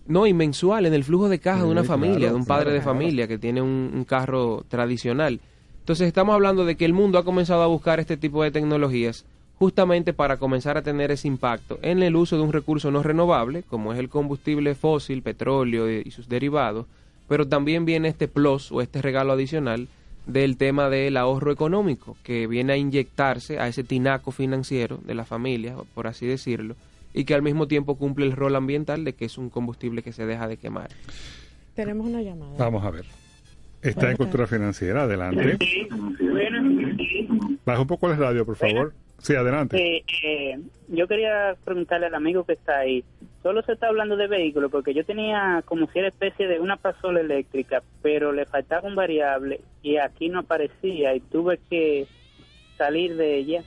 No, 0.05 0.25
y 0.25 0.33
mensual, 0.33 0.85
en 0.85 0.93
el 0.93 1.03
flujo 1.03 1.27
de 1.27 1.39
caja 1.39 1.63
de 1.63 1.69
una 1.69 1.83
familia, 1.83 2.17
claro, 2.17 2.33
de 2.35 2.39
un 2.39 2.45
padre 2.45 2.63
claro, 2.65 2.75
de 2.79 2.81
familia 2.81 3.27
que 3.27 3.37
tiene 3.37 3.61
un, 3.61 3.91
un 3.93 4.05
carro 4.05 4.63
tradicional. 4.69 5.41
Entonces 5.79 6.07
estamos 6.07 6.33
hablando 6.33 6.63
de 6.63 6.75
que 6.77 6.85
el 6.85 6.93
mundo 6.93 7.17
ha 7.17 7.25
comenzado 7.25 7.61
a 7.63 7.67
buscar 7.67 7.99
este 7.99 8.15
tipo 8.15 8.43
de 8.43 8.51
tecnologías 8.51 9.25
justamente 9.59 10.13
para 10.13 10.37
comenzar 10.37 10.77
a 10.77 10.83
tener 10.83 11.11
ese 11.11 11.27
impacto 11.27 11.79
en 11.81 12.03
el 12.03 12.15
uso 12.15 12.37
de 12.37 12.43
un 12.43 12.53
recurso 12.53 12.91
no 12.91 13.01
renovable, 13.01 13.63
como 13.63 13.91
es 13.91 13.99
el 13.99 14.09
combustible 14.09 14.75
fósil, 14.75 15.21
petróleo 15.21 15.89
y 15.89 16.11
sus 16.11 16.29
derivados, 16.29 16.85
pero 17.27 17.47
también 17.47 17.85
viene 17.85 18.07
este 18.07 18.27
plus 18.27 18.71
o 18.71 18.81
este 18.81 19.01
regalo 19.01 19.33
adicional 19.33 19.87
del 20.27 20.57
tema 20.57 20.89
del 20.89 21.17
ahorro 21.17 21.51
económico, 21.51 22.17
que 22.23 22.47
viene 22.47 22.73
a 22.73 22.77
inyectarse 22.77 23.59
a 23.59 23.67
ese 23.67 23.83
tinaco 23.83 24.31
financiero 24.31 24.99
de 25.03 25.15
la 25.15 25.25
familia, 25.25 25.75
por 25.95 26.05
así 26.05 26.25
decirlo, 26.27 26.75
y 27.13 27.25
que 27.25 27.33
al 27.33 27.41
mismo 27.41 27.67
tiempo 27.67 27.95
cumple 27.95 28.25
el 28.25 28.33
rol 28.33 28.55
ambiental 28.55 29.03
de 29.05 29.13
que 29.13 29.25
es 29.25 29.37
un 29.37 29.49
combustible 29.49 30.03
que 30.03 30.11
se 30.11 30.25
deja 30.25 30.47
de 30.47 30.57
quemar. 30.57 30.89
Tenemos 31.75 32.05
una 32.05 32.21
llamada. 32.21 32.53
Vamos 32.57 32.83
a 32.83 32.91
ver. 32.91 33.05
Está 33.81 34.11
en 34.11 34.17
Cultura 34.17 34.47
Financiera, 34.47 35.03
adelante. 35.03 35.57
Baja 37.65 37.81
un 37.81 37.87
poco 37.87 38.11
el 38.11 38.17
radio, 38.17 38.45
por 38.45 38.55
favor. 38.55 38.93
Sí, 39.19 39.35
adelante. 39.35 39.77
Eh, 39.77 40.03
eh, 40.23 40.59
yo 40.89 41.07
quería 41.07 41.55
preguntarle 41.63 42.07
al 42.07 42.15
amigo 42.15 42.43
que 42.43 42.53
está 42.53 42.79
ahí. 42.79 43.03
Solo 43.43 43.61
se 43.61 43.73
está 43.73 43.87
hablando 43.87 44.15
de 44.15 44.27
vehículos 44.27 44.71
porque 44.71 44.93
yo 44.93 45.05
tenía 45.05 45.63
como 45.65 45.87
si 45.87 45.99
era 45.99 46.09
especie 46.09 46.47
de 46.47 46.59
una 46.59 46.77
pasola 46.77 47.21
eléctrica, 47.21 47.81
pero 48.01 48.31
le 48.31 48.45
faltaba 48.45 48.87
un 48.87 48.95
variable 48.95 49.61
y 49.81 49.97
aquí 49.97 50.29
no 50.29 50.39
aparecía 50.39 51.15
y 51.15 51.19
tuve 51.19 51.59
que 51.69 52.07
salir 52.77 53.15
de 53.15 53.37
ella 53.37 53.63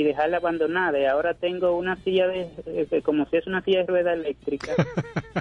y 0.00 0.04
dejarla 0.04 0.38
abandonada. 0.38 0.98
Y 0.98 1.04
ahora 1.04 1.34
tengo 1.34 1.76
una 1.76 1.96
silla 2.04 2.26
de, 2.28 2.48
eh, 2.66 3.02
como 3.04 3.26
si 3.28 3.36
es 3.36 3.46
una 3.46 3.62
silla 3.62 3.80
de 3.80 3.86
rueda 3.86 4.12
eléctrica. 4.14 4.72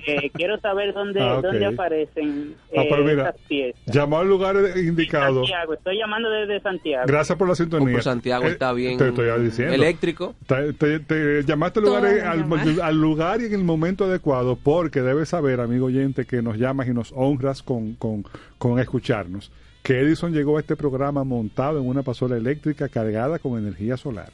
Eh, 0.05 0.29
quiero 0.33 0.59
saber 0.59 0.93
dónde, 0.93 1.19
Ah, 1.19 1.39
dónde 1.41 1.65
aparecen 1.65 2.55
Ah, 2.77 2.83
eh, 2.83 2.87
pero 2.89 3.03
mira, 3.03 3.23
esas 3.29 3.41
piezas. 3.47 3.81
llamó 3.87 4.19
al 4.19 4.27
lugar 4.29 4.55
indicado. 4.77 5.39
Santiago, 5.41 5.73
estoy 5.73 5.97
llamando 5.97 6.29
desde 6.29 6.59
Santiago. 6.61 7.05
Gracias 7.07 7.37
por 7.37 7.47
la 7.47 7.55
sintonía. 7.55 7.93
Pues 7.93 8.03
Santiago 8.05 8.45
Eh, 8.45 8.51
está 8.51 8.71
bien 8.71 8.97
Te 8.97 9.09
estoy 9.09 9.41
diciendo. 9.41 9.73
eléctrico. 9.73 10.35
Te, 10.47 10.73
te- 10.73 10.99
te 10.99 11.43
llamaste 11.43 11.79
al 11.79 11.85
lugar, 11.85 12.05
eh, 12.05 12.21
al, 12.21 12.45
al 12.81 12.95
lugar 13.01 13.41
y 13.41 13.45
en 13.45 13.53
el 13.53 13.63
momento 13.63 14.05
adecuado, 14.05 14.57
porque 14.61 15.01
debes 15.01 15.29
saber, 15.29 15.59
amigo 15.59 15.87
oyente, 15.87 16.25
que 16.25 16.41
nos 16.41 16.57
llamas 16.57 16.87
y 16.87 16.91
nos 16.93 17.11
honras 17.15 17.61
con, 17.63 17.95
con, 17.95 18.23
con 18.59 18.79
escucharnos, 18.79 19.51
que 19.83 19.99
Edison 19.99 20.33
llegó 20.33 20.57
a 20.57 20.61
este 20.61 20.75
programa 20.75 21.23
montado 21.23 21.79
en 21.79 21.87
una 21.87 22.03
pasola 22.03 22.37
eléctrica 22.37 22.87
cargada 22.89 23.39
con 23.39 23.57
energía 23.57 23.97
solar. 23.97 24.29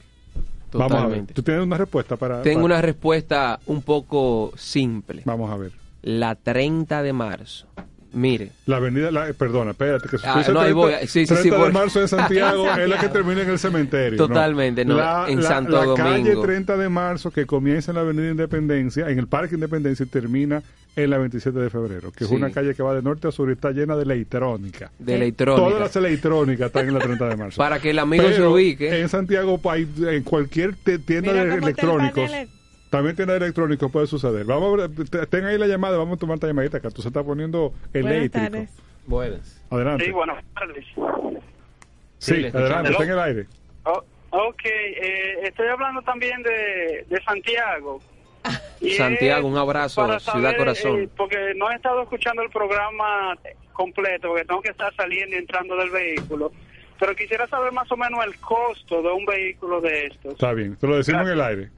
Vamos 0.77 1.03
a 1.03 1.07
ver. 1.07 1.25
¿Tú 1.27 1.41
tienes 1.43 1.63
una 1.63 1.77
respuesta 1.77 2.15
para...? 2.15 2.41
Tengo 2.41 2.61
para- 2.61 2.65
una 2.65 2.81
respuesta 2.81 3.59
un 3.67 3.81
poco 3.81 4.51
simple. 4.57 5.21
Vamos 5.25 5.51
a 5.51 5.57
ver. 5.57 5.71
La 6.01 6.35
30 6.35 7.01
de 7.03 7.13
marzo. 7.13 7.67
Mire. 8.15 8.51
La 8.65 8.77
avenida, 8.77 9.11
la, 9.11 9.31
perdona, 9.33 9.71
espérate, 9.71 10.07
que 10.07 10.15
Ah, 10.23 10.41
no, 10.51 10.59
ahí 10.61 10.71
30, 10.71 10.73
voy. 10.73 10.93
Sí, 11.01 11.07
sí, 11.07 11.25
30 11.25 11.43
sí, 11.43 11.49
de 11.49 11.57
voy. 11.57 11.71
marzo 11.73 12.01
en 12.01 12.07
Santiago 12.07 12.65
es 12.79 12.87
la 12.89 12.97
que 12.97 13.09
termina 13.09 13.41
en 13.41 13.49
el 13.49 13.59
cementerio. 13.59 14.17
Totalmente, 14.17 14.85
no, 14.85 14.95
La, 14.95 15.25
en 15.27 15.41
la- 15.43 15.47
Santo 15.49 15.85
la 15.85 15.93
calle 16.01 16.19
Domingo. 16.29 16.41
30 16.43 16.77
de 16.77 16.89
marzo 16.89 17.29
que 17.31 17.45
comienza 17.45 17.91
en 17.91 17.95
la 17.95 18.01
avenida 18.01 18.31
Independencia, 18.31 19.09
en 19.09 19.19
el 19.19 19.27
Parque 19.27 19.55
Independencia 19.55 20.05
y 20.05 20.09
termina 20.09 20.63
en 20.95 21.09
la 21.09 21.17
27 21.17 21.59
de 21.59 21.69
febrero, 21.69 22.11
que 22.13 22.19
Sí. 22.19 22.23
es 22.25 22.31
una 22.31 22.51
calle 22.51 22.73
que 22.73 22.81
va 22.81 22.95
de 22.95 23.01
norte 23.01 23.27
a 23.27 23.31
sur 23.33 23.49
y 23.49 23.51
está 23.51 23.71
llena 23.71 23.97
de 23.97 24.03
electrónica. 24.03 24.91
De 24.97 25.15
electrónica. 25.15 25.61
Todas 25.67 25.81
las 25.81 25.95
electrónicas 25.97 26.67
están 26.67 26.87
en 26.87 26.93
la 26.93 26.99
30 27.01 27.27
de 27.27 27.35
marzo. 27.35 27.57
Para 27.61 27.79
que 27.79 27.89
el 27.89 27.99
amigo 27.99 28.23
se 28.29 28.41
ubique. 28.43 29.01
En 29.01 29.09
Santiago, 29.09 29.59
en 30.07 30.23
cualquier 30.23 30.73
te- 30.75 30.99
tienda 30.99 31.33
Mira 31.33 31.43
de 31.43 31.55
electrónicos. 31.55 32.31
También 32.89 33.15
tienda 33.15 33.33
de 33.33 33.39
electrónicos 33.45 33.91
puede 33.91 34.07
suceder. 34.07 34.45
Vamos 34.45 34.79
a 34.79 34.87
ver, 34.87 35.09
te- 35.09 35.25
ten 35.27 35.45
ahí 35.45 35.57
la 35.57 35.67
llamada, 35.67 35.97
vamos 35.97 36.17
a 36.17 36.19
tomar 36.19 36.35
esta 36.35 36.47
llamadita 36.47 36.79
que 36.79 36.89
tú 36.91 37.01
se 37.01 37.09
está 37.09 37.23
poniendo 37.23 37.73
eléctrico. 37.93 38.65
Buenas. 39.07 39.61
Adelante. 39.69 40.05
Sí, 40.05 40.11
buenas 40.11 40.43
tardes. 40.53 40.85
Sí, 42.17 42.45
adelante, 42.45 42.91
está 42.91 43.03
en 43.03 43.09
el 43.11 43.19
aire. 43.19 43.45
Oh, 43.83 44.03
ok, 44.31 44.61
eh, 44.65 45.39
estoy 45.43 45.67
hablando 45.67 46.01
también 46.01 46.41
de, 46.43 47.05
de 47.09 47.21
Santiago. 47.23 47.99
Y 48.79 48.91
Santiago, 48.91 49.47
un 49.47 49.57
abrazo, 49.57 50.01
para 50.05 50.19
Ciudad 50.19 50.41
saber, 50.41 50.57
Corazón. 50.57 50.99
eh, 51.01 51.09
porque 51.17 51.53
no 51.55 51.69
he 51.71 51.75
estado 51.75 52.01
escuchando 52.03 52.41
el 52.43 52.49
programa 52.49 53.37
completo, 53.73 54.29
porque 54.29 54.45
tengo 54.45 54.61
que 54.61 54.69
estar 54.69 54.93
saliendo 54.95 55.35
y 55.35 55.39
entrando 55.39 55.75
del 55.75 55.89
vehículo. 55.89 56.51
Pero 56.99 57.15
quisiera 57.15 57.47
saber 57.47 57.73
más 57.73 57.91
o 57.91 57.97
menos 57.97 58.23
el 58.25 58.37
costo 58.39 59.01
de 59.01 59.11
un 59.11 59.25
vehículo 59.25 59.81
de 59.81 60.07
estos. 60.07 60.33
Está 60.33 60.53
bien, 60.53 60.75
te 60.77 60.87
lo 60.87 60.95
decimos 60.97 61.23
en 61.23 61.33
el 61.33 61.41
aire. 61.41 61.69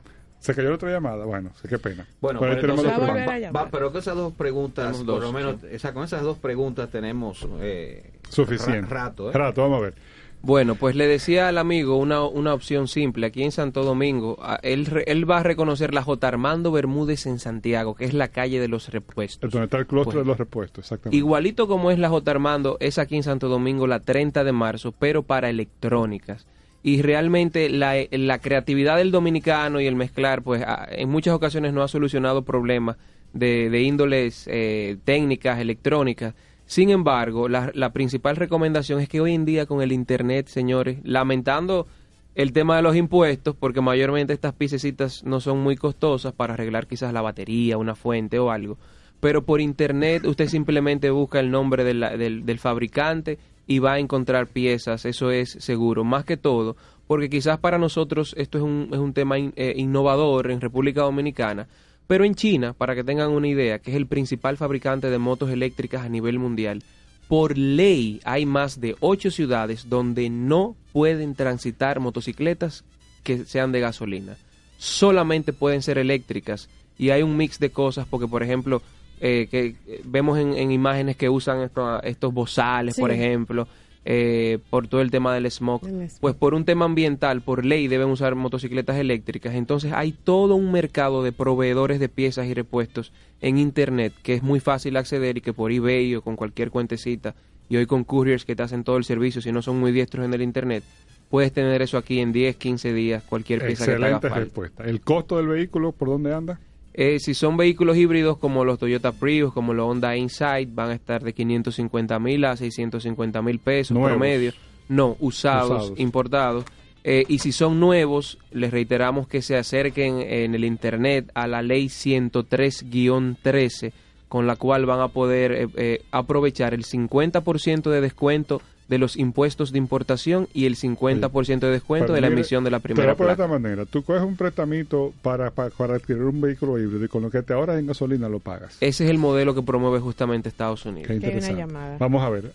Se 0.47 0.55
cayó 0.55 0.69
la 0.69 0.75
otra 0.75 0.89
llamada, 0.89 1.25
bueno, 1.25 1.51
sé 1.61 1.67
qué 1.67 1.77
pena. 1.77 2.07
Bueno, 2.21 2.39
Pero 2.39 2.53
entonces, 2.53 2.87
va- 2.89 2.97
va- 2.97 3.51
va- 3.51 3.69
pero 3.69 3.91
con 3.91 3.99
esas 3.99 4.15
dos 4.15 4.31
preguntas, 4.33 4.97
por 5.03 5.21
lo 5.21 5.33
menos, 5.33 5.61
esa, 5.65 5.93
con 5.93 6.05
esas 6.05 6.21
dos 6.21 6.37
preguntas 6.37 6.89
tenemos 6.89 7.45
eh, 7.59 8.11
Suficiente. 8.29 8.89
ra- 8.89 9.03
rato. 9.07 9.29
¿eh? 9.29 9.33
Rato, 9.33 9.61
vamos 9.63 9.79
a 9.79 9.81
ver. 9.81 9.93
Bueno, 10.41 10.75
pues 10.75 10.95
le 10.95 11.07
decía 11.07 11.49
al 11.49 11.57
amigo 11.57 11.97
una, 11.97 12.23
una 12.23 12.53
opción 12.53 12.87
simple. 12.87 13.25
Aquí 13.27 13.43
en 13.43 13.51
Santo 13.51 13.83
Domingo, 13.83 14.37
a- 14.41 14.59
él, 14.63 14.85
re- 14.85 15.03
él 15.07 15.29
va 15.29 15.39
a 15.39 15.43
reconocer 15.43 15.93
la 15.93 16.01
J. 16.03 16.25
Armando 16.27 16.71
Bermúdez 16.71 17.25
en 17.25 17.39
Santiago, 17.39 17.95
que 17.95 18.05
es 18.05 18.13
la 18.13 18.29
calle 18.29 18.59
de 18.61 18.69
los 18.69 18.87
repuestos. 18.89 19.51
Donde 19.51 19.65
está 19.65 19.79
el 19.79 19.87
clúster 19.87 20.13
Pues, 20.13 20.23
de 20.25 20.29
los 20.29 20.37
repuestos, 20.37 20.85
exactamente. 20.85 21.17
Igualito 21.17 21.67
como 21.67 21.91
es 21.91 21.99
la 21.99 22.07
J. 22.07 22.31
Armando, 22.31 22.77
es 22.79 22.99
aquí 22.99 23.17
en 23.17 23.23
Santo 23.23 23.49
Domingo 23.49 23.85
la 23.87 23.99
30 23.99 24.45
de 24.45 24.51
marzo, 24.53 24.93
pero 24.97 25.23
para 25.23 25.49
electrónicas. 25.49 26.45
Y 26.87 27.01
realmente 27.01 27.69
la, 27.69 27.95
la 28.11 28.39
creatividad 28.39 28.95
del 28.95 29.11
dominicano 29.11 29.81
y 29.81 29.87
el 29.87 29.97
mezclar, 29.97 30.41
pues 30.41 30.63
en 30.91 31.09
muchas 31.09 31.33
ocasiones 31.33 31.73
no 31.73 31.83
ha 31.83 31.89
solucionado 31.89 32.45
problemas 32.45 32.95
de, 33.33 33.81
índoles 33.81 34.47
eh, 34.49 34.95
técnicas, 35.03 35.59
electrónicas. 35.59 36.33
Sin 36.65 36.89
embargo, 36.89 37.49
la, 37.49 37.71
la 37.73 37.91
principal 37.91 38.37
recomendación 38.37 39.01
es 39.01 39.09
que 39.09 39.19
hoy 39.19 39.33
en 39.33 39.43
día 39.43 39.65
con 39.65 39.81
el 39.81 39.91
Internet, 39.91 40.47
señores, 40.47 40.99
lamentando 41.03 41.87
el 42.35 42.53
tema 42.53 42.77
de 42.77 42.83
los 42.83 42.95
impuestos, 42.95 43.53
porque 43.53 43.81
mayormente 43.81 44.31
estas 44.31 44.53
piececitas 44.53 45.25
no 45.25 45.41
son 45.41 45.59
muy 45.59 45.75
costosas 45.75 46.31
para 46.31 46.53
arreglar 46.53 46.87
quizás 46.87 47.11
la 47.11 47.21
batería, 47.21 47.77
una 47.77 47.95
fuente 47.95 48.39
o 48.39 48.49
algo, 48.49 48.77
pero 49.19 49.43
por 49.43 49.59
internet 49.59 50.25
usted 50.25 50.47
simplemente 50.47 51.09
busca 51.09 51.41
el 51.41 51.51
nombre 51.51 51.83
del, 51.83 52.45
del 52.45 52.59
fabricante 52.59 53.39
y 53.67 53.79
va 53.79 53.93
a 53.93 53.99
encontrar 53.99 54.47
piezas, 54.47 55.05
eso 55.05 55.29
es 55.29 55.51
seguro, 55.51 56.03
más 56.03 56.25
que 56.25 56.37
todo, 56.37 56.77
porque 57.05 57.29
quizás 57.29 57.59
para 57.59 57.77
nosotros 57.77 58.33
esto 58.37 58.57
es 58.57 58.63
un, 58.63 58.89
es 58.91 58.99
un 58.99 59.13
tema 59.13 59.37
eh, 59.37 59.73
innovador 59.75 60.49
en 60.49 60.61
República 60.61 61.01
Dominicana, 61.01 61.67
pero 62.07 62.23
en 62.23 62.35
China, 62.35 62.73
para 62.73 62.95
que 62.95 63.03
tengan 63.03 63.31
una 63.31 63.47
idea, 63.47 63.79
que 63.79 63.91
es 63.91 63.97
el 63.97 64.07
principal 64.07 64.55
fabricante 64.55 65.09
de 65.09 65.17
motos 65.17 65.49
eléctricas 65.51 66.05
a 66.05 66.09
nivel 66.09 66.39
mundial, 66.39 66.81
por 67.27 67.57
ley 67.57 68.21
hay 68.23 68.45
más 68.45 68.79
de 68.79 68.95
ocho 69.01 69.29
ciudades 69.31 69.89
donde 69.89 70.29
no 70.29 70.75
pueden 70.93 71.35
transitar 71.35 71.99
motocicletas 71.99 72.85
que 73.23 73.43
sean 73.43 73.73
de 73.73 73.81
gasolina. 73.81 74.37
Solamente 74.77 75.51
pueden 75.51 75.81
ser 75.81 75.97
eléctricas 75.97 76.69
y 76.97 77.09
hay 77.09 77.23
un 77.23 77.35
mix 77.35 77.59
de 77.59 77.71
cosas 77.71 78.07
porque, 78.09 78.27
por 78.27 78.43
ejemplo, 78.43 78.81
eh, 79.19 79.47
que 79.49 79.75
eh, 79.87 80.01
vemos 80.05 80.37
en, 80.39 80.53
en 80.53 80.71
imágenes 80.71 81.15
que 81.17 81.29
usan 81.29 81.61
esto- 81.61 82.01
estos 82.03 82.33
bozales, 82.33 82.95
Sí. 82.95 83.01
por 83.01 83.11
ejemplo, 83.11 83.67
eh, 84.09 84.59
por 84.69 84.87
todo 84.87 85.01
el 85.01 85.11
tema 85.11 85.33
del 85.33 85.49
smog. 85.51 85.85
El 85.85 86.09
smog. 86.09 86.21
Pues 86.21 86.35
por 86.35 86.53
un 86.53 86.63
tema 86.63 86.85
ambiental, 86.85 87.41
por 87.41 87.65
ley, 87.65 87.87
deben 87.87 88.07
usar 88.07 88.35
motocicletas 88.35 88.95
eléctricas. 88.97 89.53
Entonces 89.55 89.91
hay 89.93 90.13
todo 90.13 90.55
un 90.55 90.71
mercado 90.71 91.23
de 91.23 91.31
proveedores 91.33 91.99
de 91.99 92.07
piezas 92.07 92.47
y 92.47 92.53
repuestos 92.53 93.11
en 93.41 93.57
Internet 93.57 94.13
que 94.23 94.33
es 94.35 94.43
muy 94.43 94.59
fácil 94.61 94.95
acceder 94.97 95.37
y 95.37 95.41
que 95.41 95.51
por 95.53 95.71
eBay 95.71 96.15
o 96.15 96.21
con 96.21 96.35
cualquier 96.37 96.71
cuentecita 96.71 97.35
y 97.69 97.75
hoy 97.75 97.85
con 97.85 98.05
couriers 98.05 98.45
que 98.45 98.55
te 98.55 98.63
hacen 98.63 98.85
todo 98.85 98.95
el 98.97 99.03
servicio, 99.03 99.41
si 99.41 99.51
no 99.51 99.61
son 99.61 99.77
muy 99.77 99.91
diestros 99.91 100.23
en 100.25 100.33
el 100.33 100.41
Internet, 100.41 100.83
puedes 101.29 101.51
tener 101.51 101.81
eso 101.81 101.97
aquí 101.97 102.21
en 102.21 102.31
10, 102.31 102.55
15 102.55 102.93
días, 102.93 103.23
cualquier 103.23 103.65
pieza 103.65 103.83
que 103.85 103.91
te 103.91 103.95
haga 103.97 104.05
Excelente 104.05 104.29
falta. 104.29 104.43
respuesta. 104.45 104.83
¿El 104.85 105.01
costo 105.01 105.35
del 105.35 105.47
vehículo 105.47 105.91
por 105.91 106.07
dónde 106.07 106.33
anda? 106.33 106.61
Eh, 106.99 107.19
si 107.19 107.35
son 107.35 107.57
vehículos 107.57 107.95
híbridos 107.95 108.37
como 108.39 108.65
los 108.65 108.79
Toyota 108.79 109.11
Prius, 109.11 109.53
como 109.53 109.71
los 109.73 109.87
Honda 109.87 110.17
Insight, 110.17 110.73
van 110.73 110.89
a 110.89 110.95
estar 110.95 111.23
de 111.23 111.31
550 111.33 112.17
mil 112.19 112.43
a 112.43 112.57
650 112.57 113.41
mil 113.43 113.59
pesos 113.59 113.91
Nuevos. 113.95 114.17
promedio. 114.17 114.51
No, 114.89 115.15
usados, 115.19 115.83
Usados. 115.83 115.99
importados. 115.99 116.65
Eh, 117.03 117.23
y 117.27 117.39
si 117.39 117.51
son 117.51 117.79
nuevos, 117.79 118.37
les 118.51 118.71
reiteramos 118.71 119.27
que 119.27 119.41
se 119.41 119.55
acerquen 119.55 120.21
en 120.21 120.55
el 120.55 120.65
Internet 120.65 121.29
a 121.35 121.47
la 121.47 121.61
ley 121.61 121.87
103-13, 121.87 123.93
con 124.27 124.47
la 124.47 124.55
cual 124.55 124.85
van 124.85 124.99
a 124.99 125.07
poder 125.09 125.51
eh, 125.51 125.67
eh, 125.75 126.01
aprovechar 126.11 126.73
el 126.73 126.83
50% 126.83 127.89
de 127.89 128.01
descuento 128.01 128.61
de 128.87 128.97
los 128.97 129.17
impuestos 129.17 129.71
de 129.71 129.77
importación 129.79 130.47
y 130.53 130.65
el 130.65 130.75
50% 130.75 131.59
de 131.59 131.71
descuento 131.71 132.05
Pero 132.07 132.15
de 132.15 132.21
la 132.21 132.27
mire, 132.29 132.39
emisión 132.41 132.63
de 132.63 132.71
la 132.71 132.79
primera 132.79 133.09
de 133.09 133.15
placa. 133.15 133.31
esta 133.33 133.47
manera. 133.47 133.85
Tú 133.85 134.03
coges 134.03 134.21
un 134.21 134.37
prestamito 134.37 135.13
para, 135.21 135.51
para, 135.51 135.69
para 135.71 135.95
adquirir 135.95 136.23
un 136.23 136.39
vehículo 136.39 136.79
híbrido 136.79 137.03
y 137.03 137.07
con 137.09 137.21
lo 137.21 137.29
que 137.29 137.41
te 137.43 137.53
ahorras 137.53 137.79
en 137.79 137.87
gasolina 137.87 138.29
lo 138.29 138.39
pagas. 138.39 138.77
Ese 138.81 139.03
es 139.03 139.09
el 139.09 139.17
modelo 139.17 139.53
que 139.53 139.61
promueve 139.61 139.99
justamente 139.99 140.47
Estados 140.49 140.85
Unidos. 140.85 141.07
Qué 141.07 141.15
interesante. 141.15 141.65
Vamos 141.99 142.23
a 142.23 142.29
ver. 142.29 142.51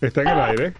Está 0.00 0.22
en 0.22 0.28
el 0.28 0.40
aire. 0.40 0.72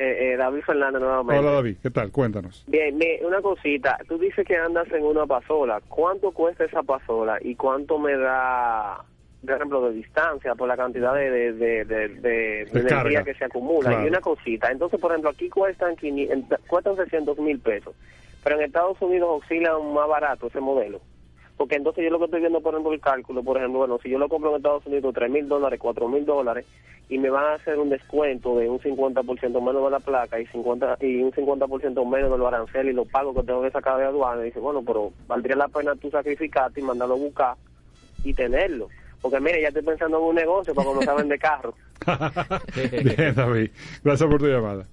Eh, 0.00 0.32
eh, 0.32 0.36
David 0.36 0.60
Fernández 0.64 1.00
nuevamente. 1.00 1.40
Hola 1.40 1.50
David, 1.56 1.76
¿qué 1.82 1.90
tal? 1.90 2.12
Cuéntanos. 2.12 2.62
Bien, 2.68 2.96
me- 2.96 3.18
una 3.26 3.40
cosita. 3.42 3.98
Tú 4.08 4.16
dices 4.16 4.46
que 4.46 4.56
andas 4.56 4.86
en 4.92 5.02
una 5.02 5.26
pasola. 5.26 5.80
¿Cuánto 5.88 6.30
cuesta 6.30 6.64
esa 6.64 6.84
pasola 6.84 7.38
y 7.40 7.56
cuánto 7.56 7.98
me 7.98 8.16
da, 8.16 9.04
por 9.44 9.54
ejemplo, 9.54 9.88
de 9.88 9.94
distancia 9.94 10.54
por 10.54 10.68
la 10.68 10.76
cantidad 10.76 11.14
de, 11.14 11.30
de, 11.30 11.52
de, 11.52 11.84
de- 11.84 12.08
de- 12.08 12.64
de 12.64 12.82
carga. 12.86 13.00
energía 13.10 13.22
que 13.24 13.34
se 13.34 13.44
acumula? 13.44 13.90
Claro. 13.90 14.04
Y 14.04 14.08
una 14.08 14.20
cosita. 14.20 14.70
Entonces, 14.70 15.00
por 15.00 15.12
ejemplo, 15.12 15.30
aquí 15.30 15.48
cuestan, 15.48 15.94
500 15.96 16.58
cuestan 16.66 16.96
600 16.96 17.38
mil 17.38 17.58
pesos, 17.60 17.94
pero 18.42 18.56
en 18.56 18.62
Estados 18.64 19.00
Unidos 19.00 19.42
oscilan 19.42 19.92
más 19.94 20.08
barato 20.08 20.48
ese 20.48 20.60
modelo. 20.60 21.00
Porque 21.56 21.74
entonces 21.76 22.04
yo 22.04 22.10
lo 22.10 22.18
que 22.20 22.26
estoy 22.26 22.40
viendo, 22.40 22.60
por 22.60 22.72
ejemplo, 22.74 22.92
el 22.92 23.00
cálculo, 23.00 23.42
por 23.42 23.56
ejemplo, 23.56 23.80
bueno, 23.80 23.98
si 24.02 24.08
yo 24.10 24.18
lo 24.18 24.28
compro 24.28 24.50
en 24.50 24.56
Estados 24.58 24.86
Unidos 24.86 25.12
3 25.14 25.28
mil 25.30 25.48
dólares, 25.48 25.80
4 25.82 26.08
mil 26.08 26.24
dólares, 26.24 26.64
y 27.08 27.18
me 27.18 27.30
van 27.30 27.44
a 27.46 27.54
hacer 27.54 27.78
un 27.78 27.88
descuento 27.88 28.56
de 28.58 28.68
un 28.68 28.78
50% 28.80 29.60
menos 29.60 29.82
de 29.84 29.90
la 29.90 29.98
placa 29.98 30.38
y 30.38 30.46
50 30.46 30.98
y 31.00 31.22
un 31.22 31.32
50% 31.32 32.06
menos 32.08 32.30
de 32.30 32.38
los 32.38 32.46
aranceles 32.46 32.92
y 32.92 32.96
los 32.96 33.08
pagos 33.08 33.34
que 33.34 33.42
tengo 33.44 33.62
que 33.62 33.70
sacar 33.70 33.98
de 33.98 34.04
aduana, 34.04 34.42
dice, 34.42 34.60
bueno, 34.60 34.82
pero 34.86 35.10
valdría 35.26 35.56
la 35.56 35.68
pena 35.68 35.96
tú 35.96 36.10
sacrificarte 36.10 36.80
y 36.80 36.84
mandarlo 36.84 37.14
a 37.14 37.18
buscar 37.18 37.54
y 38.24 38.34
tenerlo. 38.34 38.88
Porque 39.20 39.40
mire, 39.40 39.60
ya 39.60 39.68
estoy 39.68 39.82
pensando 39.82 40.18
en 40.18 40.24
un 40.24 40.34
negocio 40.34 40.74
para 40.74 40.86
comenzar 40.86 41.14
a 41.14 41.18
vender 41.18 41.38
carros. 41.38 41.74
Bien, 42.74 43.34
David. 43.34 43.70
Gracias 44.04 44.28
por 44.28 44.38
tu 44.38 44.46
llamada. 44.46 44.86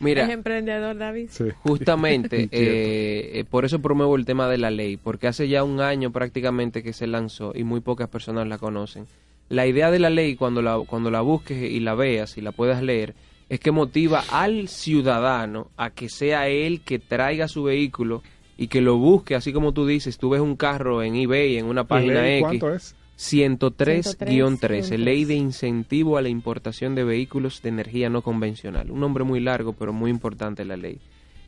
Mira, 0.00 0.24
¿Es 0.24 0.30
emprendedor, 0.30 0.96
David? 0.96 1.30
Justamente, 1.62 2.36
Inquieto. 2.42 2.56
eh, 2.64 3.30
eh, 3.40 3.44
por 3.48 3.64
eso 3.64 3.80
promuevo 3.80 4.16
el 4.16 4.24
tema 4.24 4.48
de 4.48 4.58
la 4.58 4.70
ley, 4.70 4.96
porque 4.96 5.28
hace 5.28 5.46
ya 5.48 5.62
un 5.62 5.80
año 5.80 6.10
prácticamente 6.10 6.82
que 6.82 6.92
se 6.92 7.06
lanzó 7.06 7.52
y 7.54 7.62
muy 7.62 7.80
pocas 7.80 8.08
personas 8.08 8.48
la 8.48 8.58
conocen. 8.58 9.06
La 9.48 9.66
idea 9.66 9.90
de 9.90 10.00
la 10.00 10.10
ley, 10.10 10.34
cuando 10.34 10.60
la, 10.60 10.80
cuando 10.86 11.10
la 11.10 11.20
busques 11.20 11.62
y 11.62 11.78
la 11.80 11.94
veas 11.94 12.36
y 12.36 12.40
la 12.40 12.50
puedas 12.52 12.82
leer, 12.82 13.14
es 13.48 13.60
que 13.60 13.70
motiva 13.70 14.24
al 14.30 14.66
ciudadano 14.68 15.68
a 15.76 15.90
que 15.90 16.08
sea 16.08 16.48
él 16.48 16.80
que 16.80 16.98
traiga 16.98 17.46
su 17.48 17.64
vehículo 17.64 18.22
y 18.56 18.68
que 18.68 18.80
lo 18.80 18.96
busque, 18.96 19.34
así 19.34 19.52
como 19.52 19.72
tú 19.72 19.86
dices, 19.86 20.18
tú 20.18 20.30
ves 20.30 20.40
un 20.40 20.56
carro 20.56 21.02
en 21.02 21.14
eBay, 21.16 21.58
en 21.58 21.66
una 21.66 21.84
página 21.84 22.26
X. 22.28 22.40
cuánto 22.40 22.74
es? 22.74 22.96
103-13, 23.22 24.98
ley 24.98 25.24
de 25.24 25.34
incentivo 25.34 26.18
a 26.18 26.22
la 26.22 26.28
importación 26.28 26.96
de 26.96 27.04
vehículos 27.04 27.62
de 27.62 27.68
energía 27.68 28.10
no 28.10 28.22
convencional. 28.22 28.90
Un 28.90 28.98
nombre 28.98 29.22
muy 29.22 29.38
largo, 29.38 29.72
pero 29.74 29.92
muy 29.92 30.10
importante 30.10 30.64
la 30.64 30.76
ley. 30.76 30.98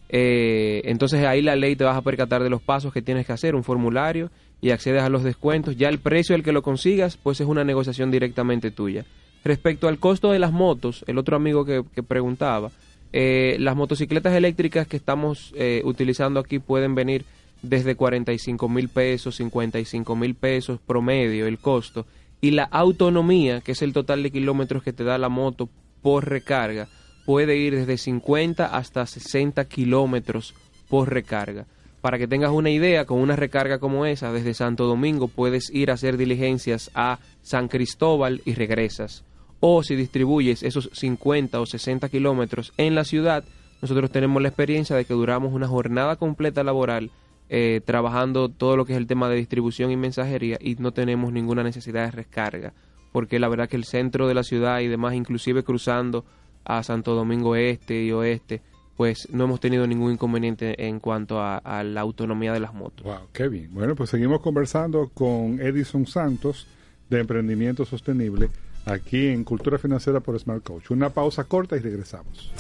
Eh, 0.09 0.83
entonces 0.85 1.25
ahí 1.27 1.43
la 1.43 1.57
ley 1.57 1.75
te 1.75 1.83
vas 1.83 1.97
a 1.97 2.03
percatar 2.03 2.45
de 2.45 2.51
los 2.51 2.63
pasos 2.63 2.93
que 2.93 3.03
tienes 3.03 3.27
que 3.27 3.33
hacer, 3.33 3.57
un 3.57 3.65
formulario 3.65 4.31
y 4.61 4.71
accedes 4.71 5.03
a 5.03 5.09
los 5.09 5.25
descuentos. 5.25 5.77
Ya 5.77 5.89
el 5.89 5.99
precio 5.99 6.37
al 6.37 6.45
que 6.45 6.53
lo 6.53 6.63
consigas, 6.63 7.17
pues 7.17 7.41
es 7.41 7.47
una 7.49 7.65
negociación 7.65 8.13
directamente 8.13 8.71
tuya. 8.71 9.05
Respecto 9.45 9.89
al 9.89 9.99
costo 9.99 10.31
de 10.31 10.39
las 10.39 10.53
motos, 10.53 11.05
el 11.09 11.19
otro 11.19 11.37
amigo 11.37 11.65
que, 11.65 11.83
que 11.93 12.05
preguntaba, 12.05 12.71
eh, 13.13 13.57
las 13.59 13.77
motocicletas 13.77 14.35
eléctricas 14.35 14.87
que 14.87 14.97
estamos 14.97 15.53
eh, 15.57 15.83
utilizando 15.85 16.39
aquí 16.39 16.61
pueden 16.61 16.95
venir 16.95 17.25
desde 17.65 17.97
45 17.97 18.69
mil 18.69 18.89
pesos, 18.89 19.37
55 19.37 20.17
mil 20.17 20.35
pesos 20.35 20.81
promedio 20.87 21.47
el 21.47 21.59
costo. 21.59 22.07
Y 22.41 22.51
la 22.51 22.65
autonomía, 22.65 23.61
que 23.61 23.73
es 23.73 23.83
el 23.83 23.93
total 23.93 24.23
de 24.23 24.31
kilómetros 24.31 24.83
que 24.83 24.93
te 24.93 25.05
da 25.05 25.19
la 25.19 25.29
moto 25.29 25.69
por 26.03 26.29
recarga, 26.29 26.89
puede 27.25 27.57
ir 27.57 27.75
desde 27.75 27.97
50 27.97 28.67
hasta 28.67 29.07
60 29.07 29.65
kilómetros 29.65 30.55
por 30.89 31.11
recarga. 31.13 31.67
Para 32.03 32.19
que 32.19 32.29
tengas 32.29 32.51
una 32.51 32.69
idea, 32.69 33.07
con 33.07 33.19
una 33.19 33.35
recarga 33.35 33.79
como 33.79 34.05
esa, 34.05 34.31
desde 34.31 34.53
Santo 34.53 34.85
Domingo 34.85 35.29
puedes 35.29 35.71
ir 35.71 35.91
a 35.91 35.95
hacer 35.95 36.19
diligencias 36.19 36.91
a 36.95 37.19
San 37.41 37.69
Cristóbal 37.69 38.43
y 38.45 38.53
regresas. 38.53 39.25
O 39.61 39.83
si 39.83 39.97
distribuyes 39.97 40.63
esos 40.63 40.91
50 40.93 41.59
o 41.59 41.65
60 41.65 42.11
kilómetros 42.11 42.75
en 42.77 42.95
la 42.95 43.05
ciudad, 43.05 43.43
nosotros 43.81 44.11
tenemos 44.11 44.43
la 44.43 44.49
experiencia 44.49 44.97
de 44.97 45.07
que 45.07 45.15
duramos 45.15 45.55
una 45.55 45.67
jornada 45.67 46.17
completa 46.17 46.63
laboral 46.63 47.11
eh, 47.49 47.81
trabajando 47.85 48.49
todo 48.49 48.77
lo 48.77 48.85
que 48.85 48.93
es 48.93 48.99
el 48.99 49.07
tema 49.07 49.29
de 49.29 49.37
distribución 49.37 49.91
y 49.91 49.97
mensajería 49.97 50.59
y 50.61 50.77
no 50.77 50.93
tenemos 50.93 51.33
ninguna 51.33 51.63
necesidad 51.63 52.07
de 52.07 52.11
recarga, 52.11 52.73
porque 53.13 53.39
la 53.39 53.49
verdad 53.49 53.69
que 53.69 53.77
el 53.77 53.85
centro 53.85 54.29
de 54.29 54.35
la 54.35 54.43
ciudad 54.43 54.81
y 54.81 54.89
demás, 54.89 55.15
inclusive 55.15 55.63
cruzando 55.63 56.25
a 56.65 56.83
Santo 56.83 57.15
Domingo 57.15 57.57
Este 57.57 58.03
y 58.03 58.13
Oeste, 58.13 58.63
pues 58.97 59.29
no 59.31 59.45
hemos 59.45 59.61
tenido 59.61 59.87
ningún 59.87 60.13
inconveniente 60.13 60.87
en 60.87 61.01
cuanto 61.01 61.41
a, 61.41 61.59
a 61.59 61.83
la 61.83 62.01
autonomía 62.01 62.53
de 62.53 62.61
las 62.61 62.73
motos. 62.73 63.05
Wow, 63.05 63.29
qué 63.33 63.49
bien. 63.49 63.75
Bueno, 63.75 63.95
pues 63.95 64.11
seguimos 64.11 64.41
conversando 64.41 65.11
con 65.13 65.61
Edison 65.61 66.07
Santos 66.07 66.67
de 67.11 67.21
Emprendimiento 67.21 67.85
Sostenible 67.85 68.49
aquí 68.87 69.29
en 69.29 69.45
Cultura 69.45 69.79
Financiera 69.79 70.21
por 70.21 70.39
Smart 70.39 70.63
Coach. 70.63 70.91
Una 70.91 71.11
pausa 71.11 71.45
corta 71.45 71.77
y 71.77 71.81
regresamos. 71.81 72.53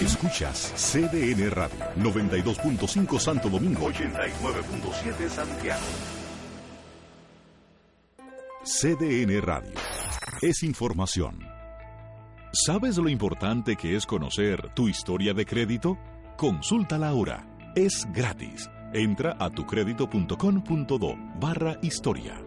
Escuchas 0.00 0.74
CDN 0.76 1.50
Radio, 1.50 1.78
92.5 1.96 3.18
Santo 3.18 3.48
Domingo, 3.48 3.90
89.7 3.90 5.28
Santiago. 5.30 5.82
CDN 8.62 9.40
Radio. 9.40 9.72
Es 10.42 10.62
información. 10.64 11.48
¿Sabes 12.52 12.98
lo 12.98 13.08
importante 13.08 13.76
que 13.76 13.96
es 13.96 14.04
conocer 14.04 14.68
tu 14.74 14.88
historia 14.88 15.32
de 15.32 15.46
crédito? 15.46 15.96
Consúltala 16.36 17.08
ahora. 17.08 17.46
Es 17.74 18.06
gratis. 18.12 18.68
Entra 18.92 19.34
a 19.40 19.48
tucrédito.com.do 19.48 21.16
barra 21.40 21.78
historia. 21.80 22.38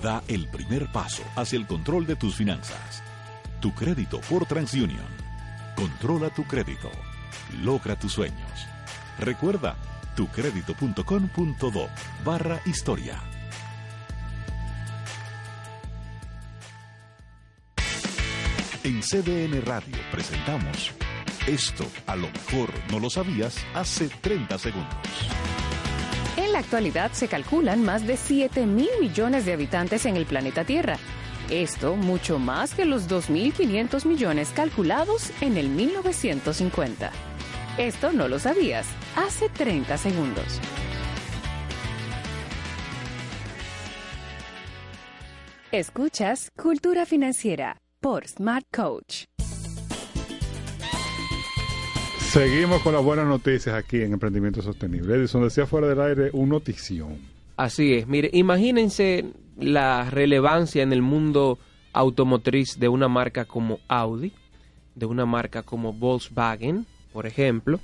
Da 0.00 0.22
el 0.28 0.48
primer 0.48 0.92
paso 0.92 1.24
hacia 1.34 1.58
el 1.58 1.66
control 1.66 2.06
de 2.06 2.14
tus 2.14 2.36
finanzas. 2.36 3.02
Tu 3.60 3.74
crédito 3.74 4.20
por 4.30 4.46
TransUnion. 4.46 5.23
Controla 5.76 6.30
tu 6.30 6.44
crédito. 6.44 6.90
Logra 7.62 7.96
tus 7.96 8.12
sueños. 8.12 8.66
Recuerda, 9.18 9.76
tucrédito.com.do 10.16 11.88
barra 12.24 12.60
historia. 12.64 13.20
En 18.84 19.00
CDN 19.00 19.62
Radio 19.62 19.96
presentamos 20.12 20.92
Esto 21.46 21.86
a 22.06 22.16
lo 22.16 22.28
mejor 22.28 22.70
no 22.90 22.98
lo 22.98 23.08
sabías 23.08 23.56
hace 23.74 24.08
30 24.08 24.58
segundos. 24.58 24.98
En 26.36 26.52
la 26.52 26.58
actualidad 26.58 27.12
se 27.12 27.26
calculan 27.28 27.82
más 27.82 28.06
de 28.06 28.18
7 28.18 28.66
mil 28.66 28.90
millones 29.00 29.46
de 29.46 29.54
habitantes 29.54 30.04
en 30.04 30.16
el 30.16 30.26
planeta 30.26 30.64
Tierra. 30.64 30.98
Esto 31.50 31.94
mucho 31.94 32.38
más 32.38 32.74
que 32.74 32.86
los 32.86 33.06
2.500 33.06 34.06
millones 34.06 34.48
calculados 34.50 35.30
en 35.42 35.58
el 35.58 35.68
1950. 35.68 37.10
Esto 37.76 38.12
no 38.12 38.28
lo 38.28 38.38
sabías 38.38 38.86
hace 39.14 39.50
30 39.50 39.98
segundos. 39.98 40.60
Escuchas 45.70 46.50
Cultura 46.56 47.04
Financiera 47.04 47.82
por 48.00 48.26
Smart 48.26 48.66
Coach. 48.74 49.24
Seguimos 52.20 52.80
con 52.82 52.94
las 52.94 53.02
buenas 53.04 53.26
noticias 53.26 53.74
aquí 53.74 54.00
en 54.00 54.14
Emprendimiento 54.14 54.62
Sostenible. 54.62 55.16
Edison 55.16 55.42
decía 55.42 55.66
fuera 55.66 55.88
del 55.88 56.00
aire 56.00 56.30
un 56.32 56.48
notición. 56.48 57.18
Así 57.56 57.94
es. 57.94 58.06
Mire, 58.06 58.30
imagínense 58.32 59.26
la 59.56 60.10
relevancia 60.10 60.82
en 60.82 60.92
el 60.92 61.02
mundo 61.02 61.58
automotriz 61.92 62.78
de 62.78 62.88
una 62.88 63.08
marca 63.08 63.44
como 63.44 63.78
Audi, 63.88 64.32
de 64.94 65.06
una 65.06 65.26
marca 65.26 65.62
como 65.62 65.92
Volkswagen, 65.92 66.86
por 67.12 67.26
ejemplo. 67.26 67.80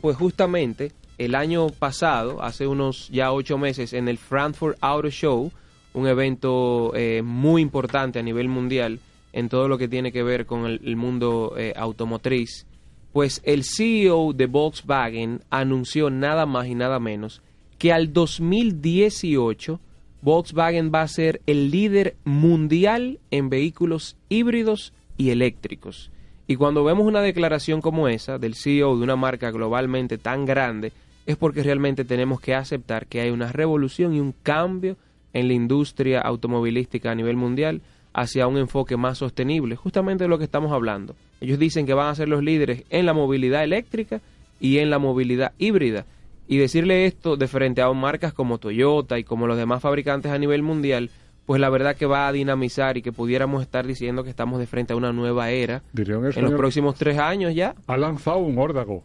Pues 0.00 0.16
justamente 0.16 0.92
el 1.18 1.34
año 1.34 1.68
pasado, 1.68 2.42
hace 2.42 2.66
unos 2.66 3.08
ya 3.08 3.32
ocho 3.32 3.58
meses, 3.58 3.92
en 3.92 4.08
el 4.08 4.18
Frankfurt 4.18 4.78
Auto 4.80 5.10
Show, 5.10 5.50
un 5.94 6.06
evento 6.06 6.92
eh, 6.94 7.22
muy 7.24 7.62
importante 7.62 8.18
a 8.18 8.22
nivel 8.22 8.48
mundial 8.48 9.00
en 9.32 9.48
todo 9.48 9.68
lo 9.68 9.78
que 9.78 9.88
tiene 9.88 10.12
que 10.12 10.22
ver 10.22 10.46
con 10.46 10.66
el, 10.66 10.96
mundo 10.96 11.54
eh, 11.56 11.72
automotriz, 11.76 12.66
pues 13.12 13.40
el 13.44 13.64
CEO 13.64 14.32
de 14.34 14.46
Volkswagen 14.46 15.42
anunció 15.50 16.10
nada 16.10 16.46
más 16.46 16.66
y 16.66 16.74
nada 16.74 17.00
menos 17.00 17.42
que 17.78 17.92
al 17.92 18.12
2018 18.12 19.80
Volkswagen 20.26 20.90
va 20.92 21.02
a 21.02 21.08
ser 21.08 21.40
el 21.46 21.70
líder 21.70 22.16
mundial 22.24 23.20
en 23.30 23.48
vehículos 23.48 24.16
híbridos 24.28 24.92
y 25.16 25.30
eléctricos. 25.30 26.10
Y 26.48 26.56
cuando 26.56 26.82
vemos 26.82 27.06
una 27.06 27.20
declaración 27.20 27.80
como 27.80 28.08
esa 28.08 28.36
del 28.36 28.56
CEO 28.56 28.96
de 28.96 29.04
una 29.04 29.14
marca 29.14 29.52
globalmente 29.52 30.18
tan 30.18 30.44
grande, 30.44 30.92
es 31.26 31.36
porque 31.36 31.62
realmente 31.62 32.04
tenemos 32.04 32.40
que 32.40 32.56
aceptar 32.56 33.06
que 33.06 33.20
hay 33.20 33.30
una 33.30 33.52
revolución 33.52 34.14
y 34.14 34.18
un 34.18 34.34
cambio 34.42 34.96
en 35.32 35.46
la 35.46 35.54
industria 35.54 36.22
automovilística 36.22 37.12
a 37.12 37.14
nivel 37.14 37.36
mundial 37.36 37.80
hacia 38.12 38.48
un 38.48 38.58
enfoque 38.58 38.96
más 38.96 39.18
sostenible, 39.18 39.76
justamente 39.76 40.24
de 40.24 40.28
lo 40.28 40.38
que 40.38 40.44
estamos 40.44 40.72
hablando. 40.72 41.14
Ellos 41.40 41.60
dicen 41.60 41.86
que 41.86 41.94
van 41.94 42.08
a 42.08 42.16
ser 42.16 42.28
los 42.28 42.42
líderes 42.42 42.82
en 42.90 43.06
la 43.06 43.12
movilidad 43.12 43.62
eléctrica 43.62 44.20
y 44.58 44.78
en 44.78 44.90
la 44.90 44.98
movilidad 44.98 45.52
híbrida. 45.56 46.04
Y 46.48 46.58
decirle 46.58 47.06
esto 47.06 47.36
de 47.36 47.48
frente 47.48 47.82
a 47.82 47.92
marcas 47.92 48.32
como 48.32 48.58
Toyota 48.58 49.18
y 49.18 49.24
como 49.24 49.46
los 49.46 49.56
demás 49.56 49.82
fabricantes 49.82 50.30
a 50.30 50.38
nivel 50.38 50.62
mundial, 50.62 51.10
pues 51.44 51.60
la 51.60 51.70
verdad 51.70 51.96
que 51.96 52.06
va 52.06 52.28
a 52.28 52.32
dinamizar 52.32 52.96
y 52.96 53.02
que 53.02 53.12
pudiéramos 53.12 53.62
estar 53.62 53.86
diciendo 53.86 54.24
que 54.24 54.30
estamos 54.30 54.58
de 54.58 54.66
frente 54.66 54.92
a 54.92 54.96
una 54.96 55.12
nueva 55.12 55.50
era 55.50 55.82
Diría 55.92 56.16
en 56.16 56.24
en 56.24 56.44
los 56.44 56.54
próximos 56.54 56.96
tres 56.96 57.18
años 57.18 57.54
ya. 57.54 57.74
Ha 57.86 57.96
lanzado 57.96 58.38
un 58.38 58.58
órdago. 58.58 59.04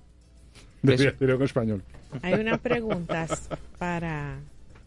Diría, 0.81 1.13
diría 1.19 1.35
en 1.35 1.41
español. 1.43 1.83
Hay 2.21 2.33
unas 2.33 2.59
preguntas 2.59 3.49
para... 3.77 4.39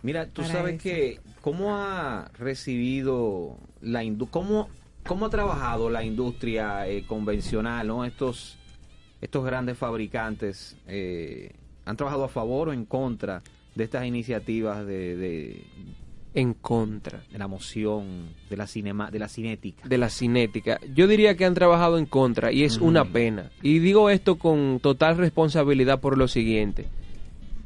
Mira, 0.02 0.26
tú 0.26 0.42
para 0.42 0.54
sabes 0.54 0.74
eso. 0.74 0.82
que 0.82 1.20
cómo 1.40 1.76
ha 1.76 2.30
recibido 2.38 3.56
la 3.80 4.04
indu 4.04 4.26
cómo 4.26 4.68
cómo 5.06 5.26
ha 5.26 5.30
trabajado 5.30 5.88
la 5.88 6.04
industria 6.04 6.86
eh, 6.88 7.04
convencional, 7.06 7.86
¿no? 7.86 8.04
Estos 8.04 8.58
estos 9.20 9.44
grandes 9.44 9.78
fabricantes 9.78 10.76
eh, 10.86 11.52
han 11.84 11.96
trabajado 11.96 12.24
a 12.24 12.28
favor 12.28 12.68
o 12.68 12.72
en 12.72 12.84
contra 12.84 13.42
de 13.74 13.84
estas 13.84 14.06
iniciativas 14.06 14.86
de, 14.86 15.16
de 15.16 15.64
en 16.34 16.52
contra 16.54 17.22
de 17.30 17.38
la 17.38 17.46
moción, 17.46 18.28
de 18.50 18.56
la 18.56 18.66
cinema, 18.66 19.10
de 19.10 19.18
la 19.20 19.28
cinética. 19.28 19.88
de 19.88 19.98
la 19.98 20.10
cinética. 20.10 20.80
Yo 20.94 21.06
diría 21.06 21.36
que 21.36 21.44
han 21.44 21.54
trabajado 21.54 21.96
en 21.96 22.06
contra 22.06 22.52
y 22.52 22.64
es 22.64 22.78
una 22.78 23.04
pena. 23.04 23.50
Y 23.62 23.78
digo 23.78 24.10
esto 24.10 24.36
con 24.36 24.80
total 24.80 25.16
responsabilidad 25.16 26.00
por 26.00 26.18
lo 26.18 26.26
siguiente. 26.26 26.86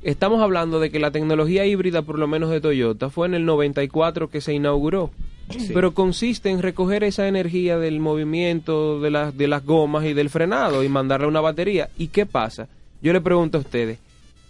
Estamos 0.03 0.43
hablando 0.43 0.79
de 0.81 0.91
que 0.91 1.01
la 1.01 1.11
tecnología 1.11 1.67
híbrida, 1.67 2.03
por 2.03 2.19
lo 2.19 2.29
menos 2.29 2.51
de 2.51 2.61
Toyota, 2.61 3.11
fue 3.11 3.27
en 3.27 3.35
el 3.35 3.45
94 3.47 4.29
que 4.29 4.41
se 4.41 4.53
inauguró. 4.53 5.11
Sí. 5.51 5.71
Pero 5.73 5.95
consiste 5.95 6.51
en 6.51 6.61
recoger 6.61 7.03
esa 7.05 7.27
energía 7.27 7.79
del 7.79 8.01
movimiento 8.01 9.01
de 9.01 9.11
las, 9.11 9.37
de 9.37 9.49
las 9.49 9.65
gomas 9.65 10.05
y 10.05 10.13
del 10.13 10.29
frenado 10.29 10.85
y 10.85 10.91
mandarla 10.91 11.25
a 11.25 11.31
una 11.31 11.41
batería. 11.41 11.89
¿Y 11.97 12.09
qué 12.09 12.27
pasa? 12.27 12.69
Yo 13.01 13.15
le 13.15 13.21
pregunto 13.23 13.59
a 13.59 13.63
ustedes, 13.63 13.99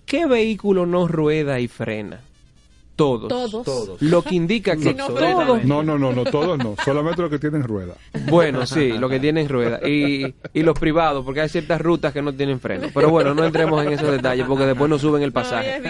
¿qué 0.08 0.26
vehículo 0.26 0.86
no 0.86 1.06
rueda 1.06 1.60
y 1.60 1.68
frena? 1.68 2.20
Todos. 2.96 3.28
Todos. 3.28 3.64
Todos. 3.64 4.02
Lo 4.02 4.22
que 4.22 4.34
indica 4.34 4.76
que 4.82 4.92
no 4.92 5.06
todos 5.06 5.64
No, 5.64 5.84
no, 5.84 5.96
no, 5.96 6.12
no, 6.12 6.24
todos 6.24 6.58
no. 6.58 6.74
Solamente 6.84 7.22
los 7.22 7.30
que 7.30 7.38
tienen 7.38 7.62
rueda. 7.62 7.94
bueno, 8.28 8.66
sí, 8.66 8.88
lo 8.88 9.08
que 9.08 9.20
tienen 9.20 9.48
ruedas. 9.48 9.86
Y, 9.86 10.34
y 10.52 10.62
los 10.64 10.76
privados, 10.76 11.24
porque 11.24 11.42
hay 11.42 11.48
ciertas 11.48 11.80
rutas 11.80 12.12
que 12.12 12.22
no 12.22 12.32
tienen 12.32 12.58
freno. 12.58 12.88
Pero 12.92 13.08
bueno, 13.10 13.34
no 13.34 13.44
entremos 13.44 13.86
en 13.86 13.92
esos 13.92 14.10
detalles 14.10 14.46
porque 14.48 14.66
después 14.66 14.90
nos 14.90 15.00
suben 15.00 15.22
el 15.22 15.30
pasaje. 15.30 15.80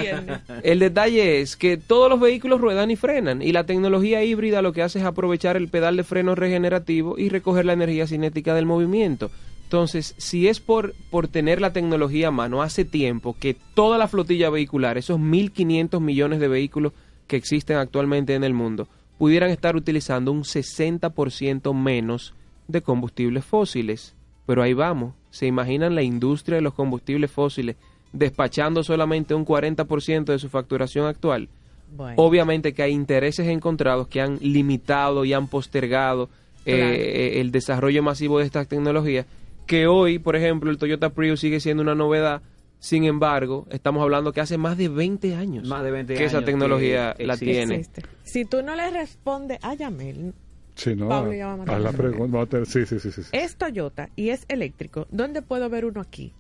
El 0.63 0.81
detalle 0.81 1.41
es 1.41 1.57
que 1.57 1.79
todos 1.79 2.11
los 2.11 2.21
vehículos 2.21 2.61
ruedan 2.61 2.91
y 2.91 2.97
frenan. 2.97 3.41
Y 3.41 3.53
la 3.53 3.65
tecnología 3.65 4.23
híbrida 4.23 4.61
lo 4.61 4.75
que 4.75 4.83
hace 4.83 4.99
es 4.99 5.07
aprovechar 5.07 5.57
el 5.57 5.69
pedal 5.69 5.97
de 5.97 6.05
freno 6.05 6.35
regenerativo 6.35 7.19
y 7.19 7.31
recoger 7.31 7.65
la 7.65 7.73
energía 7.73 8.07
cinética 8.07 8.55
del 8.55 8.67
movimiento. 8.67 9.31
Entonces, 9.69 10.15
si 10.17 10.49
es 10.49 10.61
por, 10.61 10.95
por 11.11 11.29
tener 11.29 11.61
la 11.61 11.75
tecnología 11.75 12.29
a 12.29 12.31
mano, 12.31 12.63
hace 12.63 12.87
tiempo 12.87 13.37
que 13.39 13.55
toda 13.75 13.99
la 13.99 14.09
flotilla 14.09 14.49
vehicular, 14.49 14.97
esos 14.97 15.21
1.500 15.21 16.01
millones 16.01 16.41
de 16.41 16.49
vehículos 16.49 16.95
que 17.27 17.37
existen 17.37 17.77
actualmente 17.77 18.35
en 18.35 18.45
el 18.45 18.55
mundo, 18.55 18.89
pudieran 19.19 19.51
estar 19.51 19.77
utilizando 19.77 20.33
un 20.33 20.45
60% 20.45 21.75
menos 21.75 22.33
de 22.67 22.81
combustibles 22.81 23.45
fósiles. 23.45 24.15
Pero 24.47 24.63
ahí 24.63 24.73
vamos, 24.73 25.13
¿se 25.29 25.45
imaginan 25.45 25.95
la 25.95 26.03
industria 26.03 26.57
de 26.57 26.63
los 26.63 26.73
combustibles 26.73 27.31
fósiles 27.31 27.77
despachando 28.15 28.83
solamente 28.83 29.35
un 29.35 29.45
40% 29.45 30.25
de 30.25 30.39
su 30.39 30.49
facturación 30.49 31.05
actual? 31.05 31.51
Bueno. 31.95 32.15
Obviamente 32.17 32.73
que 32.73 32.83
hay 32.85 32.93
intereses 32.93 33.47
encontrados 33.49 34.09
que 34.09 34.23
han 34.23 34.39
limitado 34.41 35.27
y 35.27 35.35
han 35.35 35.47
postergado 35.47 36.31
eh, 36.65 36.77
Claro. 36.77 36.95
eh, 36.95 37.41
el 37.41 37.51
desarrollo 37.51 38.03
masivo 38.03 38.39
de 38.39 38.45
estas 38.47 38.67
tecnologías, 38.69 39.27
que 39.69 39.87
hoy, 39.87 40.19
por 40.19 40.35
ejemplo, 40.35 40.71
el 40.71 40.79
Toyota 40.79 41.11
Prius 41.11 41.39
sigue 41.41 41.61
siendo 41.61 41.83
una 41.85 41.95
novedad, 41.95 42.43
sin 42.81 43.05
embargo, 43.05 43.67
estamos 43.71 44.03
hablando 44.03 44.33
que 44.33 44.41
hace 44.41 44.57
más 44.59 44.77
de 44.79 44.89
20 44.89 45.35
años 45.35 45.69
Más 45.69 45.83
de 45.85 45.91
20 45.91 46.15
que 46.15 46.25
esa 46.25 46.45
tecnología 46.45 47.15
que 47.17 47.27
la 47.27 47.35
existe. 47.35 47.53
tiene. 47.55 47.75
Existe. 47.77 48.03
Si 48.25 48.45
tú 48.45 48.63
no 48.63 48.75
le 48.75 48.91
respondes 48.91 49.59
a 49.63 49.75
Yamel, 49.75 50.35
Sí, 50.75 50.95
no. 50.95 51.09
Pablo 51.09 51.33
ya 51.33 51.55
va 51.57 51.65
a 51.75 51.79
la 51.81 51.93
pregunta. 51.93 52.19
Vamos 52.33 52.47
a 52.47 52.51
tener- 52.51 52.67
Sí, 52.67 52.87
sí, 52.87 52.99
sí, 53.01 53.11
sí. 53.11 53.23
sí. 53.25 53.29
es 53.33 53.57
Toyota 53.57 54.11
y 54.17 54.31
es 54.31 54.45
eléctrico, 54.49 55.07
¿dónde 55.11 55.43
puedo 55.43 55.69
ver 55.69 55.85
uno 55.85 56.01
aquí? 56.01 56.33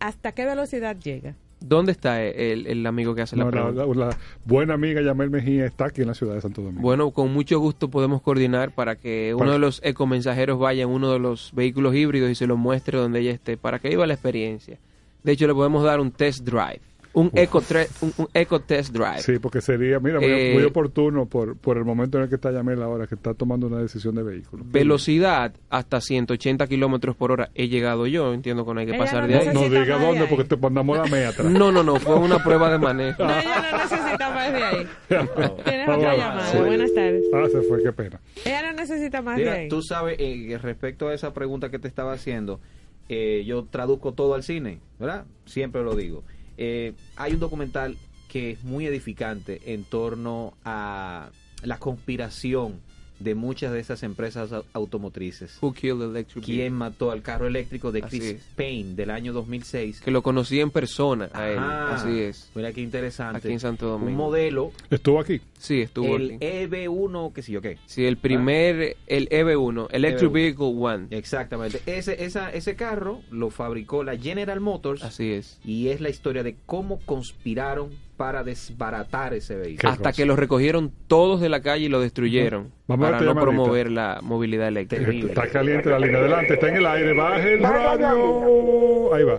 ¿Hasta 0.00 0.32
qué 0.32 0.44
velocidad 0.44 0.96
llega? 0.98 1.36
¿Dónde 1.66 1.92
está 1.92 2.22
el, 2.22 2.66
el 2.66 2.86
amigo 2.86 3.14
que 3.14 3.22
hace 3.22 3.36
la 3.36 3.44
No, 3.44 3.50
la, 3.50 3.70
pregunta? 3.72 3.86
la- 4.00 4.06
la 4.10 4.16
buena 4.44 4.74
amiga 4.74 5.00
Yamel 5.00 5.30
Mejía 5.30 5.64
está 5.64 5.86
aquí 5.86 6.02
en 6.02 6.08
la 6.08 6.14
ciudad 6.14 6.34
de 6.34 6.40
Santo 6.42 6.60
Domingo. 6.60 6.82
Bueno, 6.82 7.10
con 7.10 7.32
mucho 7.32 7.58
gusto 7.58 7.88
podemos 7.88 8.20
coordinar 8.20 8.70
para 8.72 8.96
que 8.96 9.32
uno 9.32 9.38
Para- 9.40 9.52
de 9.52 9.58
los 9.60 9.80
ecomensajeros 9.82 10.58
vaya 10.58 10.82
en 10.82 10.90
uno 10.90 11.10
de 11.10 11.18
los 11.18 11.52
vehículos 11.54 11.94
híbridos 11.94 12.30
y 12.30 12.34
se 12.34 12.46
lo 12.46 12.56
muestre 12.58 12.98
donde 12.98 13.20
ella 13.20 13.30
esté, 13.30 13.56
para 13.56 13.78
que 13.78 13.88
viva 13.88 14.06
la 14.06 14.12
experiencia. 14.14 14.78
De 15.22 15.32
hecho, 15.32 15.46
le 15.46 15.54
podemos 15.54 15.82
dar 15.84 16.00
un 16.00 16.10
test 16.10 16.44
drive, 16.44 16.80
un 17.14 17.30
eco, 17.34 17.60
tre- 17.62 17.88
un, 18.00 18.12
un 18.18 18.28
eco 18.34 18.60
test 18.60 18.92
drive. 18.92 19.20
Sí, 19.22 19.38
porque 19.38 19.60
sería, 19.60 19.98
mira, 20.00 20.20
muy, 20.20 20.28
Eh, 20.28 20.52
muy 20.54 20.64
oportuno 20.64 21.26
por, 21.26 21.56
por 21.56 21.76
el 21.78 21.84
momento 21.84 22.18
en 22.18 22.24
el 22.24 22.28
que 22.28 22.34
está 22.34 22.50
Yamel 22.52 22.82
ahora, 22.82 23.06
que 23.06 23.14
está 23.14 23.34
tomando 23.34 23.66
una 23.68 23.78
decisión 23.78 24.14
de 24.16 24.22
vehículo. 24.22 24.64
Velocidad 24.66 25.54
hasta 25.70 26.00
180 26.00 26.66
kilómetros 26.66 27.16
por 27.16 27.32
hora 27.32 27.50
he 27.54 27.68
llegado 27.68 28.06
yo, 28.06 28.34
entiendo 28.34 28.66
que 28.66 28.74
no 28.74 28.80
hay 28.80 28.86
que 28.86 28.92
Ella 28.96 29.04
pasar 29.04 29.22
no 29.22 29.28
de 29.28 29.38
ahí. 29.38 29.48
No 29.54 29.62
diga 29.68 29.98
dónde, 29.98 30.26
porque 30.26 30.44
te 30.44 30.56
mandamos 30.56 30.98
la 30.98 31.04
media 31.06 31.28
atrás. 31.30 31.50
No, 31.50 31.72
no, 31.72 31.82
no, 31.82 31.96
fue 31.96 32.16
una 32.16 32.42
prueba 32.42 32.70
de 32.70 32.78
manejo. 32.78 33.24
No, 33.24 33.30
ella 33.40 33.70
no 33.70 33.78
necesita 33.78 34.30
más 34.34 34.52
de 34.52 34.62
ahí. 34.62 34.86
Tienes 35.64 35.88
otra 35.88 36.16
llamada. 36.16 36.46
Sí. 36.46 36.58
Buenas 36.58 36.94
tardes. 36.94 37.24
Ah, 37.32 37.46
se 37.50 37.62
fue, 37.62 37.82
qué 37.82 37.92
pena. 37.92 38.20
Ella 38.44 38.62
no 38.72 38.72
necesita 38.74 39.22
más 39.22 39.36
de 39.38 39.50
ahí. 39.50 39.68
tú 39.68 39.82
sabes, 39.82 40.16
eh, 40.18 40.58
respecto 40.62 41.08
a 41.08 41.14
esa 41.14 41.32
pregunta 41.32 41.70
que 41.70 41.78
te 41.78 41.88
estaba 41.88 42.12
haciendo, 42.12 42.60
eh, 43.08 43.44
yo 43.46 43.64
traduzco 43.70 44.12
todo 44.14 44.34
al 44.34 44.42
cine, 44.42 44.80
¿verdad? 44.98 45.24
Siempre 45.46 45.82
lo 45.82 45.94
digo. 45.94 46.22
Eh, 46.56 46.92
hay 47.16 47.32
un 47.32 47.40
documental 47.40 47.96
que 48.28 48.52
es 48.52 48.64
muy 48.64 48.86
edificante 48.86 49.60
en 49.72 49.84
torno 49.84 50.54
a 50.64 51.30
la 51.62 51.78
conspiración 51.78 52.80
de 53.20 53.34
muchas 53.34 53.72
de 53.72 53.80
esas 53.80 54.02
empresas 54.02 54.50
au- 54.52 54.64
automotrices. 54.72 55.56
Who 55.62 55.72
killed 55.72 55.98
the 55.98 56.04
electric 56.06 56.44
¿Quién 56.44 56.58
vehicle? 56.58 56.70
mató 56.78 57.10
al 57.10 57.22
carro 57.22 57.46
eléctrico 57.46 57.92
de 57.92 58.00
Así 58.02 58.18
Chris 58.18 58.30
es. 58.34 58.42
Payne 58.56 58.94
del 58.94 59.10
año 59.10 59.32
2006? 59.32 60.00
Que 60.00 60.10
lo 60.10 60.22
conocí 60.22 60.60
en 60.60 60.70
persona 60.70 61.28
a 61.32 61.48
él, 61.48 61.58
Ajá. 61.58 61.94
así 61.94 62.20
es. 62.20 62.50
Mira 62.54 62.72
qué 62.72 62.80
interesante. 62.80 63.38
Aquí 63.38 63.52
en 63.52 63.60
Santo 63.60 63.86
Domingo. 63.86 64.10
Un 64.10 64.16
modelo, 64.16 64.72
¿Estuvo 64.90 65.20
aquí? 65.20 65.40
Sí, 65.58 65.80
estuvo 65.82 66.16
el 66.16 66.34
aquí. 66.36 66.38
EV1, 66.44 67.32
qué 67.32 67.42
sé 67.42 67.52
yo 67.52 67.62
qué. 67.62 67.78
Sí, 67.86 68.04
el 68.04 68.16
primer, 68.18 68.96
el 69.06 69.28
EV1, 69.30 69.88
Electric 69.92 70.30
EV1. 70.30 70.32
Vehicle 70.32 70.66
One. 70.76 71.06
Exactamente. 71.10 71.80
Ese, 71.86 72.24
esa, 72.24 72.50
ese 72.52 72.76
carro 72.76 73.20
lo 73.30 73.50
fabricó 73.50 74.04
la 74.04 74.16
General 74.16 74.60
Motors. 74.60 75.02
Así 75.04 75.30
es. 75.32 75.58
Y 75.64 75.88
es 75.88 76.00
la 76.00 76.10
historia 76.10 76.42
de 76.42 76.56
cómo 76.66 77.00
conspiraron 77.06 77.90
para 78.16 78.42
desbaratar 78.44 79.34
ese 79.34 79.56
vehículo. 79.56 79.92
Hasta 79.92 80.12
que 80.12 80.24
lo 80.26 80.36
recogieron 80.36 80.92
todos 81.08 81.40
de 81.40 81.48
la 81.48 81.60
calle 81.62 81.86
y 81.86 81.88
lo 81.88 82.00
destruyeron 82.00 82.72
Vamos 82.86 83.08
a 83.08 83.12
para 83.12 83.24
no 83.24 83.34
promover 83.40 83.90
la 83.90 84.20
movilidad 84.22 84.68
eléctrica. 84.68 85.10
Está 85.10 85.48
caliente 85.48 85.90
la 85.90 85.98
línea. 85.98 86.20
Adelante, 86.20 86.54
está 86.54 86.68
en 86.68 86.76
el 86.76 86.86
aire. 86.86 87.12
Baje 87.14 87.54
el 87.54 87.62
radio. 87.62 89.14
Ahí 89.14 89.24
va. 89.24 89.38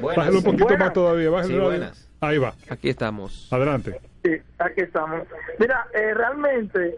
Buenas. 0.00 0.16
Bájelo 0.16 0.38
un 0.38 0.44
poquito 0.44 0.64
Buenas. 0.64 0.80
más 0.86 0.92
todavía. 0.92 1.30
Baje 1.30 1.46
Sí, 1.46 1.52
el 1.52 1.58
radio. 1.58 1.70
buenas. 1.70 2.10
Ahí 2.20 2.38
va. 2.38 2.54
Aquí 2.68 2.88
estamos. 2.88 3.48
Adelante. 3.52 4.00
Sí, 4.22 4.30
aquí 4.58 4.80
estamos. 4.82 5.22
Mira, 5.58 5.86
eh, 5.94 6.14
realmente 6.14 6.96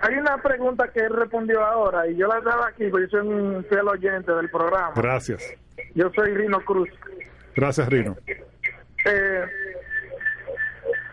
hay 0.00 0.14
una 0.14 0.38
pregunta 0.42 0.88
que 0.92 1.00
él 1.00 1.10
respondió 1.14 1.62
ahora 1.64 2.06
y 2.08 2.16
yo 2.16 2.26
la 2.26 2.40
daba 2.40 2.68
aquí 2.68 2.84
porque 2.90 3.06
yo 3.10 3.18
soy 3.18 3.28
un 3.28 3.64
fiel 3.68 3.86
oyente 3.88 4.32
del 4.32 4.48
programa. 4.50 4.92
Gracias. 4.96 5.42
Yo 5.94 6.10
soy 6.14 6.34
Rino 6.34 6.60
Cruz. 6.64 6.88
Gracias, 7.56 7.88
Rino. 7.88 8.16
Eh, 9.04 9.44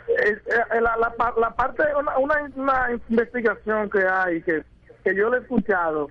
eh, 0.09 0.37
eh, 0.71 0.81
la, 0.81 0.97
la, 0.97 1.13
la 1.37 1.55
parte, 1.55 1.83
una, 1.97 2.17
una, 2.17 2.35
una 2.55 2.87
investigación 3.09 3.89
que 3.89 4.05
hay 4.07 4.41
que, 4.41 4.63
que 5.03 5.15
yo 5.15 5.29
le 5.29 5.37
he 5.37 5.41
escuchado 5.41 6.09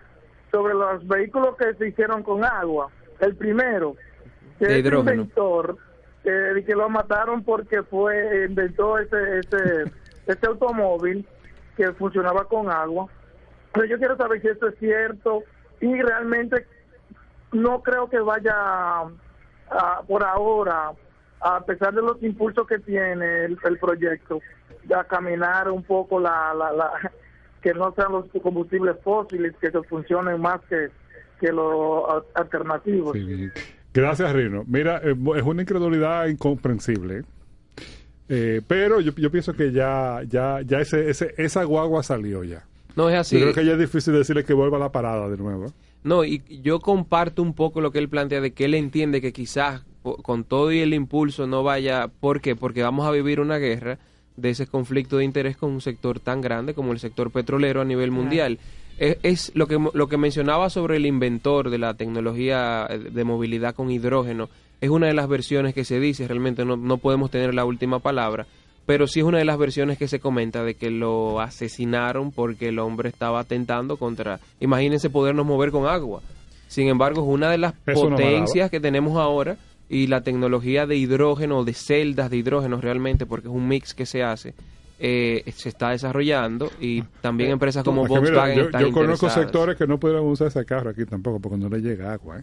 sobre 0.50 0.74
los 0.74 1.06
vehículos 1.06 1.56
que 1.56 1.74
se 1.74 1.88
hicieron 1.88 2.22
con 2.22 2.44
agua. 2.44 2.90
El 3.20 3.34
primero, 3.36 3.96
que 4.58 4.66
De 4.66 4.72
es 4.74 4.78
hidrógeno. 4.80 5.12
inventor, 5.22 5.76
eh, 6.24 6.62
que 6.66 6.74
lo 6.74 6.88
mataron 6.88 7.42
porque 7.44 7.82
fue 7.84 8.46
inventó 8.48 8.98
ese, 8.98 9.40
ese, 9.40 9.84
ese 10.26 10.46
automóvil 10.46 11.26
que 11.76 11.92
funcionaba 11.92 12.44
con 12.44 12.70
agua. 12.70 13.08
Pero 13.72 13.86
yo 13.86 13.98
quiero 13.98 14.16
saber 14.16 14.40
si 14.40 14.48
esto 14.48 14.68
es 14.68 14.78
cierto 14.78 15.42
y 15.80 16.00
realmente 16.00 16.66
no 17.52 17.82
creo 17.82 18.08
que 18.08 18.18
vaya 18.20 18.54
a- 19.70 20.02
por 20.06 20.24
ahora, 20.24 20.92
a 21.54 21.64
pesar 21.64 21.94
de 21.94 22.02
los 22.02 22.22
impulsos 22.22 22.66
que 22.66 22.78
tiene 22.78 23.44
el, 23.44 23.58
el 23.64 23.78
proyecto, 23.78 24.40
a 24.96 25.04
caminar 25.04 25.70
un 25.70 25.82
poco 25.82 26.18
la, 26.20 26.52
la, 26.54 26.72
la- 26.72 27.12
que 27.62 27.72
no 27.74 27.92
sean 27.94 28.12
los 28.12 28.26
combustibles 28.42 28.96
fósiles, 29.02 29.54
que 29.60 29.70
se 29.70 29.82
funcionen 29.84 30.40
más 30.40 30.60
que, 30.68 30.88
que 31.40 31.52
los 31.52 32.04
alternativos. 32.34 33.16
Gracias, 33.92 34.32
Rino. 34.32 34.62
Mira, 34.66 35.00
eh, 35.02 35.14
es 35.36 35.42
una 35.42 35.62
incredulidad 35.62 36.26
incomprensible. 36.26 37.22
Eh, 38.28 38.60
pero 38.66 39.00
yo, 39.00 39.12
yo 39.16 39.30
pienso 39.30 39.52
que 39.54 39.72
ya, 39.72 40.22
ya, 40.28 40.60
ya 40.62 40.80
ese, 40.80 41.08
ese, 41.10 41.34
esa 41.38 41.64
guagua 41.64 42.02
salió 42.02 42.42
ya. 42.44 42.64
No 42.96 43.08
es 43.08 43.16
así. 43.16 43.36
Yo 43.38 43.42
creo 43.42 43.54
que 43.54 43.64
ya 43.64 43.72
es 43.72 43.78
difícil 43.78 44.14
decirle 44.14 44.44
que 44.44 44.52
vuelva 44.54 44.78
a 44.78 44.80
la 44.80 44.92
parada 44.92 45.28
de 45.28 45.36
nuevo. 45.36 45.66
No, 46.02 46.24
y 46.24 46.42
yo 46.62 46.80
comparto 46.80 47.42
un 47.42 47.54
poco 47.54 47.80
lo 47.80 47.90
que 47.90 47.98
él 47.98 48.08
plantea 48.08 48.40
de 48.40 48.52
que 48.52 48.64
él 48.64 48.74
entiende 48.74 49.20
que 49.20 49.32
quizás 49.32 49.84
con 50.22 50.44
todo 50.44 50.72
y 50.72 50.80
el 50.80 50.94
impulso 50.94 51.46
no 51.46 51.62
vaya. 51.62 52.08
¿Por 52.08 52.40
qué? 52.40 52.56
Porque 52.56 52.82
vamos 52.82 53.06
a 53.06 53.10
vivir 53.10 53.40
una 53.40 53.58
guerra 53.58 53.98
de 54.36 54.50
ese 54.50 54.66
conflicto 54.66 55.16
de 55.16 55.24
interés 55.24 55.56
con 55.56 55.72
un 55.72 55.80
sector 55.80 56.20
tan 56.20 56.40
grande 56.40 56.74
como 56.74 56.92
el 56.92 56.98
sector 56.98 57.30
petrolero 57.30 57.80
a 57.80 57.84
nivel 57.84 58.10
mundial. 58.10 58.58
Es, 58.98 59.18
es 59.22 59.52
lo 59.54 59.66
que 59.66 59.78
lo 59.92 60.08
que 60.08 60.16
mencionaba 60.16 60.70
sobre 60.70 60.96
el 60.96 61.06
inventor 61.06 61.70
de 61.70 61.78
la 61.78 61.94
tecnología 61.94 62.86
de 62.86 63.24
movilidad 63.24 63.74
con 63.74 63.90
hidrógeno. 63.90 64.48
Es 64.80 64.90
una 64.90 65.06
de 65.06 65.14
las 65.14 65.28
versiones 65.28 65.74
que 65.74 65.84
se 65.84 66.00
dice, 66.00 66.28
realmente 66.28 66.64
no, 66.64 66.76
no 66.76 66.98
podemos 66.98 67.30
tener 67.30 67.54
la 67.54 67.64
última 67.64 67.98
palabra, 67.98 68.46
pero 68.84 69.06
sí 69.06 69.20
es 69.20 69.26
una 69.26 69.38
de 69.38 69.44
las 69.44 69.58
versiones 69.58 69.98
que 69.98 70.06
se 70.06 70.20
comenta 70.20 70.62
de 70.62 70.74
que 70.74 70.90
lo 70.90 71.40
asesinaron 71.40 72.30
porque 72.30 72.68
el 72.68 72.78
hombre 72.78 73.08
estaba 73.08 73.40
atentando 73.40 73.96
contra, 73.96 74.38
imagínense 74.60 75.10
podernos 75.10 75.46
mover 75.46 75.70
con 75.70 75.86
agua. 75.86 76.20
Sin 76.68 76.88
embargo, 76.88 77.22
es 77.22 77.28
una 77.28 77.50
de 77.50 77.58
las 77.58 77.74
Eso 77.86 78.10
no 78.10 78.16
me 78.16 78.24
potencias 78.24 78.70
que 78.70 78.80
tenemos 78.80 79.16
ahora 79.16 79.56
y 79.88 80.06
la 80.08 80.22
tecnología 80.22 80.86
de 80.86 80.96
hidrógeno, 80.96 81.64
de 81.64 81.72
celdas 81.74 82.30
de 82.30 82.36
hidrógeno 82.38 82.80
realmente, 82.80 83.26
porque 83.26 83.48
es 83.48 83.54
un 83.54 83.68
mix 83.68 83.94
que 83.94 84.06
se 84.06 84.22
hace, 84.22 84.54
eh, 84.98 85.44
se 85.54 85.68
está 85.68 85.90
desarrollando 85.90 86.70
y 86.80 87.02
también 87.20 87.50
empresas 87.50 87.84
como 87.84 88.02
Es 88.06 88.08
que 88.08 88.14
mira, 88.20 88.24
Volkswagen 88.32 88.56
yo, 88.56 88.64
están 88.64 88.80
yo 88.82 88.92
conozco 88.92 89.30
sectores 89.30 89.76
que 89.76 89.86
no 89.86 90.00
pudieran 90.00 90.24
usar 90.24 90.48
ese 90.48 90.64
carro 90.64 90.90
aquí 90.90 91.04
tampoco 91.04 91.38
porque 91.40 91.58
no 91.58 91.68
le 91.68 91.80
llega 91.80 92.12
agua. 92.12 92.40
¿eh? 92.40 92.42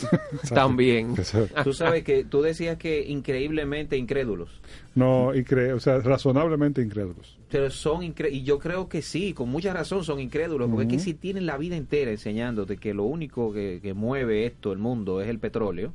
También. 0.48 1.14
Tú 1.62 1.72
sabes 1.74 2.04
que 2.04 2.24
tú 2.24 2.40
decías 2.40 2.78
que 2.78 3.04
increíblemente 3.06 3.96
incrédulos. 3.98 4.48
No, 4.94 5.34
incre- 5.34 5.72
o 5.74 5.80
sea, 5.80 5.98
razonablemente 5.98 6.80
incrédulos. 6.80 7.38
Pero 7.50 7.70
son 7.70 8.00
incre- 8.02 8.32
y 8.32 8.42
yo 8.42 8.58
creo 8.58 8.88
que 8.88 9.02
sí, 9.02 9.34
con 9.34 9.50
mucha 9.50 9.72
razón 9.74 10.04
son 10.04 10.20
incrédulos, 10.20 10.70
porque 10.70 10.84
es 10.84 10.88
que 10.90 10.98
si 10.98 11.14
tienen 11.14 11.46
la 11.46 11.58
vida 11.58 11.76
entera 11.76 12.10
enseñándote 12.10 12.76
que 12.78 12.94
lo 12.94 13.02
único 13.04 13.52
que, 13.52 13.80
que 13.82 13.92
mueve 13.92 14.46
esto, 14.46 14.72
el 14.72 14.78
mundo, 14.78 15.20
es 15.20 15.28
el 15.28 15.38
petróleo, 15.38 15.92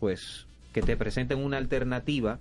pues 0.00 0.46
que 0.72 0.82
te 0.82 0.96
presenten 0.96 1.38
una 1.38 1.56
alternativa 1.56 2.38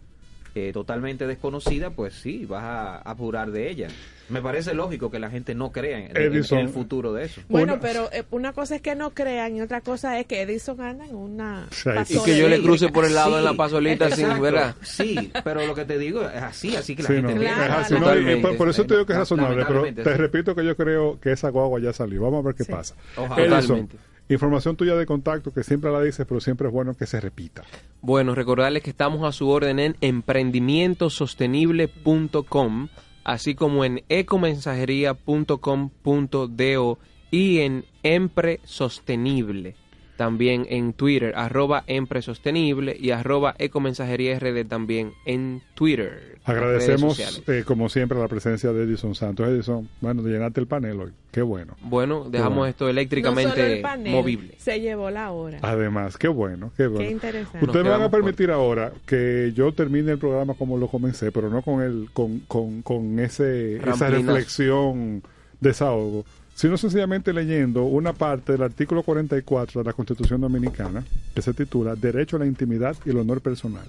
eh, 0.55 0.71
totalmente 0.71 1.27
desconocida, 1.27 1.89
pues 1.89 2.13
sí, 2.13 2.45
vas 2.45 2.63
a 2.63 2.97
apurar 2.99 3.51
de 3.51 3.69
ella. 3.69 3.87
Me 4.29 4.41
parece 4.41 4.73
lógico 4.73 5.11
que 5.11 5.19
la 5.19 5.29
gente 5.29 5.53
no 5.53 5.71
crea 5.71 5.99
en, 5.99 6.17
en- 6.17 6.33
el 6.33 6.69
futuro 6.69 7.11
de 7.13 7.25
eso. 7.25 7.41
Bueno, 7.49 7.77
pero 7.81 8.09
eh, 8.13 8.23
una 8.31 8.53
cosa 8.53 8.75
es 8.77 8.81
que 8.81 8.95
no 8.95 9.11
crean 9.11 9.55
y 9.57 9.61
otra 9.61 9.81
cosa 9.81 10.17
es 10.19 10.25
que 10.25 10.41
Edison 10.41 10.79
anda 10.81 11.05
en 11.05 11.15
una 11.15 11.67
Y 12.09 12.19
que 12.23 12.37
yo 12.37 12.47
le 12.47 12.61
cruce 12.61 12.87
por 12.89 13.03
el 13.05 13.13
lado 13.13 13.31
Sí, 13.33 13.37
en 13.39 13.43
la 13.43 13.53
pasolita 13.53 14.09
sin. 14.11 14.41
¿verdad? 14.41 14.75
Sí, 14.81 15.29
pero 15.43 15.67
lo 15.67 15.75
que 15.75 15.83
te 15.85 15.97
digo 15.99 16.23
es 16.23 16.41
así, 16.41 16.75
así 16.75 16.95
que 16.95 17.03
la 17.03 17.09
Sí, 17.09 17.15
gente 17.15 17.33
no, 17.35 17.39
piensa. 17.41 17.65
es 17.65 17.71
así, 17.71 17.93
no, 17.93 17.99
y 17.99 18.01
Totalmente. 18.03 18.41
por, 18.47 18.57
por 18.57 18.69
eso 18.69 18.85
te 18.85 18.93
digo 18.95 19.05
que 19.05 19.13
es 19.13 19.19
razonable, 19.19 19.65
pero 19.67 19.83
te 19.83 20.03
sí. 20.03 20.09
repito 20.11 20.55
que 20.55 20.65
yo 20.65 20.75
creo 20.77 21.19
que 21.19 21.33
esa 21.33 21.49
guagua 21.49 21.79
ya 21.81 21.91
salió. 21.93 22.21
Vamos 22.23 22.43
a 22.43 22.47
ver 22.47 22.55
qué 22.55 22.65
pasa. 22.65 22.95
Ojalá. 23.17 23.43
Edison, 23.43 23.87
Totalmente. 23.87 23.97
Información 24.29 24.75
tuya 24.75 24.95
de 24.95 25.05
contacto 25.05 25.53
que 25.53 25.63
siempre 25.63 25.91
la 25.91 26.01
dices, 26.01 26.25
pero 26.27 26.39
siempre 26.39 26.65
es 26.67 26.73
bueno 26.73 26.95
que 26.95 27.05
se 27.05 27.21
repita. 27.21 27.63
Bueno, 28.01 28.33
recordarles 28.35 28.83
que 28.83 28.89
estamos 28.89 29.23
a 29.23 29.31
su 29.31 29.47
orden 29.49 29.79
en 29.79 29.95
emprendimientosostenible.com, 30.01 32.87
así 33.23 33.55
como 33.55 33.85
en 33.85 34.03
ecomensajería.com.do 34.09 36.99
y 37.31 37.59
en 37.59 37.85
Empre 38.03 38.59
Sostenible. 38.63 39.75
También 40.17 40.65
en 40.69 40.93
Twitter, 40.93 41.33
arroba 41.35 41.83
Empre 41.87 42.21
Sostenible 42.21 42.95
y 42.97 43.11
arroba 43.11 43.55
Ecomensajería 43.57 44.39
RD 44.39 44.65
también 44.65 45.13
en 45.25 45.61
Twitter. 45.73 46.37
Agradecemos, 46.45 47.19
eh, 47.47 47.63
como 47.65 47.89
siempre, 47.89 48.19
la 48.19 48.27
presencia 48.27 48.71
de 48.71 48.83
Edison 48.83 49.15
Santos. 49.15 49.47
Edison, 49.47 49.89
bueno, 49.99 50.21
llenaste 50.21 50.61
el 50.61 50.67
panel 50.67 50.99
hoy. 50.99 51.11
Qué 51.31 51.41
bueno. 51.41 51.75
Bueno, 51.81 52.29
dejamos 52.29 52.59
bueno. 52.59 52.69
esto 52.69 52.85
No 52.85 52.89
solo 52.89 52.99
eléctricamente 52.99 53.73
el 53.73 53.81
panel, 53.81 54.13
movible. 54.13 54.55
Se 54.57 54.79
llevó 54.79 55.09
la 55.09 55.31
hora. 55.31 55.59
Además, 55.61 56.17
qué 56.17 56.27
bueno, 56.27 56.71
qué 56.77 56.87
bueno. 56.87 57.09
interesante. 57.09 57.65
Ustedes 57.65 57.83
me 57.83 57.91
van 57.91 58.03
a 58.03 58.09
permitir 58.09 58.51
ahora 58.51 58.93
que 59.05 59.51
yo 59.55 59.73
termine 59.73 60.13
el 60.13 60.19
programa 60.19 60.53
como 60.53 60.77
lo 60.77 60.87
comencé, 60.87 61.31
pero 61.31 61.49
no 61.49 61.61
con 61.61 61.81
el, 61.81 62.09
con, 62.13 62.39
con, 62.41 62.83
con 62.83 63.19
ese, 63.19 63.77
esa 63.77 64.09
reflexión, 64.09 65.23
desahogo, 65.59 66.25
sino 66.55 66.77
sencillamente 66.77 67.33
leyendo 67.33 67.83
una 67.83 68.13
parte 68.13 68.53
del 68.53 68.63
artículo 68.63 69.03
44 69.03 69.81
de 69.81 69.85
la 69.85 69.93
Constitución 69.93 70.39
Dominicana, 70.39 71.03
que 71.35 71.41
se 71.41 71.53
titula 71.53 71.95
Derecho 71.95 72.37
a 72.37 72.39
la 72.39 72.45
intimidad 72.45 72.95
y 73.05 73.09
el 73.09 73.17
honor 73.17 73.41
personal. 73.41 73.85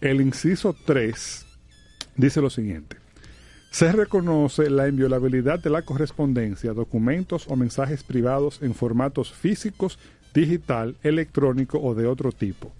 El 0.00 0.22
inciso 0.22 0.74
3 0.86 1.46
dice 2.16 2.40
lo 2.40 2.48
siguiente. 2.48 2.96
Se 3.70 3.92
reconoce 3.92 4.70
la 4.70 4.88
inviolabilidad 4.88 5.58
de 5.60 5.68
la 5.68 5.82
correspondencia, 5.82 6.72
documentos 6.72 7.46
o 7.48 7.56
mensajes 7.56 8.02
privados 8.02 8.60
en 8.62 8.74
formatos 8.74 9.32
físicos, 9.32 9.98
digital, 10.32 10.96
electrónico 11.02 11.78
o 11.78 11.94
de 11.94 12.06
otro 12.06 12.32
tipo. 12.32 12.72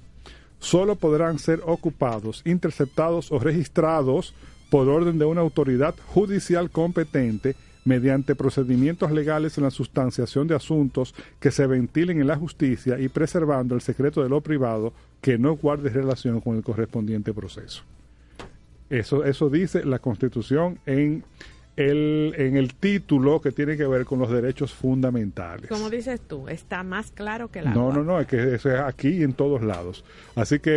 Solo 0.58 0.96
podrán 0.96 1.38
ser 1.38 1.60
ocupados, 1.66 2.40
interceptados 2.46 3.30
o 3.30 3.38
registrados 3.38 4.34
por 4.70 4.88
orden 4.88 5.18
de 5.18 5.26
una 5.26 5.42
autoridad 5.42 5.94
judicial 6.06 6.70
competente 6.70 7.56
mediante 7.84 8.34
procedimientos 8.36 9.10
legales 9.10 9.58
en 9.58 9.64
la 9.64 9.70
sustanciación 9.70 10.46
de 10.46 10.54
asuntos 10.54 11.14
que 11.40 11.50
se 11.50 11.66
ventilen 11.66 12.20
en 12.20 12.26
la 12.28 12.36
justicia 12.36 12.98
y 12.98 13.08
preservando 13.08 13.74
el 13.74 13.80
secreto 13.80 14.22
de 14.22 14.28
lo 14.28 14.40
privado 14.40 14.92
que 15.20 15.38
no 15.38 15.56
guarde 15.56 15.90
relación 15.90 16.40
con 16.40 16.56
el 16.56 16.62
correspondiente 16.62 17.32
proceso. 17.34 17.82
Eso, 18.90 19.24
eso 19.24 19.48
dice 19.48 19.84
la 19.84 19.98
Constitución 19.98 20.78
en 20.86 21.24
el, 21.76 22.34
en 22.36 22.56
el 22.58 22.74
título 22.74 23.40
que 23.40 23.50
tiene 23.50 23.76
que 23.78 23.86
ver 23.86 24.04
con 24.04 24.18
los 24.18 24.30
derechos 24.30 24.72
fundamentales. 24.74 25.68
Como 25.70 25.88
dices 25.88 26.20
tú, 26.20 26.46
está 26.48 26.82
más 26.82 27.10
claro 27.10 27.50
que 27.50 27.62
la 27.62 27.72
No, 27.72 27.84
agua. 27.84 27.94
no, 27.94 28.04
no, 28.04 28.20
es 28.20 28.26
que 28.26 28.54
eso 28.54 28.70
es 28.70 28.78
aquí 28.78 29.08
y 29.08 29.22
en 29.22 29.32
todos 29.32 29.62
lados. 29.62 30.04
Así 30.34 30.58
que 30.58 30.70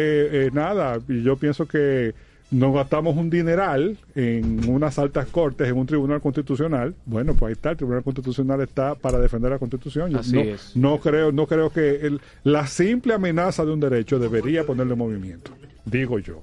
eh, 0.46 0.50
nada, 0.54 1.00
yo 1.08 1.36
pienso 1.36 1.68
que 1.68 2.14
nos 2.58 2.74
gastamos 2.74 3.16
un 3.18 3.30
dineral 3.30 3.98
en 4.16 4.68
unas 4.70 4.98
altas 5.00 5.28
cortes, 5.28 5.68
en 5.68 5.78
un 5.78 5.86
tribunal 5.86 6.22
constitucional. 6.22 6.96
Bueno, 7.06 7.34
pues 7.34 7.50
ahí 7.50 7.54
está, 7.54 7.72
el 7.72 7.78
tribunal 7.78 8.04
constitucional 8.04 8.62
está 8.62 8.96
para 8.96 9.20
defender 9.20 9.52
la 9.52 9.60
constitución. 9.60 10.12
Yo 10.12 10.20
Así 10.20 10.34
no, 10.34 10.42
es. 10.42 10.76
no 10.76 11.00
creo, 11.00 11.32
no 11.32 11.48
creo 11.48 11.70
que 11.70 11.98
el- 12.06 12.22
la 12.44 12.68
simple 12.68 13.14
amenaza 13.14 13.66
de 13.66 13.72
un 13.74 13.80
derecho 13.80 14.20
debería 14.20 14.66
ponerle 14.66 14.94
en 14.94 15.00
movimiento. 15.00 15.52
Digo 15.86 16.20
yo. 16.20 16.40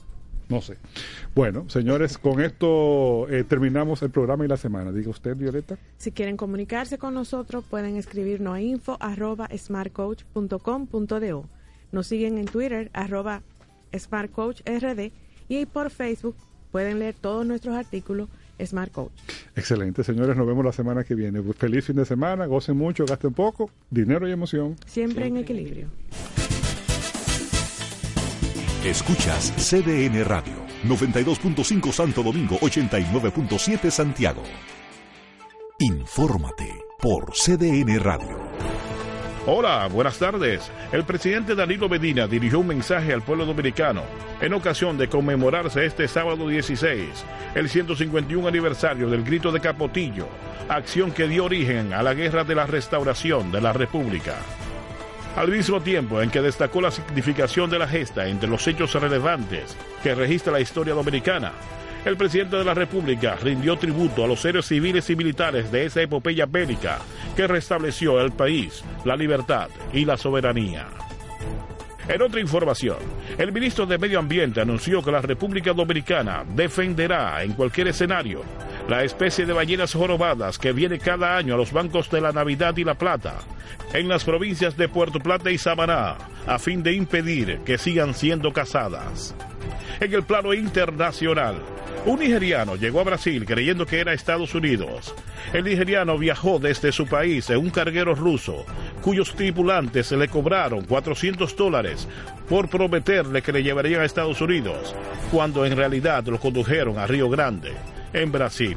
No 0.48 0.60
sé. 0.60 0.76
Bueno, 1.34 1.64
señores, 1.70 2.18
con 2.18 2.42
esto 2.42 3.26
eh, 3.30 3.42
terminamos 3.44 4.02
el 4.02 4.10
programa 4.10 4.44
y 4.44 4.48
la 4.48 4.58
semana. 4.58 4.92
Diga 4.92 5.08
usted, 5.08 5.34
Violeta. 5.34 5.78
Si 5.96 6.12
quieren 6.12 6.36
comunicarse 6.36 6.98
con 6.98 7.14
nosotros, 7.14 7.64
pueden 7.70 7.96
escribirnos 7.96 8.54
a 8.56 8.60
info 8.60 8.98
arroba 9.00 9.48
smartcoach.com.do. 9.56 11.44
Nos 11.92 12.06
siguen 12.06 12.36
en 12.38 12.46
Twitter, 12.46 12.90
arroba 12.92 13.40
smartcoachrd, 13.96 15.10
y 15.61 15.66
por 15.66 15.90
Facebook 15.90 16.36
pueden 16.70 16.98
leer 16.98 17.14
todos 17.14 17.44
nuestros 17.46 17.76
artículos 17.76 18.28
Smart 18.64 18.92
Coach. 18.92 19.12
Excelente, 19.57 20.05
señores. 20.05 20.36
Nos 20.36 20.46
vemos 20.46 20.64
la 20.64 20.72
semana 20.72 21.05
que 21.05 21.14
viene. 21.14 21.42
Feliz 21.55 21.86
fin 21.86 21.96
de 21.96 22.05
semana. 22.05 22.46
Gocen 22.46 22.76
mucho, 22.76 23.05
gasten 23.05 23.32
poco. 23.32 23.70
Dinero 23.90 24.28
y 24.28 24.32
emoción. 24.32 24.76
Siempre 24.86 25.26
en 25.26 25.38
equilibrio. 25.38 25.88
Escuchas 28.84 29.53
CDN 29.57 30.24
Radio, 30.24 30.55
92.5 30.84 31.92
Santo 31.92 32.22
Domingo, 32.22 32.59
89.7 32.59 33.90
Santiago. 33.90 34.42
Infórmate 35.78 36.68
por 37.00 37.32
CDN 37.32 37.98
Radio. 38.00 38.91
Hola, 39.45 39.88
buenas 39.88 40.20
tardes. 40.20 40.70
El 40.93 41.03
presidente 41.03 41.57
Danilo 41.57 41.88
Medina 41.88 42.28
dirigió 42.28 42.61
un 42.61 42.68
mensaje 42.68 43.12
al 43.12 43.22
pueblo 43.22 43.45
dominicano 43.45 44.05
en 44.40 44.55
ocasión 44.55 44.97
de 44.97 45.09
conmemorarse 45.09 45.84
este 45.84 46.07
sábado 46.07 46.47
16 46.47 47.09
el 47.57 47.68
151 47.68 48.47
aniversario 48.47 49.11
del 49.11 49.24
Grito 49.24 49.51
de 49.51 49.59
Capotillo, 49.59 50.28
acción 50.68 51.11
que 51.11 51.26
dio 51.26 51.47
origen 51.47 51.93
a 51.93 52.05
la 52.05 52.14
Guerra 52.14 52.45
de 52.45 52.55
la 52.55 52.66
Restauración 52.66 53.51
de 53.51 53.61
la 53.61 53.72
República. 53.72 54.36
Al 55.34 55.49
mismo 55.49 55.80
tiempo 55.80 56.22
en 56.22 56.30
que 56.30 56.40
destacó 56.40 56.80
la 56.80 56.93
significación 56.93 57.68
de 57.68 57.80
la 57.80 57.88
gesta 57.88 58.28
entre 58.28 58.49
los 58.49 58.64
hechos 58.68 58.95
relevantes 58.95 59.76
que 60.05 60.14
registra 60.14 60.53
la 60.53 60.61
historia 60.61 60.95
dominicana, 60.95 61.51
el 62.05 62.16
presidente 62.16 62.57
de 62.57 62.64
la 62.64 62.74
República 62.74 63.36
rindió 63.36 63.76
tributo 63.76 64.24
a 64.24 64.26
los 64.26 64.44
héroes 64.44 64.66
civiles 64.66 65.09
y 65.11 65.16
militares 65.16 65.70
de 65.70 65.86
esa 65.86 66.03
epopeya 66.03 66.46
bélica 66.46 66.98
que 67.36 67.46
restableció 67.46 68.20
el 68.20 68.32
país, 68.32 68.84
la 69.05 69.16
libertad 69.16 69.68
y 69.92 70.05
la 70.05 70.16
soberanía. 70.16 70.88
En 72.09 72.20
otra 72.20 72.40
información, 72.40 72.96
el 73.38 73.53
ministro 73.53 73.86
de 73.86 73.96
Medio 73.96 74.18
Ambiente 74.18 74.61
anunció 74.61 75.03
que 75.03 75.12
la 75.12 75.22
República 75.22 75.72
Dominicana 75.72 76.44
defenderá 76.57 77.42
en 77.44 77.53
cualquier 77.53 77.88
escenario 77.88 78.42
la 78.89 79.05
especie 79.05 79.47
de 79.47 79.53
ballenas 79.53 79.95
jorobadas 79.95 80.59
que 80.59 80.72
viene 80.72 80.99
cada 80.99 81.37
año 81.37 81.55
a 81.55 81.57
los 81.57 81.72
bancos 81.72 82.11
de 82.11 82.20
la 82.20 82.33
Navidad 82.33 82.76
y 82.76 82.85
la 82.85 82.95
Plata, 82.95 83.39
en 83.93 84.09
las 84.09 84.24
provincias 84.24 84.76
de 84.76 84.89
Puerto 84.89 85.20
Plata 85.20 85.51
y 85.51 85.59
Samaná, 85.59 86.16
a 86.47 86.59
fin 86.59 86.83
de 86.83 86.93
impedir 86.93 87.61
que 87.64 87.78
sigan 87.78 88.14
siendo 88.14 88.53
cazadas. 88.53 89.35
En 90.01 90.12
el 90.12 90.24
plano 90.24 90.53
internacional, 90.53 91.57
un 92.05 92.18
nigeriano 92.18 92.74
llegó 92.74 93.01
a 93.01 93.05
Brasil 93.05 93.45
creyendo 93.47 93.87
que 93.87 94.01
era 94.01 94.12
Estados 94.12 94.55
Unidos. 94.57 95.14
El 95.53 95.64
nigeriano 95.64 96.18
viajó 96.18 96.59
desde 96.59 96.91
su 96.91 97.07
país 97.07 97.49
en 97.51 97.59
un 97.59 97.70
carguero 97.70 98.16
ruso, 98.16 98.66
cuyos 99.03 99.33
tripulantes 99.35 100.11
le 100.11 100.26
cobraron 100.26 100.85
400 100.85 101.55
dólares 101.55 102.09
por 102.49 102.68
prometerle 102.68 103.43
que 103.43 103.53
le 103.53 103.62
llevarían 103.62 104.01
a 104.01 104.05
Estados 104.05 104.41
Unidos, 104.41 104.97
cuando 105.30 105.64
en 105.64 105.76
realidad 105.76 106.24
lo 106.26 106.41
condujeron 106.41 106.99
a 106.99 107.07
Río 107.07 107.30
Grande, 107.30 107.72
en 108.12 108.32
Brasil. 108.32 108.76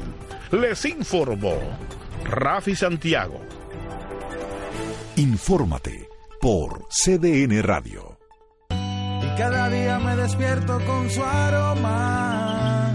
Les 0.52 0.84
informó 0.84 1.56
Rafi 2.24 2.74
Santiago. 2.74 3.40
Infórmate 5.16 6.08
por 6.40 6.86
CDN 6.88 7.62
Radio. 7.62 8.18
Y 8.70 9.38
cada 9.38 9.68
día 9.68 9.98
me 9.98 10.16
despierto 10.16 10.78
con 10.86 11.10
su 11.10 11.22
aroma, 11.24 12.94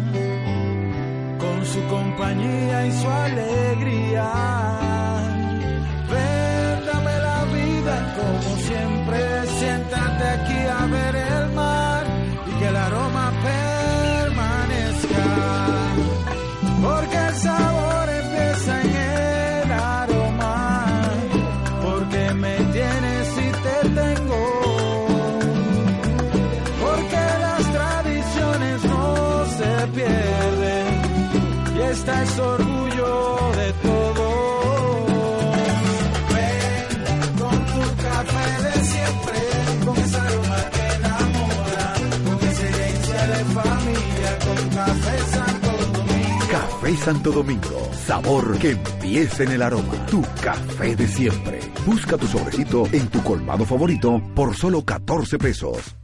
con 1.40 1.66
su 1.66 1.84
compañía 1.88 2.86
y 2.86 2.92
su 2.92 3.10
alegría. 3.10 4.61
Café 46.82 46.98
Santo 46.98 47.32
Domingo, 47.32 47.92
sabor 47.94 48.58
que 48.58 48.72
empieza 48.72 49.44
en 49.44 49.52
el 49.52 49.62
aroma. 49.62 50.04
Tu 50.08 50.20
café 50.42 50.96
de 50.96 51.08
siempre. 51.08 51.60
Busca 51.86 52.18
tu 52.18 52.26
sobrecito 52.26 52.88
en 52.92 53.08
tu 53.08 53.22
colmado 53.22 53.66
favorito 53.66 54.20
por 54.34 54.56
solo 54.56 54.84
14 54.84 55.38
pesos. 55.38 55.96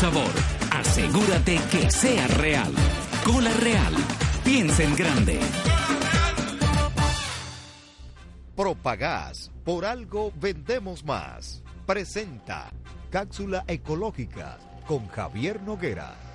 Sabor. 0.00 0.32
Asegúrate 0.72 1.60
que 1.70 1.90
sea 1.90 2.26
real. 2.28 2.72
Cola 3.22 3.52
Real. 3.60 3.92
Piensa 4.42 4.82
en 4.82 4.96
grande. 4.96 5.38
Propagás, 8.56 9.50
por 9.62 9.84
algo 9.84 10.32
vendemos 10.36 11.04
más. 11.04 11.62
Presenta 11.84 12.70
Cápsula 13.10 13.64
Ecológica 13.66 14.58
con 14.86 15.06
Javier 15.08 15.60
Noguera. 15.60 16.29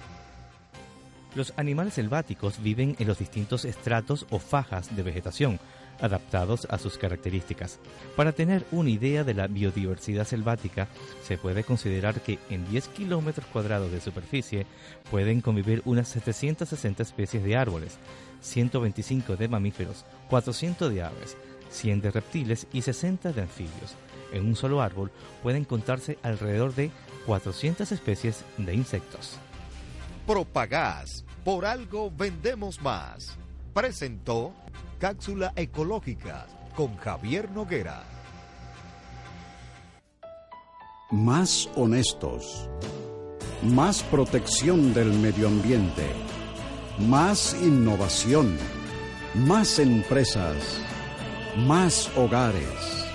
Los 1.36 1.52
animales 1.58 1.96
selváticos 1.96 2.64
viven 2.64 2.96
en 2.98 3.08
los 3.08 3.20
distintos 3.20 3.66
estratos 3.66 4.26
o 4.30 4.40
fajas 4.40 4.96
de 4.96 5.04
vegetación, 5.04 5.60
adaptados 6.00 6.66
a 6.70 6.78
sus 6.78 6.98
características. 6.98 7.80
Para 8.16 8.32
tener 8.32 8.66
una 8.72 8.90
idea 8.90 9.26
de 9.26 9.34
la 9.34 9.48
biodiversidad 9.48 10.26
selvática, 10.26 10.88
se 11.24 11.38
puede 11.38 11.66
considerar 11.66 12.22
que 12.22 12.40
en 12.50 12.66
10 12.70 12.88
kilómetros 12.88 13.46
cuadrados 13.48 13.92
de 13.92 14.00
superficie 14.00 14.66
pueden 15.12 15.42
convivir 15.42 15.82
unas 15.84 16.08
760 16.08 17.04
especies 17.04 17.44
de 17.44 17.58
árboles, 17.58 17.98
125 18.40 19.36
de 19.36 19.50
mamíferos, 19.50 20.06
400 20.30 20.94
de 20.94 21.04
aves, 21.04 21.36
100 21.70 22.00
de 22.00 22.12
reptiles 22.12 22.68
y 22.72 22.82
60 22.82 23.34
de 23.34 23.42
anfibios. 23.42 23.96
En 24.32 24.46
un 24.46 24.56
solo 24.56 24.82
árbol 24.82 25.12
pueden 25.44 25.66
contarse 25.66 26.18
alrededor 26.24 26.74
de 26.76 26.92
400 27.26 27.92
especies 27.92 28.46
de 28.58 28.74
insectos. 28.74 29.40
Propagás, 30.26 31.24
por 31.44 31.66
algo 31.66 32.10
vendemos 32.10 32.82
más. 32.82 33.38
Presentó 33.76 34.54
Cápsula 34.98 35.54
Ecológica 35.56 36.48
con 36.76 36.98
Javier 36.98 37.52
Noguera. 37.52 38.02
Más 41.12 41.70
honestos. 41.76 42.68
Más 43.62 44.02
protección 44.02 44.96
del 44.96 45.14
medio 45.14 45.48
ambiente. 45.48 46.08
Más 46.98 47.56
innovación. 47.62 48.58
Más 49.36 49.78
empresas. 49.78 50.80
Más 51.68 52.10
hogares. 52.18 53.06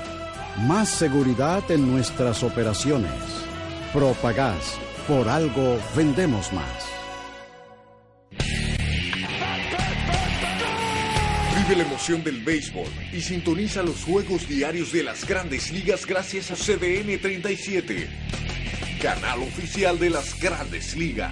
Más 0.59 0.89
seguridad 0.89 1.69
en 1.73 1.91
nuestras 1.91 2.45
operaciones. 2.45 3.11
Propagás. 3.93 4.79
Por 5.09 5.29
algo 5.29 5.77
vendemos 5.97 6.53
más. 6.53 6.89
La 11.71 11.85
emoción 11.85 12.25
del 12.25 12.43
béisbol 12.43 12.89
y 13.12 13.21
sintoniza 13.21 13.85
los 13.85 14.03
juegos 14.03 14.49
diarios 14.49 14.93
de 14.93 15.05
las 15.05 15.25
grandes 15.25 15.71
ligas 15.71 16.05
gracias 16.05 16.51
a 16.51 16.57
CDN 16.57 17.21
37, 17.21 18.09
canal 19.01 19.43
oficial 19.45 19.97
de 19.97 20.11
las 20.11 20.39
grandes 20.41 20.97
ligas. 20.97 21.31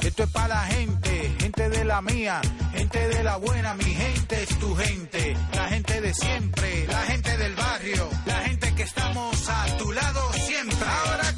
Esto 0.00 0.22
es 0.22 0.30
para 0.30 0.48
la 0.48 0.62
gente, 0.66 1.34
gente 1.40 1.68
de 1.68 1.84
la 1.84 2.00
mía, 2.02 2.40
gente 2.72 3.08
de 3.08 3.24
la 3.24 3.36
buena, 3.36 3.74
mi 3.74 3.92
gente 3.92 4.42
es 4.44 4.58
tu 4.60 4.76
gente, 4.76 5.36
la 5.52 5.68
gente 5.68 6.00
de 6.00 6.14
siempre, 6.14 6.86
la 6.86 7.02
gente 7.02 7.36
del 7.36 7.54
barrio, 7.56 8.08
la 8.26 8.38
gente 8.42 8.74
que 8.76 8.82
estamos 8.84 9.48
a 9.48 9.76
tu 9.76 9.90
lado 9.90 10.32
siempre. 10.34 10.78
Ahora 10.86 11.34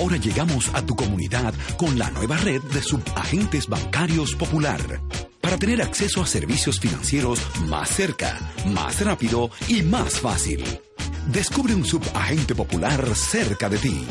Ahora 0.00 0.16
llegamos 0.16 0.70
a 0.72 0.80
tu 0.80 0.96
comunidad 0.96 1.52
con 1.76 1.98
la 1.98 2.10
nueva 2.10 2.38
red 2.38 2.62
de 2.62 2.80
subagentes 2.80 3.68
bancarios 3.68 4.34
popular. 4.34 4.80
para 5.42 5.58
tener 5.58 5.82
acceso 5.82 6.22
a 6.22 6.26
servicios 6.26 6.78
financieros 6.80 7.40
más 7.66 7.88
cerca, 7.90 8.38
más 8.66 9.04
rápido 9.04 9.50
y 9.68 9.82
más 9.82 10.20
fácil. 10.20 10.64
Descubre 11.26 11.74
un 11.74 11.84
subagente 11.84 12.54
popular 12.54 13.14
cerca 13.14 13.68
de 13.68 13.78
ti. 13.78 14.06